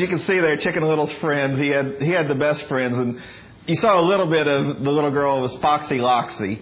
As 0.00 0.08
you 0.08 0.16
can 0.16 0.26
see 0.26 0.40
there, 0.40 0.56
Chicken 0.56 0.82
Little's 0.82 1.12
friends, 1.20 1.58
he 1.58 1.68
had 1.68 2.00
he 2.00 2.08
had 2.08 2.26
the 2.26 2.34
best 2.34 2.66
friends, 2.68 2.96
and 2.96 3.20
you 3.66 3.76
saw 3.76 4.00
a 4.00 4.06
little 4.06 4.28
bit 4.28 4.48
of 4.48 4.82
the 4.82 4.90
little 4.90 5.10
girl 5.10 5.42
was 5.42 5.54
Foxy 5.56 5.98
Loxy, 5.98 6.58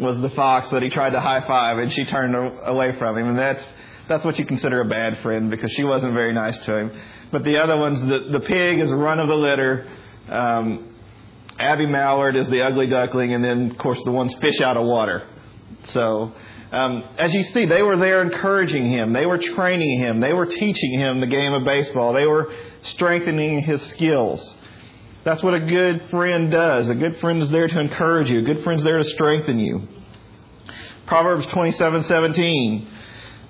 was 0.00 0.20
the 0.20 0.30
fox 0.30 0.70
that 0.70 0.82
he 0.82 0.88
tried 0.90 1.10
to 1.10 1.20
high 1.20 1.42
five, 1.46 1.78
and 1.78 1.92
she 1.92 2.04
turned 2.04 2.34
away 2.34 2.98
from 2.98 3.16
him, 3.16 3.28
and 3.28 3.38
that's 3.38 3.62
that's 4.08 4.24
what 4.24 4.40
you 4.40 4.44
consider 4.44 4.80
a 4.80 4.86
bad 4.86 5.20
friend 5.20 5.52
because 5.52 5.70
she 5.70 5.84
wasn't 5.84 6.14
very 6.14 6.32
nice 6.32 6.58
to 6.64 6.76
him. 6.76 7.00
But 7.30 7.44
the 7.44 7.58
other 7.58 7.76
ones, 7.76 8.00
the 8.00 8.30
the 8.32 8.40
pig 8.40 8.80
is 8.80 8.90
Runt 8.90 9.20
of 9.20 9.28
the 9.28 9.36
Litter. 9.36 9.88
Um, 10.28 10.96
Abby 11.56 11.86
Mallard 11.86 12.34
is 12.34 12.48
the 12.48 12.62
ugly 12.62 12.88
duckling, 12.88 13.34
and 13.34 13.44
then 13.44 13.70
of 13.70 13.78
course 13.78 14.02
the 14.02 14.10
ones 14.10 14.34
fish 14.40 14.60
out 14.60 14.76
of 14.76 14.84
water. 14.84 15.28
So, 15.84 16.32
um, 16.74 17.04
as 17.18 17.32
you 17.32 17.42
see, 17.44 17.66
they 17.66 17.82
were 17.82 17.96
there 17.96 18.22
encouraging 18.22 18.90
him. 18.90 19.12
They 19.12 19.26
were 19.26 19.38
training 19.38 19.98
him. 19.98 20.20
They 20.20 20.32
were 20.32 20.46
teaching 20.46 20.98
him 20.98 21.20
the 21.20 21.26
game 21.26 21.52
of 21.52 21.64
baseball. 21.64 22.12
They 22.12 22.26
were 22.26 22.52
strengthening 22.82 23.60
his 23.60 23.80
skills. 23.82 24.54
That's 25.24 25.42
what 25.42 25.54
a 25.54 25.60
good 25.60 26.10
friend 26.10 26.50
does. 26.50 26.88
A 26.90 26.94
good 26.94 27.16
friend 27.18 27.40
is 27.40 27.48
there 27.48 27.66
to 27.66 27.80
encourage 27.80 28.28
you. 28.28 28.40
A 28.40 28.42
good 28.42 28.62
friend 28.62 28.78
is 28.78 28.84
there 28.84 28.98
to 28.98 29.04
strengthen 29.04 29.58
you. 29.58 29.88
Proverbs 31.06 31.46
twenty-seven 31.46 32.02
seventeen, 32.02 32.88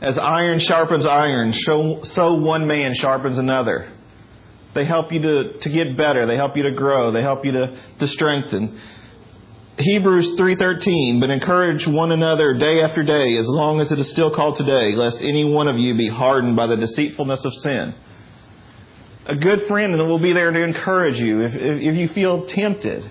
As 0.01 0.19
iron 0.19 0.59
sharpens 0.59 1.07
iron, 1.07 1.53
so, 1.53 2.03
so 2.03 2.35
one 2.35 2.67
man 2.67 2.95
sharpens 2.95 3.39
another. 3.39 3.91
They 4.75 4.85
help 4.85 5.13
you 5.13 5.23
to, 5.23 5.59
to 5.61 5.69
get 5.71 5.97
better. 5.97 6.27
They 6.27 6.37
help 6.37 6.57
you 6.57 6.65
to 6.65 6.73
grow. 6.73 7.13
They 7.13 7.23
help 7.23 7.45
you 7.45 7.53
to, 7.53 7.81
to 8.01 8.09
strengthen. 8.09 8.81
Hebrews 9.79 10.37
3:13 10.39 11.21
but 11.21 11.31
encourage 11.31 11.87
one 11.87 12.13
another 12.13 12.55
day 12.55 12.83
after 12.83 13.03
day 13.03 13.37
as 13.37 13.49
long 13.49 13.81
as 13.81 13.91
it 13.91 13.99
is 13.99 14.09
still 14.09 14.31
called 14.31 14.55
today 14.57 14.95
lest 14.95 15.21
any 15.21 15.45
one 15.45 15.67
of 15.67 15.77
you 15.77 15.97
be 15.97 16.09
hardened 16.09 16.57
by 16.57 16.67
the 16.69 16.77
deceitfulness 16.77 17.45
of 17.45 17.53
sin. 17.55 17.95
A 19.27 19.35
good 19.35 19.67
friend 19.67 19.97
will 19.99 20.19
be 20.19 20.33
there 20.33 20.53
to 20.53 20.63
encourage 20.63 21.19
you 21.19 21.43
if, 21.43 21.55
if, 21.55 21.81
if 21.81 21.97
you 21.97 22.09
feel 22.09 22.47
tempted. 22.47 23.11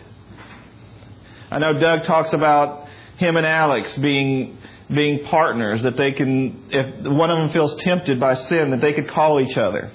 I 1.52 1.60
know 1.60 1.74
Doug 1.74 2.04
talks 2.04 2.32
about 2.34 2.88
him 3.18 3.36
and 3.36 3.46
Alex 3.46 3.98
being 3.98 4.58
being 4.94 5.26
partners 5.26 5.84
that 5.84 5.98
they 5.98 6.14
can 6.14 6.66
if 6.70 7.06
one 7.06 7.30
of 7.30 7.40
them 7.40 7.50
feels 7.50 7.76
tempted 7.84 8.22
by 8.22 8.36
sin 8.36 8.72
that 8.72 8.80
they 8.80 8.94
could 8.94 9.10
call 9.10 9.42
each 9.42 9.58
other 9.58 9.92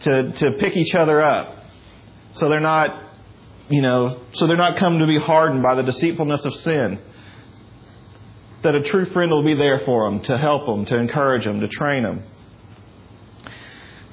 to 0.00 0.32
to 0.32 0.52
pick 0.60 0.76
each 0.76 0.94
other 0.94 1.20
up 1.20 1.64
so 2.32 2.48
they're 2.48 2.60
not 2.60 3.05
you 3.68 3.82
know, 3.82 4.20
so 4.32 4.46
they're 4.46 4.56
not 4.56 4.76
come 4.76 4.98
to 5.00 5.06
be 5.06 5.18
hardened 5.18 5.62
by 5.62 5.74
the 5.74 5.82
deceitfulness 5.82 6.44
of 6.44 6.54
sin. 6.56 7.00
That 8.62 8.74
a 8.74 8.82
true 8.82 9.06
friend 9.12 9.30
will 9.30 9.44
be 9.44 9.54
there 9.54 9.80
for 9.84 10.10
them, 10.10 10.20
to 10.24 10.38
help 10.38 10.66
them, 10.66 10.84
to 10.86 10.96
encourage 10.96 11.44
them, 11.44 11.60
to 11.60 11.68
train 11.68 12.02
them. 12.02 12.22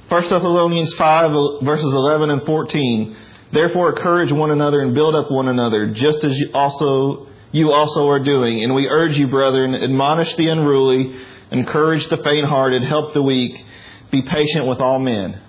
1 0.10 0.22
Thessalonians 0.22 0.94
5, 0.94 1.64
verses 1.64 1.92
11 1.94 2.30
and 2.30 2.44
14. 2.44 3.18
Therefore, 3.52 3.90
encourage 3.90 4.32
one 4.32 4.52
another 4.52 4.82
and 4.82 4.94
build 4.94 5.16
up 5.16 5.32
one 5.32 5.48
another, 5.48 5.94
just 5.94 6.24
as 6.26 6.38
you 6.38 6.52
also, 6.54 7.28
you 7.52 7.72
also 7.72 8.08
are 8.08 8.24
doing. 8.24 8.64
And 8.64 8.76
we 8.76 8.88
urge 8.88 9.18
you, 9.18 9.28
brethren, 9.28 9.76
admonish 9.76 10.36
the 10.36 10.50
unruly, 10.50 11.16
encourage 11.52 12.08
the 12.10 12.18
faint 12.18 12.48
hearted, 12.48 12.84
help 12.84 13.14
the 13.14 13.22
weak, 13.22 13.64
be 14.12 14.24
patient 14.24 14.68
with 14.68 14.80
all 14.80 15.00
men. 15.00 15.40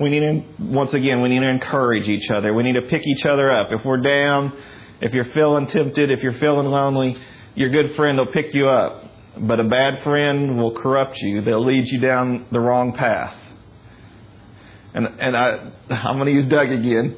We 0.00 0.10
need 0.10 0.20
to, 0.20 0.44
once 0.60 0.94
again, 0.94 1.22
we 1.22 1.28
need 1.28 1.40
to 1.40 1.48
encourage 1.48 2.08
each 2.08 2.30
other. 2.30 2.54
We 2.54 2.62
need 2.62 2.74
to 2.74 2.82
pick 2.82 3.06
each 3.06 3.24
other 3.24 3.50
up. 3.50 3.72
If 3.72 3.84
we're 3.84 4.00
down, 4.00 4.52
if 5.00 5.12
you're 5.12 5.24
feeling 5.26 5.66
tempted, 5.66 6.10
if 6.10 6.22
you're 6.22 6.38
feeling 6.38 6.68
lonely, 6.68 7.16
your 7.54 7.70
good 7.70 7.96
friend 7.96 8.18
will 8.18 8.26
pick 8.26 8.54
you 8.54 8.68
up. 8.68 9.04
But 9.36 9.60
a 9.60 9.64
bad 9.64 10.02
friend 10.04 10.58
will 10.58 10.74
corrupt 10.74 11.16
you. 11.18 11.42
They'll 11.42 11.64
lead 11.64 11.86
you 11.86 12.00
down 12.00 12.46
the 12.52 12.60
wrong 12.60 12.92
path. 12.92 13.36
And, 14.94 15.06
and 15.06 15.36
I, 15.36 15.70
I'm 15.90 16.16
going 16.16 16.26
to 16.26 16.32
use 16.32 16.46
Doug 16.46 16.70
again. 16.70 17.16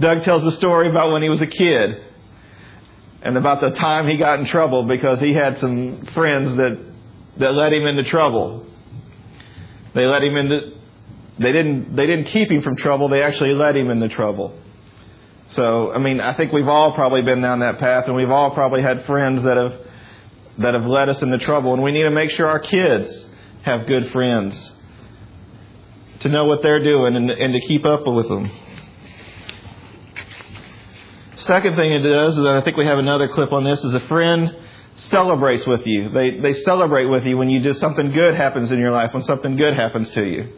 Doug 0.00 0.22
tells 0.22 0.42
the 0.42 0.52
story 0.52 0.90
about 0.90 1.12
when 1.12 1.22
he 1.22 1.28
was 1.28 1.40
a 1.40 1.46
kid 1.46 2.02
and 3.22 3.36
about 3.36 3.60
the 3.60 3.70
time 3.70 4.06
he 4.06 4.16
got 4.16 4.40
in 4.40 4.46
trouble 4.46 4.84
because 4.84 5.20
he 5.20 5.32
had 5.32 5.58
some 5.58 6.04
friends 6.14 6.56
that, 6.56 6.92
that 7.38 7.54
led 7.54 7.72
him 7.72 7.86
into 7.86 8.04
trouble. 8.04 8.66
They 9.94 10.04
let 10.04 10.22
him 10.22 10.36
into, 10.36 10.60
they 11.38 11.52
didn't 11.52 11.96
they 11.96 12.06
didn't 12.06 12.26
keep 12.26 12.50
him 12.50 12.62
from 12.62 12.76
trouble. 12.76 13.08
They 13.08 13.22
actually 13.22 13.54
led 13.54 13.76
him 13.76 13.90
into 13.90 14.08
trouble. 14.08 14.56
So 15.50 15.92
i 15.92 15.98
mean 15.98 16.20
i 16.20 16.32
think 16.32 16.52
we've 16.52 16.68
all 16.68 16.92
probably 16.92 17.22
been 17.22 17.40
down 17.40 17.60
that 17.60 17.78
path 17.78 18.04
and 18.06 18.16
we've 18.16 18.30
all 18.30 18.52
probably 18.52 18.82
had 18.82 19.04
friends 19.04 19.42
that 19.42 19.56
have 19.56 19.74
that 20.58 20.74
have 20.74 20.86
led 20.86 21.08
us 21.08 21.20
into 21.22 21.38
trouble 21.38 21.74
and 21.74 21.82
we 21.82 21.92
need 21.92 22.04
to 22.04 22.10
make 22.10 22.30
sure 22.30 22.46
our 22.46 22.60
kids 22.60 23.28
have 23.62 23.86
good 23.86 24.10
friends 24.10 24.72
to 26.20 26.28
know 26.28 26.46
what 26.46 26.62
they're 26.62 26.82
doing 26.82 27.16
and, 27.16 27.30
and 27.30 27.52
to 27.52 27.60
keep 27.60 27.84
up 27.84 28.06
with 28.06 28.28
them. 28.28 28.50
Second 31.36 31.76
thing 31.76 31.92
it 31.92 31.98
does 31.98 32.38
is 32.38 32.44
i 32.44 32.62
think 32.62 32.76
we 32.76 32.86
have 32.86 32.98
another 32.98 33.28
clip 33.28 33.52
on 33.52 33.64
this 33.64 33.84
is 33.84 33.92
a 33.92 34.00
friend 34.00 34.50
celebrates 34.96 35.66
with 35.66 35.86
you. 35.86 36.08
They 36.08 36.38
they 36.40 36.52
celebrate 36.52 37.06
with 37.06 37.24
you 37.24 37.36
when 37.36 37.50
you 37.50 37.62
do 37.62 37.74
something 37.74 38.12
good 38.12 38.34
happens 38.34 38.72
in 38.72 38.78
your 38.78 38.92
life 38.92 39.12
when 39.12 39.24
something 39.24 39.56
good 39.56 39.74
happens 39.74 40.08
to 40.10 40.24
you 40.24 40.52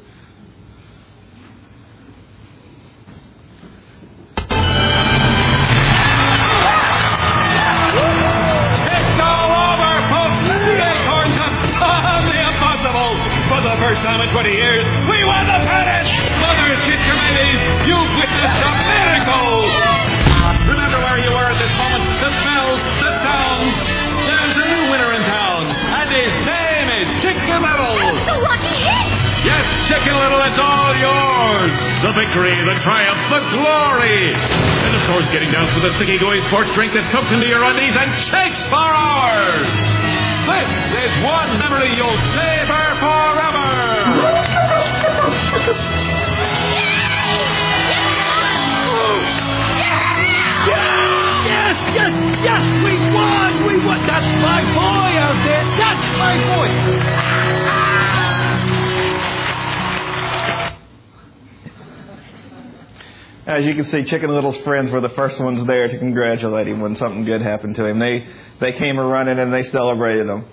can 63.76 63.84
see, 63.86 64.04
Chicken 64.04 64.34
Little's 64.34 64.58
friends 64.58 64.90
were 64.90 65.00
the 65.00 65.10
first 65.10 65.40
ones 65.40 65.64
there 65.66 65.88
to 65.88 65.98
congratulate 65.98 66.68
him 66.68 66.80
when 66.80 66.96
something 66.96 67.24
good 67.24 67.42
happened 67.42 67.76
to 67.76 67.86
him. 67.86 67.98
They 67.98 68.26
they 68.60 68.72
came 68.72 68.98
a 68.98 69.04
running 69.04 69.38
and 69.38 69.52
they 69.52 69.62
celebrated 69.62 70.26
him. 70.26 70.44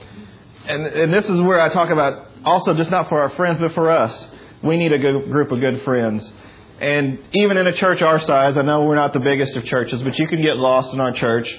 And 0.67 0.85
and 0.85 1.13
this 1.13 1.27
is 1.29 1.41
where 1.41 1.59
I 1.59 1.69
talk 1.69 1.89
about 1.89 2.27
also 2.45 2.73
just 2.73 2.91
not 2.91 3.09
for 3.09 3.21
our 3.21 3.29
friends 3.31 3.59
but 3.59 3.73
for 3.73 3.89
us. 3.89 4.29
We 4.61 4.77
need 4.77 4.93
a 4.93 4.97
good 4.97 5.29
group 5.29 5.51
of 5.51 5.59
good 5.59 5.83
friends. 5.83 6.31
And 6.79 7.19
even 7.33 7.57
in 7.57 7.67
a 7.67 7.73
church 7.73 8.01
our 8.01 8.19
size, 8.19 8.57
I 8.57 8.61
know 8.61 8.83
we're 8.83 8.95
not 8.95 9.13
the 9.13 9.19
biggest 9.19 9.55
of 9.55 9.65
churches, 9.65 10.01
but 10.03 10.17
you 10.17 10.27
can 10.27 10.41
get 10.41 10.57
lost 10.57 10.93
in 10.93 10.99
our 10.99 11.13
church. 11.13 11.53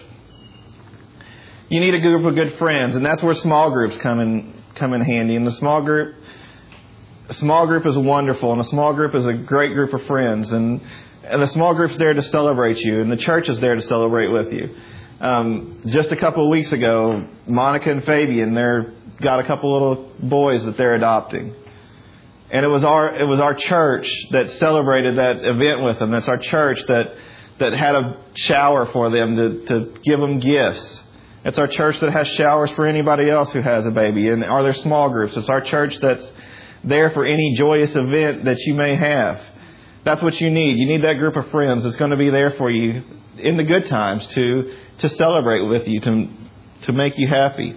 You 1.69 1.81
need 1.81 1.95
a 1.95 2.01
group 2.01 2.27
of 2.27 2.35
good 2.35 2.59
friends, 2.59 2.95
and 2.95 3.05
that's 3.05 3.23
where 3.23 3.35
small 3.35 3.71
groups 3.71 3.97
come 3.99 4.21
in 4.21 4.63
come 4.75 4.93
in 4.93 5.01
handy. 5.01 5.37
And 5.37 5.47
the 5.47 5.53
small 5.53 5.83
group 5.83 6.17
a 7.29 7.35
small 7.35 7.67
group 7.67 7.87
is 7.87 7.97
wonderful, 7.97 8.53
and 8.53 8.61
a 8.61 8.65
small 8.65 8.93
group 8.93 9.15
is 9.15 9.25
a 9.25 9.33
great 9.33 9.73
group 9.73 9.95
of 9.95 10.05
friends, 10.07 10.53
and 10.53 10.81
and 11.27 11.43
the 11.43 11.47
small 11.49 11.75
group's 11.75 11.97
there 11.97 12.15
to 12.15 12.23
celebrate 12.23 12.79
you, 12.79 13.01
and 13.01 13.11
the 13.11 13.17
church 13.17 13.49
is 13.49 13.59
there 13.61 13.75
to 13.75 13.83
celebrate 13.83 14.29
with 14.29 14.53
you. 14.53 14.75
Um, 15.21 15.83
just 15.87 16.13
a 16.13 16.17
couple 16.17 16.45
of 16.45 16.51
weeks 16.51 16.73
ago, 16.73 17.27
Monica 17.47 17.91
and 17.91 18.05
Fabian, 18.05 18.55
they're 18.55 18.93
got 19.21 19.41
a 19.41 19.45
couple 19.45 19.73
little 19.73 20.13
boys 20.23 20.65
that 20.65 20.77
they're 20.77 20.95
adopting, 20.95 21.55
and 22.51 22.65
it 22.65 22.69
was 22.69 22.85
our 22.85 23.15
it 23.15 23.27
was 23.27 23.41
our 23.41 23.55
church 23.55 24.11
that 24.33 24.51
celebrated 24.53 25.19
that 25.19 25.45
event 25.45 25.83
with 25.83 25.99
them. 25.99 26.13
It's 26.15 26.29
our 26.29 26.39
church 26.39 26.81
that 26.89 27.15
that 27.59 27.73
had 27.73 27.95
a 27.95 28.21
shower 28.35 28.87
for 28.87 29.11
them 29.11 29.37
to 29.37 29.67
to 29.67 29.95
give 30.05 30.21
them 30.21 30.39
gifts. 30.39 31.03
It's 31.45 31.59
our 31.59 31.69
church 31.69 32.01
that 32.01 32.11
has 32.11 32.27
showers 32.29 32.71
for 32.73 32.87
anybody 32.87 33.31
else 33.31 33.53
who 33.53 33.61
has 33.61 33.87
a 33.87 33.91
baby, 33.91 34.29
and 34.29 34.45
are 34.45 34.63
there 34.63 34.73
small 34.73 35.11
groups? 35.11 35.37
It's 35.37 35.49
our 35.49 35.61
church 35.61 35.99
that's 36.01 36.27
there 36.83 37.11
for 37.11 37.25
any 37.25 37.55
joyous 37.57 37.95
event 37.95 38.45
that 38.45 38.59
you 38.61 38.75
may 38.75 38.95
have. 38.95 39.41
That's 40.05 40.23
what 40.23 40.41
you 40.41 40.51
need. 40.51 40.77
You 40.77 40.87
need 40.87 41.03
that 41.03 41.19
group 41.19 41.37
of 41.37 41.51
friends 41.51 41.85
that's 41.85 41.97
going 41.97 42.11
to 42.11 42.17
be 42.17 42.31
there 42.31 42.53
for 42.53 42.71
you 42.71 43.03
in 43.39 43.57
the 43.57 43.65
good 43.65 43.87
times 43.87 44.27
to 44.29 44.75
to 44.99 45.09
celebrate 45.09 45.63
with 45.63 45.89
you, 45.89 46.01
to 46.01 46.29
to 46.83 46.93
make 46.93 47.19
you 47.19 47.27
happy. 47.27 47.75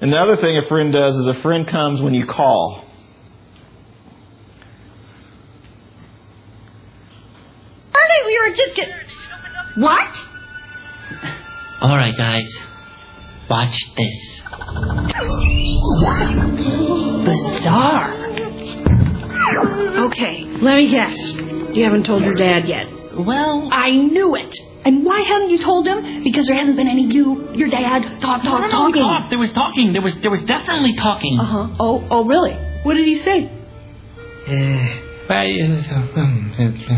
And 0.00 0.12
the 0.12 0.18
other 0.18 0.36
thing 0.36 0.56
a 0.56 0.66
friend 0.66 0.92
does 0.92 1.16
is 1.16 1.26
a 1.26 1.40
friend 1.42 1.66
comes 1.66 2.00
when 2.00 2.14
you 2.14 2.26
call. 2.26 2.84
Arnie, 7.92 8.26
we 8.26 8.48
were 8.48 8.54
just 8.54 8.74
get. 8.74 8.90
What? 9.76 10.20
All 11.80 11.96
right, 11.96 12.16
guys. 12.16 12.58
Watch 13.50 13.78
this. 13.96 14.42
Bizarre. 17.24 18.27
Okay, 19.56 20.44
let 20.44 20.76
me 20.76 20.88
guess. 20.88 21.16
You 21.32 21.84
haven't 21.84 22.06
told 22.06 22.22
your 22.22 22.34
dad 22.34 22.66
yet. 22.68 22.86
Well, 23.16 23.68
I 23.72 23.92
knew 23.92 24.34
it. 24.36 24.54
And 24.84 25.04
why 25.04 25.20
haven't 25.20 25.50
you 25.50 25.58
told 25.58 25.86
him? 25.86 26.22
Because 26.22 26.46
there 26.46 26.56
hasn't 26.56 26.76
been 26.76 26.88
any 26.88 27.12
you, 27.12 27.52
your 27.54 27.68
dad, 27.68 28.20
talk, 28.20 28.44
no, 28.44 28.50
talk, 28.50 28.60
no, 28.60 28.66
no, 28.66 28.70
talking. 28.70 29.02
talk. 29.02 29.28
There 29.30 29.38
was 29.38 29.52
talking. 29.52 29.92
There 29.92 30.02
was 30.02 30.14
there 30.20 30.30
was 30.30 30.42
definitely 30.42 30.94
talking. 30.94 31.38
Uh 31.38 31.44
huh. 31.44 31.76
Oh, 31.80 32.06
oh, 32.10 32.24
really? 32.24 32.54
What 32.84 32.94
did 32.94 33.06
he 33.06 33.16
say? 33.16 33.50
Eh. 34.46 35.00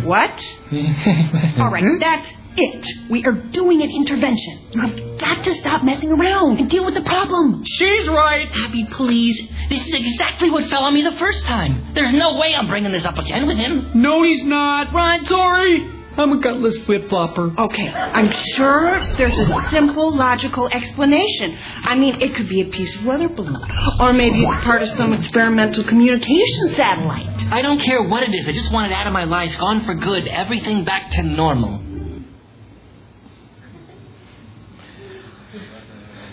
What? 0.05 0.57
All 1.59 1.71
right, 1.71 1.85
that's 1.99 2.33
it. 2.61 3.11
We 3.11 3.25
are 3.25 3.33
doing 3.33 3.83
an 3.83 3.90
intervention. 3.90 4.68
You 4.73 4.81
have 4.81 5.18
got 5.18 5.44
to 5.44 5.55
stop 5.55 5.85
messing 5.85 6.12
around 6.12 6.59
and 6.59 6.70
deal 6.70 6.85
with 6.85 6.94
the 6.94 7.03
problem. 7.03 7.64
She's 7.64 8.09
right. 8.09 8.49
Abby, 8.53 8.85
please. 8.85 9.40
This 9.68 9.87
is 9.87 9.92
exactly 9.92 10.51
what 10.51 10.64
fell 10.68 10.85
on 10.85 10.94
me 10.94 11.03
the 11.03 11.12
first 11.12 11.44
time. 11.44 11.92
There's 11.94 12.12
no 12.12 12.38
way 12.38 12.55
I'm 12.55 12.68
bringing 12.68 12.92
this 12.92 13.05
up 13.05 13.18
again 13.18 13.46
with 13.46 13.57
him. 13.57 13.92
No, 13.94 14.23
he's 14.23 14.44
not. 14.44 14.92
Ron, 14.92 15.25
Sorry. 15.27 16.01
I'm 16.16 16.33
a 16.33 16.38
gutless 16.38 16.77
flip 16.85 17.09
flopper. 17.09 17.55
Okay, 17.57 17.88
I'm 17.88 18.31
sure 18.55 18.99
there's 19.16 19.38
a 19.38 19.68
simple, 19.70 20.14
logical 20.14 20.68
explanation. 20.68 21.57
I 21.83 21.94
mean, 21.94 22.20
it 22.20 22.35
could 22.35 22.49
be 22.49 22.61
a 22.62 22.66
piece 22.66 22.94
of 22.96 23.07
weather 23.07 23.29
balloon, 23.29 23.57
or 24.01 24.12
maybe 24.12 24.42
it's 24.42 24.64
part 24.64 24.83
of 24.83 24.88
some 24.88 25.12
experimental 25.12 25.85
communication 25.85 26.75
satellite. 26.75 27.29
I 27.53 27.62
don't 27.62 27.79
care 27.79 28.03
what 28.03 28.23
it 28.25 28.35
is. 28.35 28.49
I 28.49 28.53
just 28.53 28.73
want 28.73 28.90
it 28.90 28.94
out 28.94 29.07
of 29.07 29.12
my 29.12 29.25
life, 29.25 29.57
gone 29.59 29.85
for 29.85 29.94
good, 29.94 30.27
everything 30.27 30.85
back 30.85 31.11
to 31.12 31.23
normal. 31.23 31.89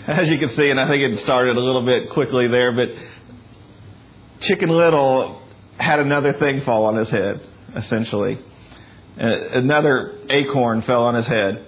As 0.08 0.26
you 0.30 0.38
can 0.38 0.48
see, 0.48 0.70
and 0.70 0.80
I 0.80 0.88
think 0.88 1.02
it 1.02 1.18
started 1.18 1.58
a 1.58 1.60
little 1.60 1.84
bit 1.84 2.08
quickly 2.08 2.48
there, 2.48 2.72
but 2.72 2.88
Chicken 4.40 4.70
Little 4.70 5.42
had 5.76 5.98
another 5.98 6.32
thing 6.32 6.62
fall 6.62 6.86
on 6.86 6.96
his 6.96 7.10
head, 7.10 7.46
essentially. 7.76 8.38
Uh, 9.20 9.26
another 9.52 10.18
acorn 10.30 10.80
fell 10.80 11.02
on 11.04 11.14
his 11.14 11.26
head. 11.26 11.66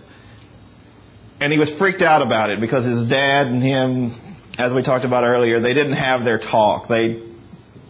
And 1.40 1.52
he 1.52 1.58
was 1.58 1.68
freaked 1.72 2.00
out 2.00 2.22
about 2.22 2.48
it 2.48 2.62
because 2.62 2.86
his 2.86 3.08
dad 3.08 3.46
and 3.46 3.62
him, 3.62 4.38
as 4.56 4.72
we 4.72 4.80
talked 4.80 5.04
about 5.04 5.22
earlier, 5.24 5.60
they 5.60 5.74
didn't 5.74 5.98
have 5.98 6.24
their 6.24 6.38
talk. 6.38 6.88
They 6.88 7.22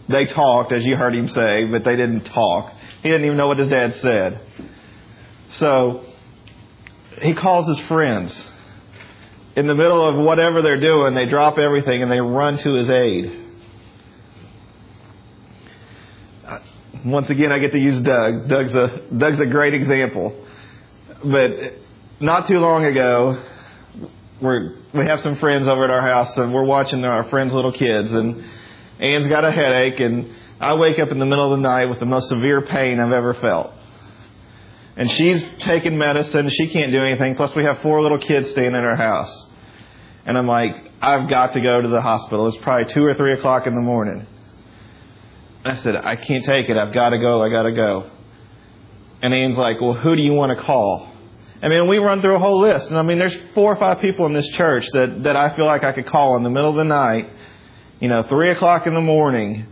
they 0.09 0.25
talked, 0.25 0.73
as 0.73 0.83
you 0.83 0.97
heard 0.97 1.15
him 1.15 1.29
say, 1.29 1.63
but 1.71 1.85
they 1.85 1.95
didn't 1.95 2.25
talk. 2.25 2.73
He 3.03 3.09
didn't 3.09 3.23
even 3.23 3.37
know 3.37 3.47
what 3.47 3.57
his 3.57 3.69
dad 3.69 3.95
said. 4.01 4.41
So 5.51 6.07
he 7.21 7.35
calls 7.35 7.69
his 7.69 7.79
friends. 7.87 8.49
In 9.55 9.67
the 9.67 9.75
middle 9.75 10.07
of 10.07 10.15
whatever 10.15 10.61
they're 10.61 10.79
doing, 10.79 11.13
they 11.13 11.25
drop 11.25 11.57
everything 11.57 12.01
and 12.01 12.11
they 12.11 12.21
run 12.21 12.57
to 12.59 12.73
his 12.73 12.89
aid. 12.89 13.45
Uh, 16.47 16.59
Once 17.03 17.29
again, 17.29 17.51
I 17.51 17.59
get 17.59 17.73
to 17.73 17.79
use 17.79 17.99
Doug. 17.99 18.47
Doug's 18.47 18.73
a 18.75 18.87
Doug's 19.15 19.39
a 19.39 19.45
great 19.45 19.73
example. 19.73 20.33
But 21.23 21.51
not 22.21 22.47
too 22.47 22.59
long 22.59 22.85
ago, 22.85 23.43
we're 24.41 24.75
we 24.93 25.05
have 25.05 25.19
some 25.19 25.35
friends 25.37 25.67
over 25.67 25.83
at 25.83 25.89
our 25.89 26.01
house, 26.01 26.37
and 26.37 26.53
we're 26.53 26.63
watching 26.63 27.03
our 27.03 27.25
friends' 27.29 27.53
little 27.53 27.73
kids, 27.73 28.11
and 28.11 28.45
Anne's 28.99 29.27
got 29.27 29.43
a 29.43 29.51
headache, 29.51 29.99
and 29.99 30.33
I 30.61 30.75
wake 30.75 30.97
up 30.99 31.09
in 31.09 31.19
the 31.19 31.25
middle 31.25 31.51
of 31.51 31.59
the 31.59 31.61
night 31.61 31.89
with 31.89 31.99
the 31.99 32.05
most 32.05 32.29
severe 32.29 32.61
pain 32.61 32.99
I've 32.99 33.11
ever 33.11 33.33
felt. 33.33 33.73
And 34.97 35.09
she's 35.09 35.43
taking 35.59 35.97
medicine, 35.97 36.49
she 36.49 36.67
can't 36.67 36.91
do 36.91 37.01
anything, 37.01 37.35
plus 37.35 37.55
we 37.55 37.63
have 37.63 37.81
four 37.81 38.01
little 38.01 38.17
kids 38.17 38.49
staying 38.49 38.75
in 38.75 38.75
our 38.75 38.95
house. 38.95 39.47
And 40.25 40.37
I'm 40.37 40.47
like, 40.47 40.91
I've 41.01 41.29
got 41.29 41.53
to 41.53 41.61
go 41.61 41.81
to 41.81 41.87
the 41.87 42.01
hospital. 42.01 42.47
It's 42.47 42.57
probably 42.57 42.93
two 42.93 43.03
or 43.03 43.15
three 43.15 43.33
o'clock 43.33 43.67
in 43.67 43.73
the 43.73 43.81
morning. 43.81 44.27
I 45.63 45.75
said, 45.75 45.95
I 45.95 46.15
can't 46.15 46.43
take 46.43 46.69
it. 46.69 46.77
I've 46.77 46.93
got 46.93 47.09
to 47.09 47.19
go. 47.19 47.41
I 47.41 47.49
got 47.49 47.63
to 47.63 47.71
go. 47.71 48.09
And 49.21 49.33
Anne's 49.33 49.57
like, 49.57 49.79
well, 49.79 49.93
who 49.93 50.15
do 50.15 50.21
you 50.21 50.33
want 50.33 50.57
to 50.57 50.63
call? 50.63 51.07
I 51.61 51.67
mean, 51.69 51.87
we 51.87 51.99
run 51.99 52.21
through 52.21 52.35
a 52.35 52.39
whole 52.39 52.61
list. 52.61 52.87
And 52.87 52.97
I 52.97 53.03
mean, 53.03 53.19
there's 53.19 53.37
four 53.53 53.71
or 53.71 53.75
five 53.75 53.99
people 53.99 54.25
in 54.25 54.33
this 54.33 54.47
church 54.49 54.87
that, 54.93 55.23
that 55.23 55.35
I 55.35 55.55
feel 55.55 55.65
like 55.65 55.83
I 55.83 55.91
could 55.91 56.07
call 56.07 56.35
in 56.37 56.43
the 56.43 56.49
middle 56.49 56.71
of 56.71 56.75
the 56.75 56.83
night, 56.83 57.29
you 57.99 58.07
know, 58.07 58.23
three 58.27 58.49
o'clock 58.49 58.87
in 58.87 58.95
the 58.95 59.01
morning 59.01 59.71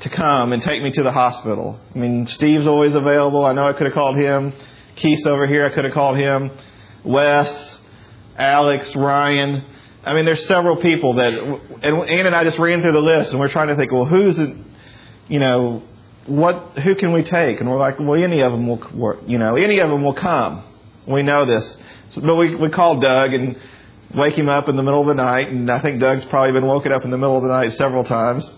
to 0.00 0.08
come 0.08 0.52
and 0.52 0.62
take 0.62 0.82
me 0.82 0.90
to 0.90 1.02
the 1.02 1.12
hospital. 1.12 1.78
I 1.94 1.98
mean, 1.98 2.26
Steve's 2.26 2.66
always 2.66 2.94
available. 2.94 3.44
I 3.44 3.52
know 3.52 3.68
I 3.68 3.72
could 3.72 3.86
have 3.86 3.94
called 3.94 4.16
him. 4.16 4.52
Keith's 4.96 5.26
over 5.26 5.46
here. 5.46 5.66
I 5.66 5.74
could 5.74 5.84
have 5.84 5.94
called 5.94 6.16
him. 6.16 6.50
Wes, 7.04 7.78
Alex, 8.36 8.94
Ryan. 8.96 9.64
I 10.04 10.14
mean, 10.14 10.24
there's 10.24 10.46
several 10.46 10.76
people 10.76 11.14
that, 11.14 11.34
and 11.34 12.08
Ann 12.08 12.26
and 12.26 12.34
I 12.34 12.44
just 12.44 12.58
ran 12.58 12.80
through 12.82 12.92
the 12.92 13.00
list 13.00 13.30
and 13.32 13.40
we're 13.40 13.48
trying 13.48 13.68
to 13.68 13.76
think, 13.76 13.92
well, 13.92 14.06
who's, 14.06 14.38
you 15.28 15.38
know, 15.38 15.82
what, 16.26 16.78
who 16.78 16.94
can 16.94 17.12
we 17.12 17.22
take? 17.22 17.60
And 17.60 17.68
we're 17.70 17.78
like, 17.78 17.98
well, 17.98 18.22
any 18.22 18.40
of 18.40 18.52
them 18.52 18.66
will, 18.66 18.82
work, 18.94 19.20
you 19.26 19.38
know, 19.38 19.56
any 19.56 19.78
of 19.80 19.90
them 19.90 20.02
will 20.02 20.14
come. 20.14 20.64
We 21.06 21.22
know 21.22 21.44
this. 21.44 21.76
So, 22.10 22.22
but 22.22 22.36
we, 22.36 22.54
we 22.54 22.70
called 22.70 23.02
Doug 23.02 23.34
and 23.34 23.56
wake 24.14 24.36
him 24.36 24.48
up 24.48 24.68
in 24.68 24.76
the 24.76 24.82
middle 24.82 25.02
of 25.02 25.06
the 25.06 25.14
night. 25.14 25.48
And 25.48 25.70
I 25.70 25.80
think 25.80 26.00
Doug's 26.00 26.24
probably 26.24 26.52
been 26.52 26.66
woken 26.66 26.92
up 26.92 27.04
in 27.04 27.10
the 27.10 27.18
middle 27.18 27.36
of 27.36 27.42
the 27.42 27.48
night 27.48 27.72
several 27.72 28.04
times. 28.04 28.48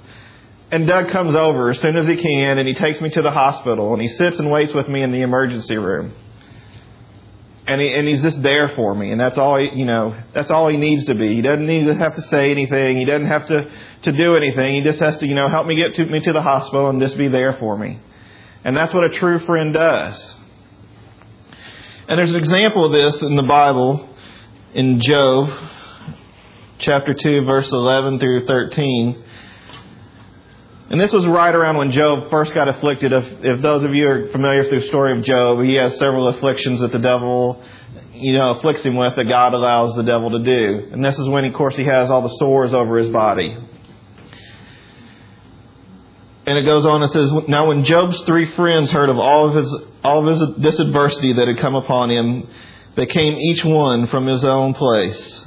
And 0.73 0.87
Doug 0.87 1.11
comes 1.11 1.37
over 1.37 1.69
as 1.69 1.79
soon 1.81 1.97
as 1.97 2.07
he 2.07 2.17
can 2.17 2.59
and 2.59 2.67
he 2.67 2.73
takes 2.73 2.99
me 3.03 3.11
to 3.11 3.21
the 3.21 3.31
hospital 3.31 3.93
and 3.93 4.01
he 4.01 4.09
sits 4.09 4.39
and 4.39 4.51
waits 4.51 4.73
with 4.73 4.89
me 4.89 5.03
in 5.03 5.13
the 5.13 5.21
emergency 5.21 5.77
room. 5.77 6.15
And 7.67 7.79
he, 7.79 7.93
and 7.93 8.09
he's 8.09 8.23
just 8.23 8.43
there 8.43 8.71
for 8.75 8.93
me, 8.93 9.13
and 9.13 9.21
that's 9.21 9.39
all 9.39 9.57
he, 9.57 9.79
you 9.79 9.85
know. 9.85 10.17
That's 10.35 10.51
all 10.51 10.69
he 10.69 10.77
needs 10.77 11.05
to 11.05 11.15
be. 11.15 11.37
He 11.37 11.43
doesn't 11.43 11.65
need 11.65 11.85
to 11.85 11.95
have 11.95 12.17
to 12.17 12.23
say 12.23 12.51
anything. 12.51 12.97
He 12.97 13.05
doesn't 13.05 13.29
have 13.29 13.47
to 13.47 13.71
to 14.03 14.11
do 14.13 14.35
anything. 14.35 14.75
He 14.75 14.81
just 14.83 14.99
has 14.99 15.17
to, 15.19 15.29
you 15.29 15.37
know, 15.37 15.49
help 15.49 15.69
me 15.69 15.77
get 15.77 15.95
to 15.95 16.05
me 16.05 16.19
to 16.19 16.33
the 16.33 16.43
hospital 16.43 16.89
and 16.89 17.01
just 17.01 17.17
be 17.17 17.29
there 17.29 17.53
for 17.61 17.79
me. 17.79 18.01
And 18.65 18.77
that's 18.77 18.93
what 18.93 19.05
a 19.05 19.11
true 19.11 19.39
friend 19.47 19.73
does. 19.73 20.35
And 22.09 22.19
there's 22.19 22.33
an 22.33 22.39
example 22.39 22.85
of 22.87 22.91
this 22.91 23.23
in 23.23 23.37
the 23.37 23.45
Bible 23.45 24.09
in 24.75 25.01
Job 25.01 25.51
chapter 26.79 27.15
2 27.15 27.45
verse 27.45 27.71
11 27.73 28.19
through 28.19 28.47
13. 28.47 29.25
And 30.93 31.01
this 31.01 31.11
was 31.11 31.27
right 31.27 31.55
around 31.55 31.79
when 31.79 31.91
Job 31.91 32.29
first 32.29 32.53
got 32.53 32.69
afflicted. 32.69 33.15
If, 33.15 33.25
if 33.43 33.63
those 33.63 33.83
of 33.83 33.95
you 33.95 34.07
are 34.09 34.29
familiar 34.29 34.63
with 34.63 34.71
the 34.71 34.83
story 34.83 35.19
of 35.19 35.25
Job, 35.25 35.65
he 35.65 35.75
has 35.77 35.97
several 35.97 36.29
afflictions 36.29 36.81
that 36.81 36.93
the 36.93 36.99
devil, 36.99 37.65
you 38.13 38.35
know, 38.35 38.51
afflicts 38.51 38.83
him 38.83 38.97
with 38.97 39.17
that 39.17 39.25
God 39.25 39.55
allows 39.55 39.95
the 39.97 40.03
devil 40.03 40.39
to 40.39 40.45
do. 40.45 40.93
And 40.93 41.03
this 41.03 41.19
is 41.19 41.27
when, 41.27 41.47
of 41.47 41.55
course, 41.55 41.79
he 41.79 41.85
has 41.85 42.11
all 42.11 42.21
the 42.21 42.37
sores 42.37 42.75
over 42.75 42.99
his 42.99 43.09
body. 43.09 43.57
And 46.45 46.59
it 46.59 46.65
goes 46.65 46.85
on 46.85 47.03
and 47.03 47.11
says, 47.11 47.33
Now 47.49 47.69
when 47.69 47.85
Job's 47.85 48.21
three 48.25 48.51
friends 48.55 48.91
heard 48.91 49.09
of 49.09 49.17
all 49.17 49.49
of 49.49 49.55
his 49.55 49.75
all 50.05 50.29
of 50.29 50.31
his 50.31 50.57
this 50.59 50.79
adversity 50.79 51.33
that 51.33 51.49
had 51.49 51.57
come 51.57 51.75
upon 51.75 52.11
him, 52.11 52.47
they 52.97 53.07
came 53.07 53.39
each 53.39 53.65
one 53.65 54.09
from 54.09 54.27
his 54.27 54.45
own 54.45 54.75
place. 54.75 55.47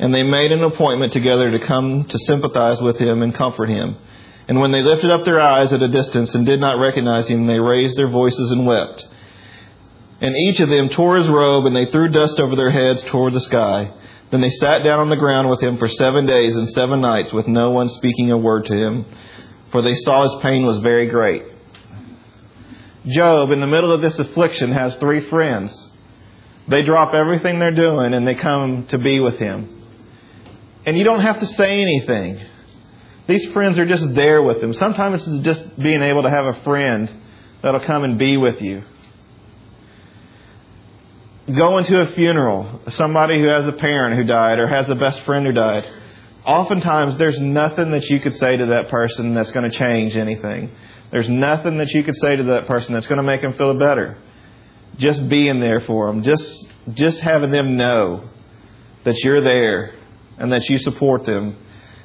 And 0.00 0.12
they 0.12 0.24
made 0.24 0.50
an 0.50 0.64
appointment 0.64 1.12
together 1.12 1.52
to 1.52 1.60
come 1.64 2.06
to 2.06 2.18
sympathize 2.18 2.82
with 2.82 2.98
him 2.98 3.22
and 3.22 3.32
comfort 3.32 3.68
him. 3.68 3.98
And 4.48 4.60
when 4.60 4.70
they 4.70 4.82
lifted 4.82 5.10
up 5.10 5.24
their 5.24 5.40
eyes 5.40 5.72
at 5.72 5.82
a 5.82 5.88
distance 5.88 6.34
and 6.34 6.46
did 6.46 6.60
not 6.60 6.80
recognize 6.80 7.28
him, 7.28 7.46
they 7.46 7.58
raised 7.58 7.96
their 7.96 8.08
voices 8.08 8.52
and 8.52 8.66
wept. 8.66 9.06
And 10.20 10.36
each 10.36 10.60
of 10.60 10.68
them 10.68 10.88
tore 10.88 11.16
his 11.16 11.28
robe, 11.28 11.66
and 11.66 11.74
they 11.74 11.86
threw 11.86 12.08
dust 12.08 12.40
over 12.40 12.54
their 12.54 12.70
heads 12.70 13.02
toward 13.02 13.32
the 13.32 13.40
sky. 13.40 13.92
Then 14.30 14.40
they 14.40 14.50
sat 14.50 14.82
down 14.82 15.00
on 15.00 15.10
the 15.10 15.16
ground 15.16 15.50
with 15.50 15.62
him 15.62 15.76
for 15.76 15.88
seven 15.88 16.26
days 16.26 16.56
and 16.56 16.68
seven 16.68 17.00
nights, 17.00 17.32
with 17.32 17.46
no 17.46 17.70
one 17.70 17.88
speaking 17.88 18.30
a 18.30 18.38
word 18.38 18.64
to 18.66 18.74
him, 18.74 19.04
for 19.72 19.82
they 19.82 19.94
saw 19.94 20.22
his 20.22 20.36
pain 20.42 20.64
was 20.64 20.78
very 20.78 21.08
great. 21.08 21.42
Job, 23.06 23.50
in 23.52 23.60
the 23.60 23.66
middle 23.66 23.92
of 23.92 24.00
this 24.00 24.18
affliction, 24.18 24.72
has 24.72 24.96
three 24.96 25.28
friends. 25.28 25.90
They 26.68 26.82
drop 26.82 27.14
everything 27.14 27.58
they're 27.58 27.70
doing 27.70 28.14
and 28.14 28.26
they 28.26 28.34
come 28.34 28.86
to 28.88 28.98
be 28.98 29.20
with 29.20 29.38
him. 29.38 29.84
And 30.84 30.98
you 30.98 31.04
don't 31.04 31.20
have 31.20 31.38
to 31.40 31.46
say 31.46 31.80
anything. 31.80 32.40
These 33.26 33.46
friends 33.52 33.78
are 33.78 33.86
just 33.86 34.14
there 34.14 34.42
with 34.42 34.60
them. 34.60 34.72
Sometimes 34.72 35.26
it's 35.26 35.44
just 35.44 35.78
being 35.78 36.02
able 36.02 36.22
to 36.22 36.30
have 36.30 36.46
a 36.46 36.62
friend 36.62 37.12
that'll 37.62 37.84
come 37.84 38.04
and 38.04 38.18
be 38.18 38.36
with 38.36 38.62
you. 38.62 38.82
Going 41.46 41.84
to 41.84 42.00
a 42.02 42.12
funeral, 42.12 42.82
somebody 42.90 43.40
who 43.40 43.48
has 43.48 43.66
a 43.66 43.72
parent 43.72 44.16
who 44.16 44.24
died 44.24 44.58
or 44.58 44.66
has 44.66 44.90
a 44.90 44.94
best 44.94 45.22
friend 45.22 45.46
who 45.46 45.52
died. 45.52 45.84
Oftentimes, 46.44 47.18
there's 47.18 47.40
nothing 47.40 47.90
that 47.92 48.08
you 48.08 48.20
could 48.20 48.34
say 48.34 48.56
to 48.56 48.66
that 48.66 48.90
person 48.90 49.34
that's 49.34 49.50
going 49.50 49.68
to 49.68 49.76
change 49.76 50.16
anything. 50.16 50.70
There's 51.10 51.28
nothing 51.28 51.78
that 51.78 51.90
you 51.92 52.04
could 52.04 52.16
say 52.16 52.36
to 52.36 52.42
that 52.54 52.66
person 52.66 52.94
that's 52.94 53.06
going 53.06 53.18
to 53.18 53.24
make 53.24 53.42
them 53.42 53.54
feel 53.54 53.74
better. 53.78 54.18
Just 54.98 55.28
being 55.28 55.60
there 55.60 55.80
for 55.80 56.06
them, 56.06 56.22
just 56.22 56.66
just 56.94 57.20
having 57.20 57.50
them 57.50 57.76
know 57.76 58.28
that 59.04 59.16
you're 59.24 59.42
there 59.42 59.94
and 60.38 60.52
that 60.52 60.68
you 60.68 60.78
support 60.78 61.24
them 61.26 61.56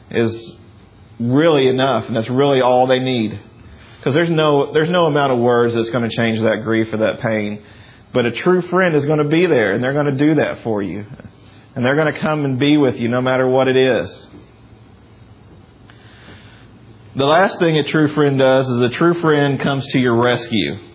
is 0.10 0.56
really 1.22 1.68
enough, 1.68 2.06
and 2.08 2.16
that's 2.16 2.30
really 2.30 2.62
all 2.62 2.88
they 2.88 3.00
need. 3.00 3.40
Because 3.98 4.14
there's 4.16 4.30
no 4.30 4.74
there's 4.74 4.90
no 4.90 5.06
amount 5.06 5.32
of 5.32 5.40
words 5.40 5.76
that's 5.76 5.90
going 5.90 6.10
to 6.10 6.16
change 6.16 6.40
that 6.40 6.62
grief 6.64 6.88
or 6.92 6.98
that 6.98 7.20
pain. 7.22 7.64
But 8.14 8.26
a 8.26 8.32
true 8.32 8.62
friend 8.64 8.96
is 8.96 9.06
going 9.06 9.20
to 9.20 9.30
be 9.30 9.46
there, 9.46 9.74
and 9.74 9.84
they're 9.84 9.94
going 9.94 10.18
to 10.18 10.18
do 10.18 10.36
that 10.36 10.64
for 10.64 10.82
you. 10.82 11.06
And 11.76 11.86
they're 11.86 11.96
going 11.96 12.14
to 12.14 12.20
come 12.20 12.44
and 12.44 12.60
be 12.60 12.78
with 12.78 12.96
you 12.96 13.08
no 13.08 13.22
matter 13.22 13.48
what 13.48 13.68
it 13.68 13.78
is. 13.78 14.28
The 17.16 17.26
last 17.26 17.60
thing 17.60 17.78
a 17.78 17.84
true 17.84 18.14
friend 18.14 18.40
does 18.40 18.68
is 18.68 18.82
a 18.82 18.90
true 18.90 19.20
friend 19.22 19.60
comes 19.60 19.86
to 19.88 20.00
your 20.00 20.22
rescue. 20.22 20.91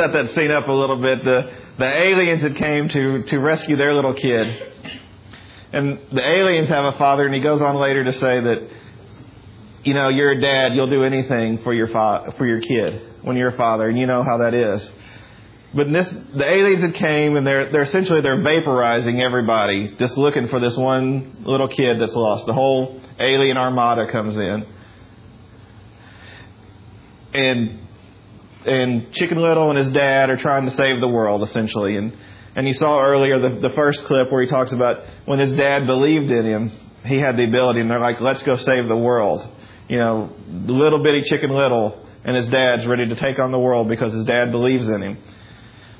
Set 0.00 0.12
that 0.14 0.30
scene 0.34 0.50
up 0.50 0.66
a 0.66 0.72
little 0.72 0.96
bit, 0.96 1.22
the, 1.24 1.52
the 1.78 1.84
aliens 1.84 2.40
that 2.42 2.56
came 2.56 2.88
to, 2.88 3.22
to 3.24 3.38
rescue 3.38 3.76
their 3.76 3.92
little 3.92 4.14
kid. 4.14 4.72
And 5.72 5.98
the 6.10 6.22
aliens 6.22 6.68
have 6.70 6.86
a 6.86 6.96
father, 6.96 7.26
and 7.26 7.34
he 7.34 7.40
goes 7.40 7.60
on 7.60 7.76
later 7.76 8.02
to 8.04 8.12
say 8.14 8.20
that, 8.20 8.68
you 9.84 9.92
know, 9.92 10.08
you're 10.08 10.32
a 10.32 10.40
dad, 10.40 10.72
you'll 10.74 10.88
do 10.88 11.04
anything 11.04 11.62
for 11.62 11.74
your, 11.74 11.88
fa- 11.88 12.34
for 12.38 12.46
your 12.46 12.60
kid 12.60 13.02
when 13.22 13.36
you're 13.36 13.50
a 13.50 13.56
father, 13.56 13.88
and 13.88 13.98
you 13.98 14.06
know 14.06 14.22
how 14.22 14.38
that 14.38 14.54
is. 14.54 14.90
But 15.74 15.92
this, 15.92 16.08
the 16.10 16.50
aliens 16.50 16.80
that 16.82 16.94
came, 16.94 17.36
and 17.36 17.46
they're, 17.46 17.70
they're 17.70 17.82
essentially 17.82 18.22
they're 18.22 18.42
vaporizing 18.42 19.20
everybody, 19.20 19.94
just 19.98 20.16
looking 20.16 20.48
for 20.48 20.60
this 20.60 20.76
one 20.76 21.42
little 21.44 21.68
kid 21.68 22.00
that's 22.00 22.14
lost. 22.14 22.46
The 22.46 22.54
whole 22.54 23.00
alien 23.18 23.58
armada 23.58 24.10
comes 24.10 24.34
in. 24.34 24.66
And 27.34 27.80
and 28.66 29.12
Chicken 29.12 29.38
Little 29.38 29.70
and 29.70 29.78
his 29.78 29.90
dad 29.90 30.30
are 30.30 30.36
trying 30.36 30.66
to 30.66 30.70
save 30.72 31.00
the 31.00 31.08
world 31.08 31.42
essentially. 31.42 31.96
And 31.96 32.16
and 32.54 32.66
you 32.66 32.74
saw 32.74 33.00
earlier 33.00 33.38
the 33.38 33.60
the 33.60 33.74
first 33.74 34.04
clip 34.04 34.30
where 34.30 34.42
he 34.42 34.48
talks 34.48 34.72
about 34.72 35.04
when 35.24 35.38
his 35.38 35.52
dad 35.52 35.86
believed 35.86 36.30
in 36.30 36.44
him, 36.44 36.72
he 37.04 37.18
had 37.18 37.36
the 37.36 37.44
ability, 37.44 37.80
and 37.80 37.90
they're 37.90 38.00
like, 38.00 38.20
"Let's 38.20 38.42
go 38.42 38.54
save 38.54 38.88
the 38.88 38.96
world." 38.96 39.46
You 39.88 39.98
know, 39.98 40.30
little 40.48 41.02
bitty 41.02 41.22
Chicken 41.22 41.50
Little 41.50 42.06
and 42.24 42.36
his 42.36 42.48
dad's 42.48 42.86
ready 42.86 43.08
to 43.08 43.16
take 43.16 43.38
on 43.38 43.50
the 43.50 43.58
world 43.58 43.88
because 43.88 44.12
his 44.12 44.24
dad 44.24 44.50
believes 44.50 44.86
in 44.86 45.02
him. 45.02 45.18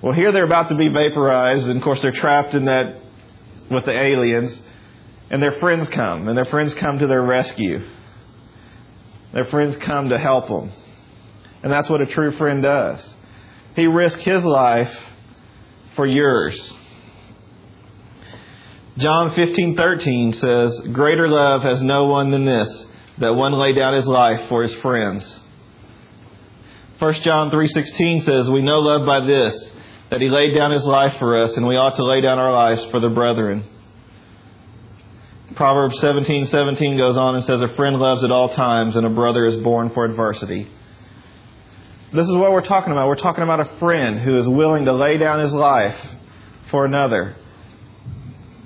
Well, 0.02 0.12
here 0.12 0.32
they're 0.32 0.44
about 0.44 0.68
to 0.68 0.74
be 0.74 0.88
vaporized, 0.88 1.66
and 1.66 1.76
of 1.76 1.82
course 1.82 2.00
they're 2.02 2.12
trapped 2.12 2.54
in 2.54 2.66
that 2.66 2.96
with 3.70 3.84
the 3.84 3.98
aliens, 3.98 4.58
and 5.30 5.42
their 5.42 5.52
friends 5.52 5.88
come, 5.88 6.28
and 6.28 6.36
their 6.36 6.44
friends 6.44 6.74
come 6.74 6.98
to 6.98 7.06
their 7.06 7.22
rescue. 7.22 7.80
Their 9.32 9.44
friends 9.44 9.76
come 9.76 10.08
to 10.08 10.18
help 10.18 10.48
them. 10.48 10.72
And 11.62 11.72
that's 11.72 11.88
what 11.88 12.00
a 12.00 12.06
true 12.06 12.32
friend 12.32 12.62
does. 12.62 13.14
He 13.76 13.86
risked 13.86 14.22
his 14.22 14.44
life 14.44 14.94
for 15.94 16.06
yours. 16.06 16.74
John 18.96 19.30
15:13 19.30 20.32
says, 20.32 20.80
"Greater 20.92 21.28
love 21.28 21.62
has 21.62 21.82
no 21.82 22.06
one 22.06 22.30
than 22.30 22.44
this, 22.44 22.86
that 23.18 23.34
one 23.34 23.52
lay 23.52 23.72
down 23.72 23.94
his 23.94 24.06
life 24.06 24.48
for 24.48 24.62
his 24.62 24.74
friends." 24.74 25.40
1 26.98 27.22
John 27.22 27.50
3:16 27.50 28.20
says, 28.20 28.50
"We 28.50 28.62
know 28.62 28.80
love 28.80 29.06
by 29.06 29.20
this, 29.20 29.72
that 30.10 30.20
he 30.20 30.28
laid 30.28 30.54
down 30.54 30.70
his 30.70 30.84
life 30.84 31.14
for 31.18 31.40
us, 31.40 31.56
and 31.56 31.66
we 31.66 31.76
ought 31.76 31.96
to 31.96 32.04
lay 32.04 32.20
down 32.20 32.38
our 32.38 32.52
lives 32.52 32.84
for 32.86 33.00
the 33.00 33.08
brethren." 33.08 33.62
Proverbs 35.54 35.98
17:17 36.00 36.98
goes 36.98 37.16
on 37.16 37.34
and 37.34 37.44
says, 37.44 37.62
"A 37.62 37.68
friend 37.68 37.96
loves 37.98 38.22
at 38.22 38.30
all 38.30 38.48
times, 38.48 38.96
and 38.96 39.06
a 39.06 39.10
brother 39.10 39.46
is 39.46 39.56
born 39.56 39.90
for 39.90 40.04
adversity." 40.04 40.66
This 42.12 42.26
is 42.26 42.34
what 42.34 42.50
we're 42.50 42.62
talking 42.62 42.92
about. 42.92 43.06
We're 43.06 43.14
talking 43.14 43.44
about 43.44 43.60
a 43.60 43.78
friend 43.78 44.18
who 44.18 44.36
is 44.36 44.48
willing 44.48 44.86
to 44.86 44.92
lay 44.92 45.16
down 45.16 45.38
his 45.38 45.52
life 45.52 45.96
for 46.70 46.84
another. 46.84 47.36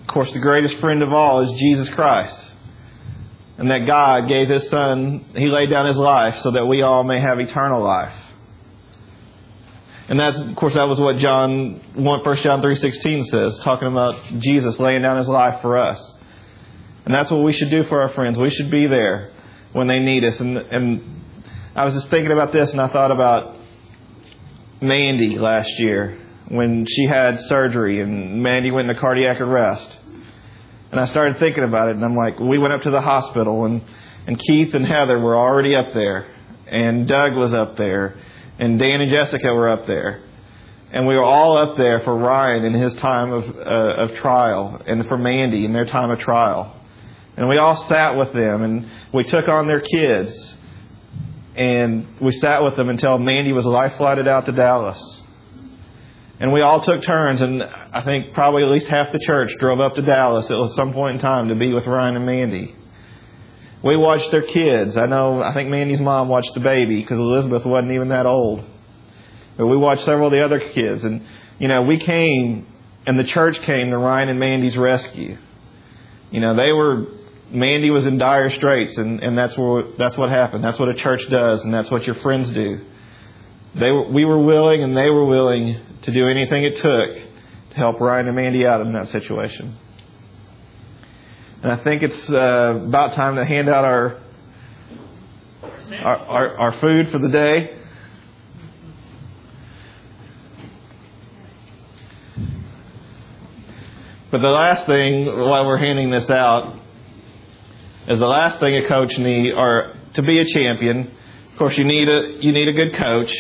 Of 0.01 0.07
course, 0.07 0.33
the 0.33 0.39
greatest 0.39 0.79
friend 0.79 1.03
of 1.03 1.13
all 1.13 1.43
is 1.43 1.61
Jesus 1.61 1.89
Christ. 1.91 2.39
And 3.59 3.71
that 3.71 3.87
God 3.87 4.29
gave 4.29 4.49
his 4.49 4.69
son, 4.71 5.27
he 5.37 5.49
laid 5.49 5.69
down 5.69 5.87
his 5.87 5.99
life 5.99 6.39
so 6.39 6.53
that 6.53 6.65
we 6.65 6.83
all 6.83 7.05
may 7.05 7.21
have 7.21 7.39
eternal 7.39 7.83
life. 7.83 8.15
And 10.09 10.19
that's, 10.19 10.39
of 10.39 10.57
course, 10.57 10.75
that 10.75 10.89
was 10.89 10.99
what 10.99 11.19
John, 11.19 11.81
1 11.95 12.25
John 12.39 12.63
3.16 12.63 13.27
says, 13.27 13.59
talking 13.61 13.89
about 13.89 14.23
Jesus 14.39 14.79
laying 14.79 15.03
down 15.03 15.19
his 15.19 15.29
life 15.29 15.61
for 15.61 15.79
us. 15.79 16.15
And 17.05 17.15
that's 17.15 17.31
what 17.31 17.43
we 17.43 17.53
should 17.53 17.71
do 17.71 17.85
for 17.85 18.01
our 18.01 18.09
friends. 18.11 18.39
We 18.39 18.51
should 18.51 18.71
be 18.71 18.87
there 18.87 19.33
when 19.73 19.87
they 19.87 20.01
need 20.01 20.25
us. 20.25 20.41
And, 20.41 20.57
and 20.57 21.24
I 21.77 21.85
was 21.85 21.95
just 21.95 22.09
thinking 22.09 22.31
about 22.31 22.53
this, 22.53 22.71
and 22.71 22.81
I 22.81 22.87
thought 22.87 23.11
about 23.11 23.57
Mandy 24.81 25.41
last 25.41 25.73
year 25.81 26.21
when 26.47 26.87
she 26.89 27.07
had 27.07 27.41
surgery, 27.41 28.01
and 28.01 28.41
Mandy 28.45 28.71
went 28.71 28.89
into 28.89 29.01
cardiac 29.01 29.41
arrest. 29.41 29.99
And 30.93 31.01
I 31.01 31.07
started 31.07 31.41
thinking 31.41 31.65
about 31.65 31.89
it, 31.89 31.97
and 31.97 32.05
I'm 32.05 32.15
like, 32.15 32.39
we 32.39 32.59
went 32.59 32.75
up 32.75 32.83
to 32.83 32.91
the 32.93 33.01
hospital, 33.01 33.65
and, 33.65 33.83
and 34.29 34.39
Keith 34.39 34.73
and 34.73 34.87
Heather 34.87 35.19
were 35.19 35.37
already 35.37 35.75
up 35.75 35.93
there, 35.93 36.29
and 36.69 37.09
Doug 37.09 37.35
was 37.35 37.53
up 37.53 37.77
there, 37.77 38.19
and 38.61 38.79
Dan 38.79 39.01
and 39.01 39.11
Jessica 39.11 39.53
were 39.53 39.69
up 39.69 39.85
there. 39.85 40.23
And 40.93 41.09
we 41.09 41.17
were 41.17 41.25
all 41.25 41.59
up 41.59 41.77
there 41.77 42.03
for 42.05 42.17
Ryan 42.17 42.65
in 42.67 42.75
his 42.75 42.95
time 42.95 43.33
of, 43.33 43.45
uh, 43.51 44.03
of 44.05 44.15
trial, 44.19 44.81
and 44.87 45.05
for 45.09 45.19
Mandy 45.19 45.65
in 45.65 45.73
their 45.73 45.87
time 45.87 46.13
of 46.13 46.21
trial. 46.21 46.81
And 47.37 47.49
we 47.49 47.59
all 47.59 47.75
sat 47.89 48.17
with 48.17 48.33
them, 48.33 48.63
and 48.63 48.89
we 49.13 49.25
took 49.25 49.49
on 49.49 49.67
their 49.67 49.81
kids, 49.81 50.55
and 51.55 52.21
we 52.21 52.33
sat 52.33 52.63
with 52.65 52.77
them 52.77 52.89
until 52.89 53.19
Mandy 53.19 53.53
was 53.53 53.65
life 53.65 53.97
flighted 53.97 54.27
out 54.27 54.47
to 54.47 54.53
Dallas. 54.53 55.23
And 56.41 56.53
we 56.53 56.63
all 56.63 56.81
took 56.81 57.03
turns, 57.03 57.41
and 57.41 57.63
I 57.63 58.03
think 58.03 58.35
probably 58.35 58.65
at 58.65 58.69
least 58.69 58.89
half 58.89 59.13
the 59.13 59.21
church 59.21 59.53
drove 59.61 59.81
up 59.81 59.95
to 59.95 60.03
Dallas 60.03 60.51
at 60.51 60.71
some 60.71 60.93
point 60.93 61.17
in 61.17 61.21
time 61.21 61.49
to 61.49 61.55
be 61.55 61.73
with 61.73 61.87
Ryan 61.87 62.17
and 62.17 62.27
Mandy. 62.27 62.75
We 63.85 63.97
watched 63.97 64.31
their 64.31 64.43
kids. 64.43 64.97
I 64.97 65.07
know, 65.07 65.43
I 65.43 65.53
think 65.53 65.69
Mandy's 65.71 66.01
mom 66.01 66.29
watched 66.29 66.53
the 66.55 66.61
baby 66.61 67.01
because 67.01 67.19
Elizabeth 67.19 67.65
wasn't 67.65 67.93
even 67.93 68.09
that 68.09 68.27
old. 68.27 68.65
But 69.57 69.67
we 69.67 69.77
watched 69.77 70.05
several 70.05 70.27
of 70.27 70.33
the 70.33 70.45
other 70.45 70.59
kids. 70.71 71.05
And, 71.05 71.25
you 71.59 71.69
know, 71.69 71.83
we 71.83 71.99
came, 71.99 72.67
and 73.07 73.19
the 73.19 73.25
church 73.25 73.61
came 73.61 73.91
to 73.91 73.99
Ryan 73.99 74.31
and 74.31 74.41
Mandy's 74.41 74.77
rescue. 74.77 75.39
You 76.31 76.41
know, 76.41 76.57
they 76.57 76.73
were, 76.73 77.07
Mandy 77.55 77.91
was 77.91 78.05
in 78.05 78.19
dire 78.19 78.51
straits, 78.51 78.99
and, 78.99 79.21
and 79.21 79.39
that's, 79.39 79.57
where, 79.57 79.85
that's 79.97 80.17
what 80.19 80.29
happened. 80.29 80.65
That's 80.65 80.79
what 80.79 80.89
a 80.89 80.95
church 80.95 81.29
does, 81.31 81.65
and 81.65 81.73
that's 81.73 81.89
what 81.89 82.05
your 82.05 82.17
friends 82.17 82.51
do. 82.51 82.81
They 83.75 83.91
were, 83.91 84.11
we 84.11 84.25
were 84.25 84.45
willing, 84.45 84.83
and 84.83 84.97
they 84.97 85.09
were 85.09 85.25
willing 85.25 85.81
to 86.03 86.13
do 86.13 86.29
anything 86.29 86.65
it 86.65 86.77
took 86.77 87.15
to 87.71 87.77
help 87.77 88.01
Ryan 88.01 88.27
and 88.27 88.37
Mandy 88.37 88.67
out 88.67 88.81
in 88.81 88.93
that 88.95 89.09
situation. 89.09 89.77
And 91.63 91.73
I 91.73 91.83
think 91.83 92.03
it's 92.03 92.29
uh, 92.29 92.83
about 92.87 93.15
time 93.15 93.37
to 93.37 93.45
hand 93.45 93.69
out 93.69 93.85
our, 93.85 94.21
our, 96.03 96.17
our, 96.17 96.57
our 96.57 96.81
food 96.81 97.11
for 97.11 97.19
the 97.19 97.29
day. 97.29 97.79
But 104.33 104.43
the 104.43 104.51
last 104.51 104.87
thing, 104.87 105.27
while 105.27 105.65
we're 105.65 105.79
handing 105.79 106.11
this 106.11 106.29
out, 106.29 106.81
is 108.07 108.19
the 108.19 108.27
last 108.27 108.61
thing 108.61 108.77
a 108.77 108.87
coach 108.87 109.17
need, 109.19 109.53
or 109.53 109.95
to 110.15 110.23
be 110.23 110.39
a 110.39 110.45
champion. 110.45 111.11
Of 111.53 111.59
course, 111.59 111.79
you 111.79 111.85
need 111.85 112.09
a 112.09 112.39
you 112.41 112.53
need 112.53 112.69
a 112.69 112.73
good 112.73 112.95
coach, 112.95 113.35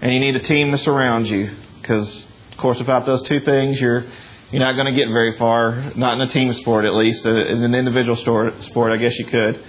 and 0.00 0.12
you 0.12 0.20
need 0.20 0.36
a 0.36 0.40
team 0.40 0.70
to 0.70 0.78
surround 0.78 1.26
you. 1.26 1.54
Because, 1.80 2.26
of 2.52 2.58
course, 2.58 2.78
without 2.78 3.04
those 3.04 3.22
two 3.22 3.40
things, 3.44 3.80
you're 3.80 4.04
you're 4.50 4.62
not 4.62 4.74
going 4.76 4.86
to 4.86 4.98
get 4.98 5.08
very 5.08 5.36
far. 5.36 5.92
Not 5.94 6.14
in 6.14 6.28
a 6.28 6.32
team 6.32 6.52
sport, 6.54 6.84
at 6.84 6.94
least. 6.94 7.26
Uh, 7.26 7.30
in 7.30 7.62
an 7.62 7.74
individual 7.74 8.16
sport, 8.16 8.92
I 8.92 8.96
guess 8.96 9.18
you 9.18 9.26
could. 9.26 9.62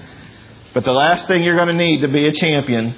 But 0.73 0.83
the 0.83 0.91
last 0.91 1.27
thing 1.27 1.43
you're 1.43 1.55
going 1.55 1.69
to 1.69 1.73
need 1.73 2.01
to 2.01 2.07
be 2.07 2.27
a 2.27 2.31
champion, 2.31 2.95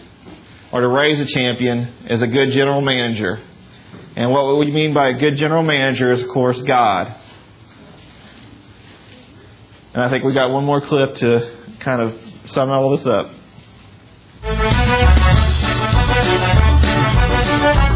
or 0.71 0.81
to 0.81 0.87
raise 0.87 1.19
a 1.19 1.25
champion, 1.25 1.93
is 2.09 2.21
a 2.21 2.27
good 2.27 2.51
general 2.51 2.81
manager. 2.81 3.41
And 4.15 4.31
what 4.31 4.57
we 4.57 4.71
mean 4.71 4.93
by 4.93 5.09
a 5.09 5.13
good 5.13 5.37
general 5.37 5.63
manager 5.63 6.11
is, 6.11 6.21
of 6.21 6.29
course, 6.29 6.61
God. 6.61 7.15
And 9.97 10.05
I 10.05 10.11
think 10.11 10.23
we 10.23 10.31
got 10.31 10.51
one 10.51 10.63
more 10.63 10.79
clip 10.79 11.15
to 11.15 11.57
kind 11.79 12.03
of 12.03 12.13
sum 12.51 12.69
all 12.69 12.95
this 12.95 13.03
up. 13.07 13.25
Ooh, 13.25 14.53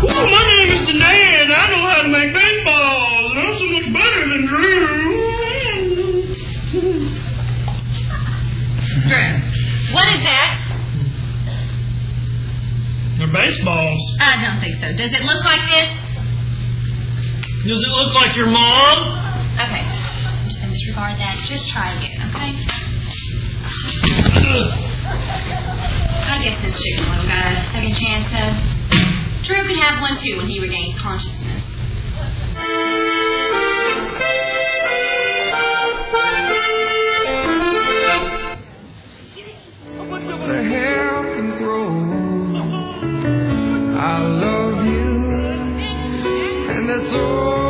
my 0.09 0.47
name 0.49 0.81
is 0.81 0.87
Dan. 0.89 1.51
I 1.51 1.69
know 1.69 1.85
how 1.87 2.01
to 2.01 2.07
make 2.09 2.33
baseballs. 2.33 3.37
I'm 3.37 3.53
so 3.55 3.67
much 3.67 3.93
better 3.93 4.27
than 4.27 4.47
Drew. 4.47 4.81
Drew, 9.05 9.29
what 9.93 10.07
is 10.09 10.21
that? 10.25 10.57
They're 13.19 13.31
baseballs. 13.31 14.17
I 14.19 14.41
don't 14.43 14.59
think 14.59 14.81
so. 14.81 14.87
Does 14.97 15.13
it 15.13 15.21
look 15.21 15.45
like 15.45 15.61
this? 15.69 15.87
Does 17.67 17.83
it 17.83 17.89
look 17.89 18.15
like 18.15 18.35
your 18.35 18.47
mom? 18.47 19.19
Okay. 19.59 19.90
Disregard 20.91 21.15
that. 21.19 21.39
Just 21.45 21.69
try 21.69 21.93
again, 21.93 22.19
okay? 22.29 22.51
I 26.27 26.43
guess 26.43 26.61
this 26.61 26.83
chicken 26.83 27.09
little 27.09 27.25
got 27.25 27.51
a 27.51 27.55
second 27.71 27.95
chance, 27.95 28.27
so 28.31 28.39
Drew 29.43 29.63
can 29.67 29.77
have 29.77 30.01
one 30.01 30.17
too 30.17 30.37
when 30.37 30.47
he 30.47 30.59
regains 30.59 30.99
consciousness. 30.99 31.63
I 44.03 44.19
love 44.23 44.85
you, 44.85 45.11
and 46.69 46.89
that's 46.89 47.13
all. 47.15 47.60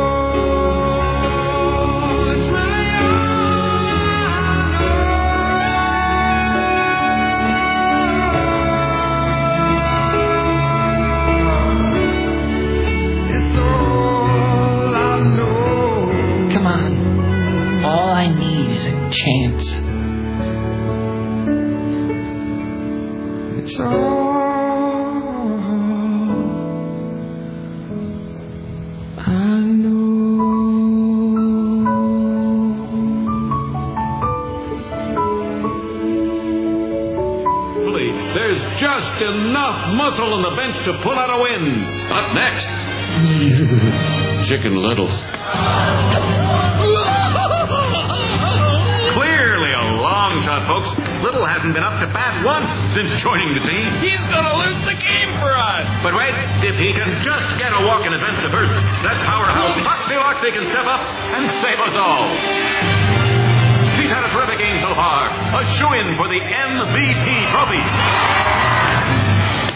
Need 19.12 19.58
chance. 19.58 19.64
It's 23.58 23.80
all 23.80 24.42
I 29.18 29.68
There's 38.34 38.80
just 38.80 39.20
enough 39.20 39.94
muscle 39.94 40.36
in 40.36 40.42
the 40.42 40.56
bench 40.56 40.74
to 40.86 40.98
pull 41.02 41.12
out 41.12 41.28
a 41.28 41.42
win. 41.42 41.84
Up 42.10 42.32
next, 42.34 42.64
Chicken 44.48 44.74
Littles. 44.76 46.41
Long 50.52 50.68
folks. 50.68 50.92
Little 51.24 51.46
hasn't 51.46 51.72
been 51.72 51.82
up 51.82 52.00
to 52.04 52.08
bat 52.12 52.44
once 52.44 52.68
since 52.92 53.08
joining 53.24 53.56
the 53.56 53.64
team. 53.64 53.88
He's 54.04 54.20
gonna 54.28 54.56
lose 54.60 54.84
the 54.84 54.96
game 55.00 55.32
for 55.40 55.56
us. 55.56 55.88
But 56.04 56.12
wait, 56.12 56.34
if 56.60 56.76
he 56.76 56.92
can 56.92 57.08
just 57.24 57.48
get 57.56 57.72
a 57.72 57.80
walk 57.88 58.04
in 58.04 58.12
advance 58.12 58.38
to 58.44 58.50
first, 58.52 58.72
that 59.00 59.16
powerhouse 59.24 59.72
Foxy 59.80 60.14
Loxy 60.14 60.52
can 60.52 60.68
step 60.68 60.84
up 60.84 61.00
and 61.00 61.48
save 61.64 61.80
us 61.80 61.94
all. 61.96 62.28
He's 63.96 64.12
had 64.12 64.24
a 64.24 64.30
terrific 64.34 64.58
game 64.58 64.76
so 64.80 64.92
far. 64.94 65.32
A 65.32 65.64
shoe-in 65.78 66.16
for 66.20 66.28
the 66.28 66.40
MVP 66.40 67.28
trophy. 67.48 67.82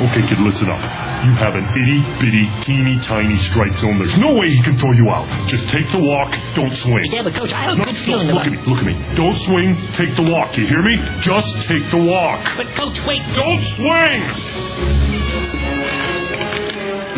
Okay, 0.04 0.28
kid, 0.28 0.40
listen 0.44 0.68
up. 0.68 1.05
You 1.26 1.32
have 1.34 1.56
an 1.56 1.66
itty 1.74 2.00
bitty, 2.22 2.46
teeny 2.62 3.00
tiny 3.02 3.36
strike 3.38 3.76
zone. 3.78 3.98
There's 3.98 4.16
no 4.16 4.34
way 4.34 4.48
he 4.48 4.62
can 4.62 4.78
throw 4.78 4.92
you 4.92 5.10
out. 5.10 5.26
Just 5.48 5.66
take 5.70 5.90
the 5.90 5.98
walk, 5.98 6.30
don't 6.54 6.70
swing. 6.70 7.02
Yeah, 7.10 7.24
but 7.24 7.34
coach, 7.34 7.50
I 7.50 7.64
have 7.64 7.74
a 7.74 7.78
No, 7.78 7.84
good 7.84 7.94
no, 7.98 8.04
feeling 8.06 8.26
look 8.28 8.46
about 8.46 8.46
at 8.46 8.52
me, 8.52 8.70
look 8.70 8.78
at 8.78 8.86
me. 8.86 8.94
Don't 9.18 9.36
swing, 9.42 9.74
take 9.98 10.14
the 10.14 10.22
walk. 10.22 10.56
You 10.56 10.66
hear 10.68 10.82
me? 10.82 10.94
Just 11.18 11.50
take 11.66 11.82
the 11.90 11.98
walk. 11.98 12.46
But 12.56 12.68
coach, 12.78 13.00
wait. 13.02 13.26
Don't 13.34 13.58
swing! 13.74 14.22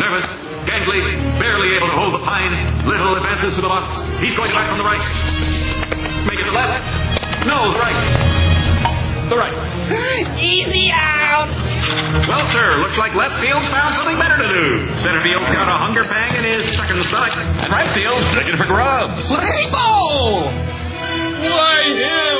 Nervous, 0.01 0.25
gangly, 0.65 1.01
barely 1.37 1.69
able 1.77 1.93
to 1.93 1.97
hold 2.01 2.13
the 2.17 2.25
pine. 2.25 2.87
Little 2.89 3.13
advances 3.15 3.53
to 3.55 3.61
the 3.61 3.67
box. 3.69 3.93
He's 4.25 4.33
going 4.35 4.51
back 4.51 4.69
from 4.73 4.79
the 4.79 4.85
right. 4.89 5.05
Make 6.25 6.39
it 6.41 6.45
the 6.45 6.51
left. 6.57 7.45
No, 7.45 7.71
the 7.71 7.77
right. 7.77 9.29
The 9.29 9.37
right. 9.37 10.39
Easy 10.41 10.89
out. 10.91 11.58
Well, 12.27 12.45
sir, 12.51 12.77
looks 12.81 12.97
like 12.97 13.13
left 13.15 13.39
field's 13.41 13.67
found 13.69 13.95
something 13.95 14.17
better 14.17 14.37
to 14.37 14.47
do. 14.49 14.93
Center 15.01 15.21
field's 15.23 15.49
got 15.49 15.67
a 15.67 15.77
hunger 15.77 16.03
pang 16.05 16.35
in 16.37 16.43
his 16.45 16.69
second 16.77 17.01
stomach. 17.03 17.33
And 17.35 17.71
right 17.71 17.91
field's 17.93 18.29
digging 18.35 18.57
for 18.57 18.65
grubs. 18.67 19.25
Play 19.27 19.69
ball. 19.71 20.45
Why 20.45 21.83
him? 21.83 22.37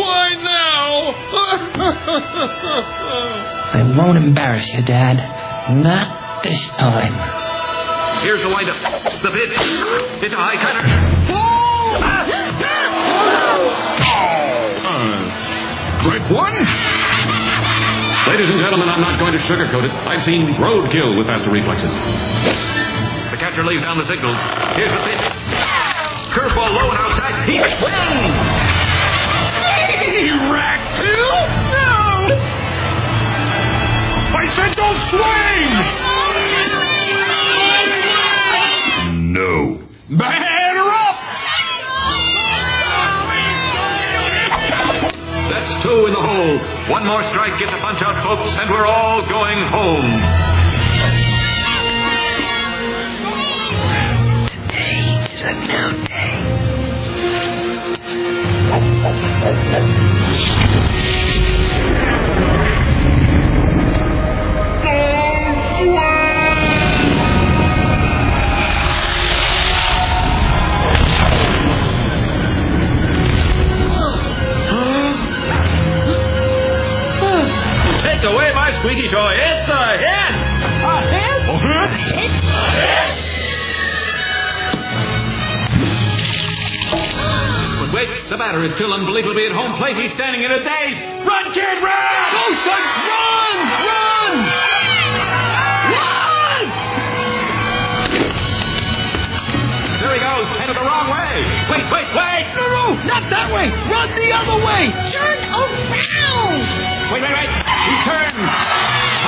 Why 0.00 0.34
now? 0.40 1.14
I 3.76 3.82
won't 3.96 4.16
embarrass 4.16 4.66
you, 4.68 4.80
Dad. 4.82 5.16
Not 5.76 6.42
this 6.44 6.66
time. 6.78 7.12
Here's 8.22 8.40
the 8.40 8.48
windup. 8.48 8.76
The 9.22 9.30
pitch. 9.30 9.52
It's 10.24 10.32
a 10.32 10.36
high 10.36 10.56
cutter. 10.56 10.80
Ah! 11.34 12.24
Strike 16.00 16.30
one. 16.30 17.05
Ladies 18.26 18.50
and 18.50 18.58
gentlemen, 18.58 18.88
I'm 18.88 19.00
not 19.00 19.18
going 19.20 19.32
to 19.32 19.38
sugarcoat 19.38 19.84
it. 19.84 19.92
I've 19.92 20.22
seen 20.22 20.46
roadkill 20.58 21.16
with 21.16 21.28
faster 21.28 21.48
reflexes. 21.50 21.94
The 21.94 23.36
catcher 23.38 23.62
lays 23.64 23.80
down 23.82 23.98
the 23.98 24.04
signals. 24.06 24.36
Here's 24.74 24.90
the 24.90 24.98
pitch. 24.98 25.22
Curveball 26.34 26.74
low 26.74 26.90
and 26.90 26.98
outside. 26.98 27.48
He 27.48 27.56
swings. 27.78 28.34
He 30.10 30.30
racked 30.50 30.96
two. 30.98 31.06
No. 31.06 32.34
I 34.34 34.44
said 34.54 34.74
don't 34.76 35.00
swing. 35.08 35.70
No. 39.32 39.80
Batter 40.10 40.90
up. 40.90 41.16
That's 45.48 45.82
two 45.82 46.06
in 46.06 46.12
the 46.12 46.20
hole. 46.20 46.75
One 46.88 47.04
more 47.04 47.22
strike 47.24 47.58
gets 47.58 47.72
a 47.72 47.78
punch 47.78 48.00
out, 48.00 48.22
folks, 48.22 48.46
and 48.60 48.70
we're 48.70 48.86
all 48.86 49.20
going 49.28 49.58
home. 49.66 50.46
Away 78.26 78.52
my 78.54 78.70
squeaky 78.78 79.08
toy. 79.08 79.34
It's 79.38 79.68
a 79.68 79.98
hit. 79.98 80.34
A 80.82 81.00
hit? 81.06 81.38
Oh, 81.48 81.58
hit! 81.58 81.90
Hit! 82.18 82.32
But 87.80 87.92
wait, 87.94 88.08
the 88.30 88.36
batter 88.36 88.62
is 88.62 88.74
still 88.74 88.92
unbelievably 88.92 89.46
at 89.46 89.52
home 89.52 89.76
plate. 89.78 89.96
He's 89.96 90.12
standing 90.12 90.42
in 90.42 90.50
a 90.50 90.58
daze. 90.58 90.98
Run, 91.24 91.52
kid, 91.52 91.82
run! 91.82 92.32
Go, 92.32 92.54
son, 92.64 92.82
run! 93.06 93.56
Run! 93.86 94.46
Run! 94.46 94.65
He 100.16 100.24
goes, 100.24 100.48
headed 100.56 100.76
the 100.76 100.80
wrong 100.80 101.12
way. 101.12 101.44
Wait, 101.68 101.84
wait, 101.92 102.08
wait! 102.16 102.44
No, 102.56 102.64
no, 102.64 102.84
not 103.04 103.28
that 103.28 103.52
way. 103.52 103.68
Run 103.68 104.08
the 104.16 104.28
other 104.32 104.56
way. 104.64 104.88
Turn 105.12 105.40
around. 105.44 106.64
Wait, 107.12 107.20
wait, 107.20 107.36
wait! 107.36 107.50
He's 107.52 108.00
turned! 108.08 108.40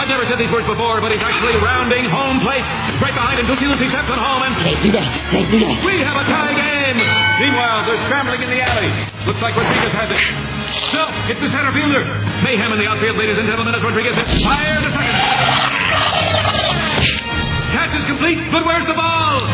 I've 0.00 0.08
never 0.08 0.24
said 0.24 0.40
these 0.40 0.48
words 0.48 0.64
before, 0.64 1.04
but 1.04 1.12
he's 1.12 1.20
actually 1.20 1.60
rounding 1.60 2.08
home 2.08 2.40
plate. 2.40 2.64
Right 3.04 3.12
behind 3.12 3.36
him, 3.36 3.46
Lucy 3.52 3.68
Lucy 3.68 3.92
steps 3.92 4.08
on 4.08 4.16
home 4.16 4.48
and... 4.48 4.56
Safety 4.64 4.88
day, 4.88 5.04
safety 5.28 5.60
day. 5.60 5.76
We 5.84 6.00
have 6.00 6.16
a 6.16 6.24
tie 6.24 6.56
game! 6.56 6.96
Meanwhile, 6.96 7.84
they're 7.84 8.00
scrambling 8.08 8.40
in 8.40 8.48
the 8.48 8.64
alley. 8.64 8.88
Looks 9.28 9.44
like 9.44 9.52
Rodriguez 9.60 9.92
has 9.92 10.08
it. 10.08 10.20
No, 10.96 11.04
it's 11.28 11.40
the 11.44 11.52
center 11.52 11.70
fielder. 11.76 12.00
Mayhem 12.40 12.72
in 12.72 12.78
the 12.80 12.88
outfield, 12.88 13.20
ladies 13.20 13.36
and 13.36 13.44
gentlemen, 13.44 13.76
as 13.76 13.82
Rodriguez 13.84 14.16
hits 14.16 14.32
fired 14.40 14.80
to 14.80 14.90
second. 14.90 15.16
Catch 17.76 17.92
is 18.00 18.06
complete, 18.08 18.40
but 18.50 18.64
where's 18.64 18.86
the 18.88 18.96
ball? 18.96 19.44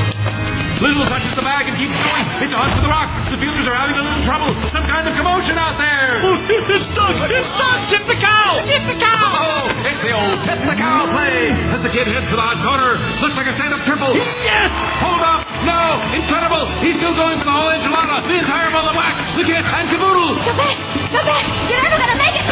Little 0.82 1.06
touches 1.06 1.30
the 1.38 1.46
bag 1.46 1.70
and 1.70 1.78
keeps 1.78 1.94
going. 2.02 2.26
It's 2.42 2.50
a 2.50 2.58
hunt 2.58 2.74
for 2.74 2.82
the 2.82 2.90
rock. 2.90 3.08
The 3.30 3.38
fielders 3.38 3.66
are 3.70 3.78
having 3.78 3.94
a 3.94 4.04
little 4.04 4.24
trouble. 4.26 4.50
Some 4.74 4.84
kind 4.90 5.06
of 5.06 5.14
commotion 5.14 5.54
out 5.54 5.78
there. 5.78 6.18
Oh, 6.22 6.34
it's 6.50 6.86
stuck. 6.90 7.14
It's 7.30 7.50
stuck. 7.54 7.78
Tip 7.94 8.04
the 8.10 8.18
cow. 8.18 8.58
Tip 8.66 8.82
the 8.90 8.98
cow. 8.98 9.14
Oh, 9.14 9.38
oh, 9.38 9.70
oh, 9.70 9.88
it's 9.88 10.02
the 10.02 10.12
old 10.12 10.38
tip 10.42 10.58
the 10.66 10.76
cow 10.76 11.08
play 11.14 11.54
as 11.72 11.80
the 11.82 11.92
kid 11.94 12.10
hits 12.10 12.26
for 12.26 12.36
the 12.36 12.44
hot 12.44 12.58
corner. 12.60 12.98
Looks 13.22 13.38
like 13.38 13.46
a 13.46 13.54
stand-up 13.54 13.86
triple. 13.86 14.12
Yes. 14.18 14.74
Hold 14.98 15.22
up! 15.22 15.46
No! 15.62 16.02
Incredible! 16.12 16.66
He's 16.82 16.98
still 16.98 17.14
going 17.14 17.38
for 17.38 17.46
the 17.46 17.54
whole 17.54 17.70
enchilada! 17.70 18.26
The 18.28 18.42
entire 18.42 18.70
ball 18.74 18.90
of 18.90 18.96
wax! 18.98 19.16
The 19.38 19.46
kid 19.46 19.62
and 19.62 19.86
caboodle! 19.88 20.36
The 20.42 20.54
best, 20.58 20.78
the 21.14 21.22
best. 21.22 21.46
You're 21.70 21.82
never 21.86 21.98
gonna 22.02 22.18
make 22.20 22.36
it. 22.36 22.50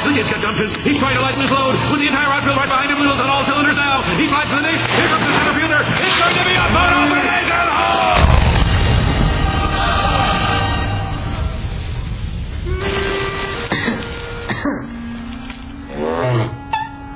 The 0.00 0.16
kid's 0.16 0.30
got 0.30 0.40
Johnson. 0.40 0.68
He's 0.82 0.98
trying 0.98 1.14
to 1.16 1.22
lighten 1.22 1.40
his 1.42 1.50
load. 1.50 1.76
With 1.92 2.00
the 2.00 2.08
entire 2.08 2.32
outfield 2.32 2.56
right 2.56 2.68
behind 2.68 2.90
him, 2.90 2.98
Little's 2.98 3.20
on 3.20 3.28
all 3.28 3.44
cylinders 3.44 3.76
now. 3.76 4.02
He 4.16 4.26
flies 4.28 4.48
to 4.48 4.56
the 4.56 4.64
dish. 4.64 4.80
Here 4.96 5.08
comes 5.12 5.24
the 5.28 5.32
center 5.32 5.54
fielder. 5.60 5.80
It's 5.84 6.16
going 6.16 6.34
to 6.34 6.44
be 6.48 6.56
a 6.56 6.66
photo 6.72 6.98
finish 7.12 7.48
at 7.52 7.68
home! 7.68 9.30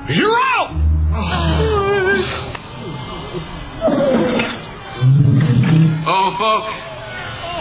You're 0.08 0.38
out. 0.38 0.70
Oh, 6.06 6.36
folks. 6.38 6.74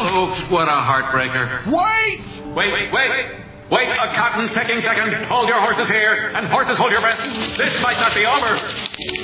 Folks, 0.10 0.52
what 0.52 0.68
a 0.68 0.72
heartbreaker. 0.72 1.66
Wait. 1.68 2.56
Wait, 2.56 2.72
wait, 2.72 2.92
wait. 2.92 3.43
Wait, 3.74 3.90
a 3.90 4.16
cotton 4.16 4.48
picking 4.50 4.82
second. 4.84 5.12
Hold 5.30 5.48
your 5.48 5.60
horses 5.60 5.88
here. 5.88 6.32
And 6.36 6.48
horses, 6.48 6.78
hold 6.78 6.92
your 6.92 7.02
breath. 7.02 7.18
This 7.58 7.82
might 7.82 7.98
not 7.98 8.14
be 8.14 8.24
over. 8.24 8.56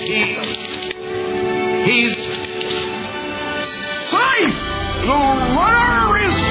He. 0.02 0.34
He's. 1.86 2.16
Safe. 4.10 4.56
The 5.02 5.08
runner 5.08 6.18
is 6.26 6.34
safe. 6.34 6.50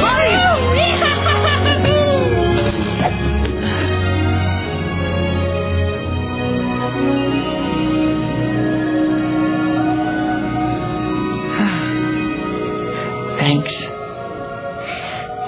Thanks. 13.41 13.75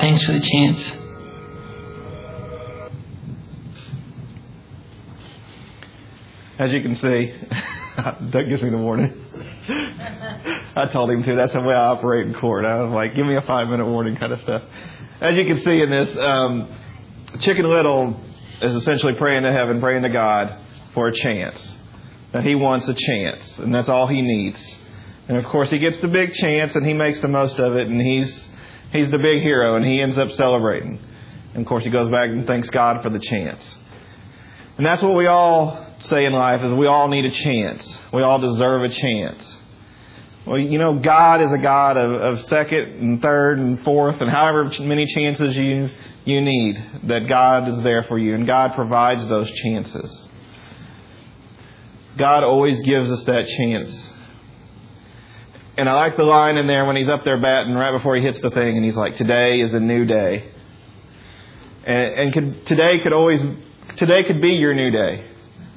Thanks 0.01 0.25
for 0.25 0.33
the 0.33 0.41
chance. 0.41 1.00
As 6.61 6.71
you 6.73 6.83
can 6.83 6.95
see, 6.95 7.35
Doug 8.31 8.51
gives 8.51 8.63
me 8.63 8.69
the 8.69 8.77
warning. 8.77 9.19
I 10.77 10.91
told 10.93 11.11
him 11.11 11.23
to. 11.23 11.35
That's 11.35 11.55
the 11.55 11.63
way 11.63 11.75
I 11.75 11.87
operate 11.87 12.27
in 12.27 12.35
court. 12.35 12.67
I 12.67 12.83
was 12.83 12.93
like, 12.93 13.15
give 13.15 13.25
me 13.25 13.35
a 13.35 13.41
five 13.41 13.69
minute 13.69 13.87
warning 13.87 14.15
kind 14.17 14.31
of 14.31 14.43
stuff. 14.43 14.63
As 15.23 15.37
you 15.37 15.47
can 15.47 15.57
see 15.57 15.81
in 15.81 15.89
this, 15.89 16.15
um, 16.19 16.69
Chicken 17.39 17.65
Little 17.65 18.15
is 18.61 18.75
essentially 18.75 19.15
praying 19.15 19.45
to 19.45 19.53
heaven, 19.53 19.81
praying 19.81 20.03
to 20.03 20.11
God 20.11 20.55
for 20.93 21.09
a 21.09 21.15
chance. 21.15 21.57
That 22.33 22.45
he 22.45 22.55
wants 22.55 22.87
a 22.89 22.95
chance, 22.95 23.59
and 23.59 23.75
that's 23.75 23.89
all 23.89 24.07
he 24.07 24.21
needs. 24.21 24.63
And 25.29 25.39
of 25.39 25.47
course, 25.47 25.71
he 25.71 25.79
gets 25.79 25.97
the 26.01 26.09
big 26.09 26.35
chance, 26.35 26.77
and 26.77 26.85
he 26.85 26.93
makes 26.93 27.21
the 27.21 27.29
most 27.29 27.59
of 27.59 27.75
it, 27.75 27.87
and 27.87 28.03
he's 28.03 28.49
he's 28.93 29.11
the 29.11 29.19
big 29.19 29.41
hero, 29.41 29.77
and 29.77 29.87
he 29.87 29.99
ends 29.99 30.19
up 30.19 30.31
celebrating. 30.33 31.01
And 31.55 31.63
of 31.63 31.67
course, 31.67 31.85
he 31.85 31.91
goes 31.91 32.11
back 32.11 32.29
and 32.29 32.47
thanks 32.47 32.69
God 32.69 33.03
for 33.03 33.09
the 33.09 33.19
chance. 33.19 33.65
And 34.77 34.85
that's 34.87 35.03
what 35.03 35.15
we 35.15 35.27
all 35.27 35.90
say 36.03 36.25
in 36.25 36.33
life 36.33 36.63
is 36.63 36.73
we 36.75 36.87
all 36.87 37.09
need 37.09 37.25
a 37.25 37.31
chance. 37.31 37.99
We 38.13 38.23
all 38.23 38.39
deserve 38.39 38.85
a 38.85 38.89
chance. 38.89 39.57
Well, 40.47 40.59
you 40.59 40.79
know, 40.79 40.99
God 40.99 41.43
is 41.43 41.53
a 41.53 41.59
God 41.59 41.97
of, 41.97 42.13
of 42.13 42.41
second 42.47 42.79
and 42.79 43.23
third 43.23 43.59
and 43.59 43.85
fourth 43.85 44.21
and 44.21 44.31
however 44.31 44.71
many 44.81 45.07
chances 45.07 45.57
you 45.57 45.89
you 46.25 46.41
need. 46.41 46.83
That 47.05 47.29
God 47.29 47.69
is 47.69 47.81
there 47.83 48.05
for 48.05 48.19
you 48.19 48.35
and 48.35 48.47
God 48.47 48.75
provides 48.75 49.27
those 49.27 49.51
chances. 49.51 50.29
God 52.17 52.43
always 52.43 52.81
gives 52.81 53.11
us 53.11 53.23
that 53.25 53.47
chance. 53.47 54.11
And 55.77 55.89
I 55.89 55.95
like 55.95 56.17
the 56.17 56.25
line 56.25 56.57
in 56.57 56.67
there 56.67 56.85
when 56.85 56.97
he's 56.97 57.09
up 57.09 57.25
there 57.25 57.41
batting 57.41 57.75
right 57.75 57.93
before 57.93 58.17
he 58.17 58.23
hits 58.23 58.41
the 58.41 58.51
thing 58.51 58.77
and 58.77 58.85
he's 58.85 58.97
like, 58.97 59.17
Today 59.17 59.61
is 59.61 59.73
a 59.73 59.81
new 59.81 60.05
day. 60.05 60.51
And, 61.85 62.09
and 62.09 62.33
could, 62.33 62.67
today 62.67 62.99
could 62.99 63.13
always 63.13 63.41
today 63.97 64.25
could 64.25 64.41
be 64.41 64.55
your 64.55 64.75
new 64.75 64.91
day. 64.91 65.30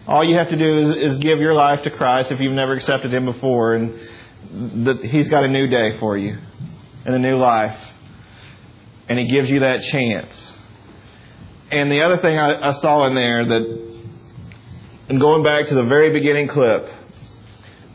All 0.06 0.24
you 0.24 0.36
have 0.38 0.50
to 0.50 0.58
do 0.58 0.80
is, 0.80 1.14
is 1.14 1.18
give 1.20 1.40
your 1.40 1.54
life 1.54 1.84
to 1.84 1.90
Christ 1.90 2.32
if 2.32 2.40
you've 2.42 2.54
never 2.54 2.74
accepted 2.74 3.14
Him 3.14 3.26
before, 3.26 3.76
and 3.76 4.86
that 4.86 5.04
He's 5.04 5.30
got 5.30 5.46
a 5.46 5.48
new 5.48 5.68
day 5.68 5.98
for 6.00 6.18
you 6.18 6.38
and 7.06 7.16
a 7.16 7.20
new 7.20 7.38
life, 7.38 7.78
and 9.08 9.18
He 9.18 9.32
gives 9.32 9.50
you 9.50 9.62
that 9.62 9.82
chance. 9.84 10.52
And 11.72 11.90
the 11.90 12.02
other 12.02 12.18
thing 12.18 12.38
I, 12.38 12.70
I 12.70 12.72
saw 12.74 13.08
in 13.08 13.16
there 13.16 13.46
that, 13.48 14.04
and 15.10 15.20
going 15.22 15.44
back 15.44 15.68
to 15.68 15.76
the 15.76 15.86
very 15.86 16.12
beginning 16.12 16.50
clip, 16.50 16.90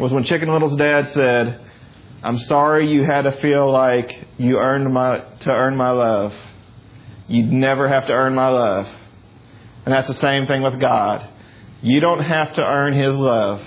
was 0.01 0.11
when 0.11 0.25
Chicken 0.25 0.51
Little's 0.51 0.77
dad 0.77 1.09
said, 1.09 1.61
"I'm 2.23 2.39
sorry 2.39 2.91
you 2.91 3.05
had 3.05 3.23
to 3.23 3.33
feel 3.33 3.71
like 3.71 4.13
you 4.39 4.59
earned 4.59 4.93
my 4.93 5.19
to 5.41 5.51
earn 5.51 5.77
my 5.77 5.91
love. 5.91 6.33
You'd 7.27 7.53
never 7.53 7.87
have 7.87 8.07
to 8.07 8.13
earn 8.13 8.35
my 8.35 8.49
love." 8.49 8.87
And 9.85 9.93
that's 9.93 10.09
the 10.09 10.15
same 10.15 10.47
thing 10.47 10.63
with 10.63 10.81
God. 10.81 11.29
You 11.81 12.01
don't 12.01 12.22
have 12.22 12.55
to 12.55 12.62
earn 12.62 12.93
His 12.93 13.16
love. 13.16 13.61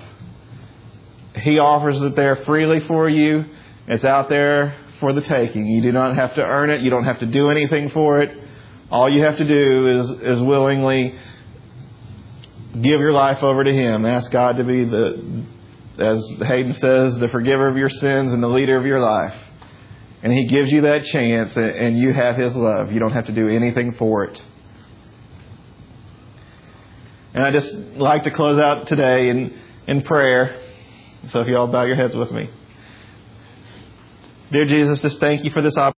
He 1.35 1.59
offers 1.59 2.01
it 2.01 2.15
there 2.15 2.37
freely 2.45 2.81
for 2.81 3.09
you. 3.09 3.45
It's 3.87 4.03
out 4.03 4.29
there 4.29 4.77
for 4.99 5.13
the 5.13 5.21
taking. 5.21 5.65
You 5.67 5.81
do 5.81 5.91
not 5.91 6.15
have 6.15 6.35
to 6.35 6.41
earn 6.41 6.69
it. 6.69 6.81
You 6.81 6.89
don't 6.89 7.05
have 7.05 7.19
to 7.19 7.25
do 7.25 7.49
anything 7.49 7.89
for 7.89 8.21
it. 8.21 8.37
All 8.89 9.09
you 9.09 9.23
have 9.23 9.37
to 9.37 9.45
do 9.45 9.87
is, 9.87 10.09
is 10.21 10.41
willingly 10.41 11.15
give 12.73 12.99
your 12.99 13.13
life 13.13 13.41
over 13.41 13.63
to 13.63 13.73
Him. 13.73 14.05
Ask 14.05 14.31
God 14.31 14.57
to 14.57 14.63
be 14.63 14.83
the, 14.83 15.45
as 15.97 16.29
Hayden 16.45 16.73
says, 16.73 17.15
the 17.15 17.29
forgiver 17.31 17.67
of 17.67 17.77
your 17.77 17.89
sins 17.89 18.33
and 18.33 18.43
the 18.43 18.47
leader 18.47 18.77
of 18.77 18.85
your 18.85 18.99
life. 18.99 19.35
And 20.23 20.31
He 20.31 20.45
gives 20.45 20.71
you 20.71 20.81
that 20.81 21.05
chance, 21.05 21.55
and 21.55 21.97
you 21.97 22.13
have 22.13 22.35
His 22.35 22.53
love. 22.55 22.91
You 22.91 22.99
don't 22.99 23.13
have 23.13 23.27
to 23.27 23.33
do 23.33 23.47
anything 23.47 23.93
for 23.93 24.25
it. 24.25 24.41
And 27.33 27.43
I 27.43 27.51
just 27.51 27.73
like 27.73 28.23
to 28.23 28.31
close 28.31 28.59
out 28.59 28.87
today 28.87 29.29
in, 29.29 29.59
in 29.87 30.01
prayer. 30.01 30.61
So 31.29 31.41
if 31.41 31.47
you 31.47 31.55
all 31.55 31.67
bow 31.67 31.83
your 31.83 31.95
heads 31.95 32.15
with 32.15 32.31
me. 32.31 32.49
Dear 34.51 34.65
Jesus, 34.65 35.01
just 35.01 35.19
thank 35.19 35.45
you 35.45 35.51
for 35.51 35.61
this 35.61 35.77
opportunity. 35.77 35.89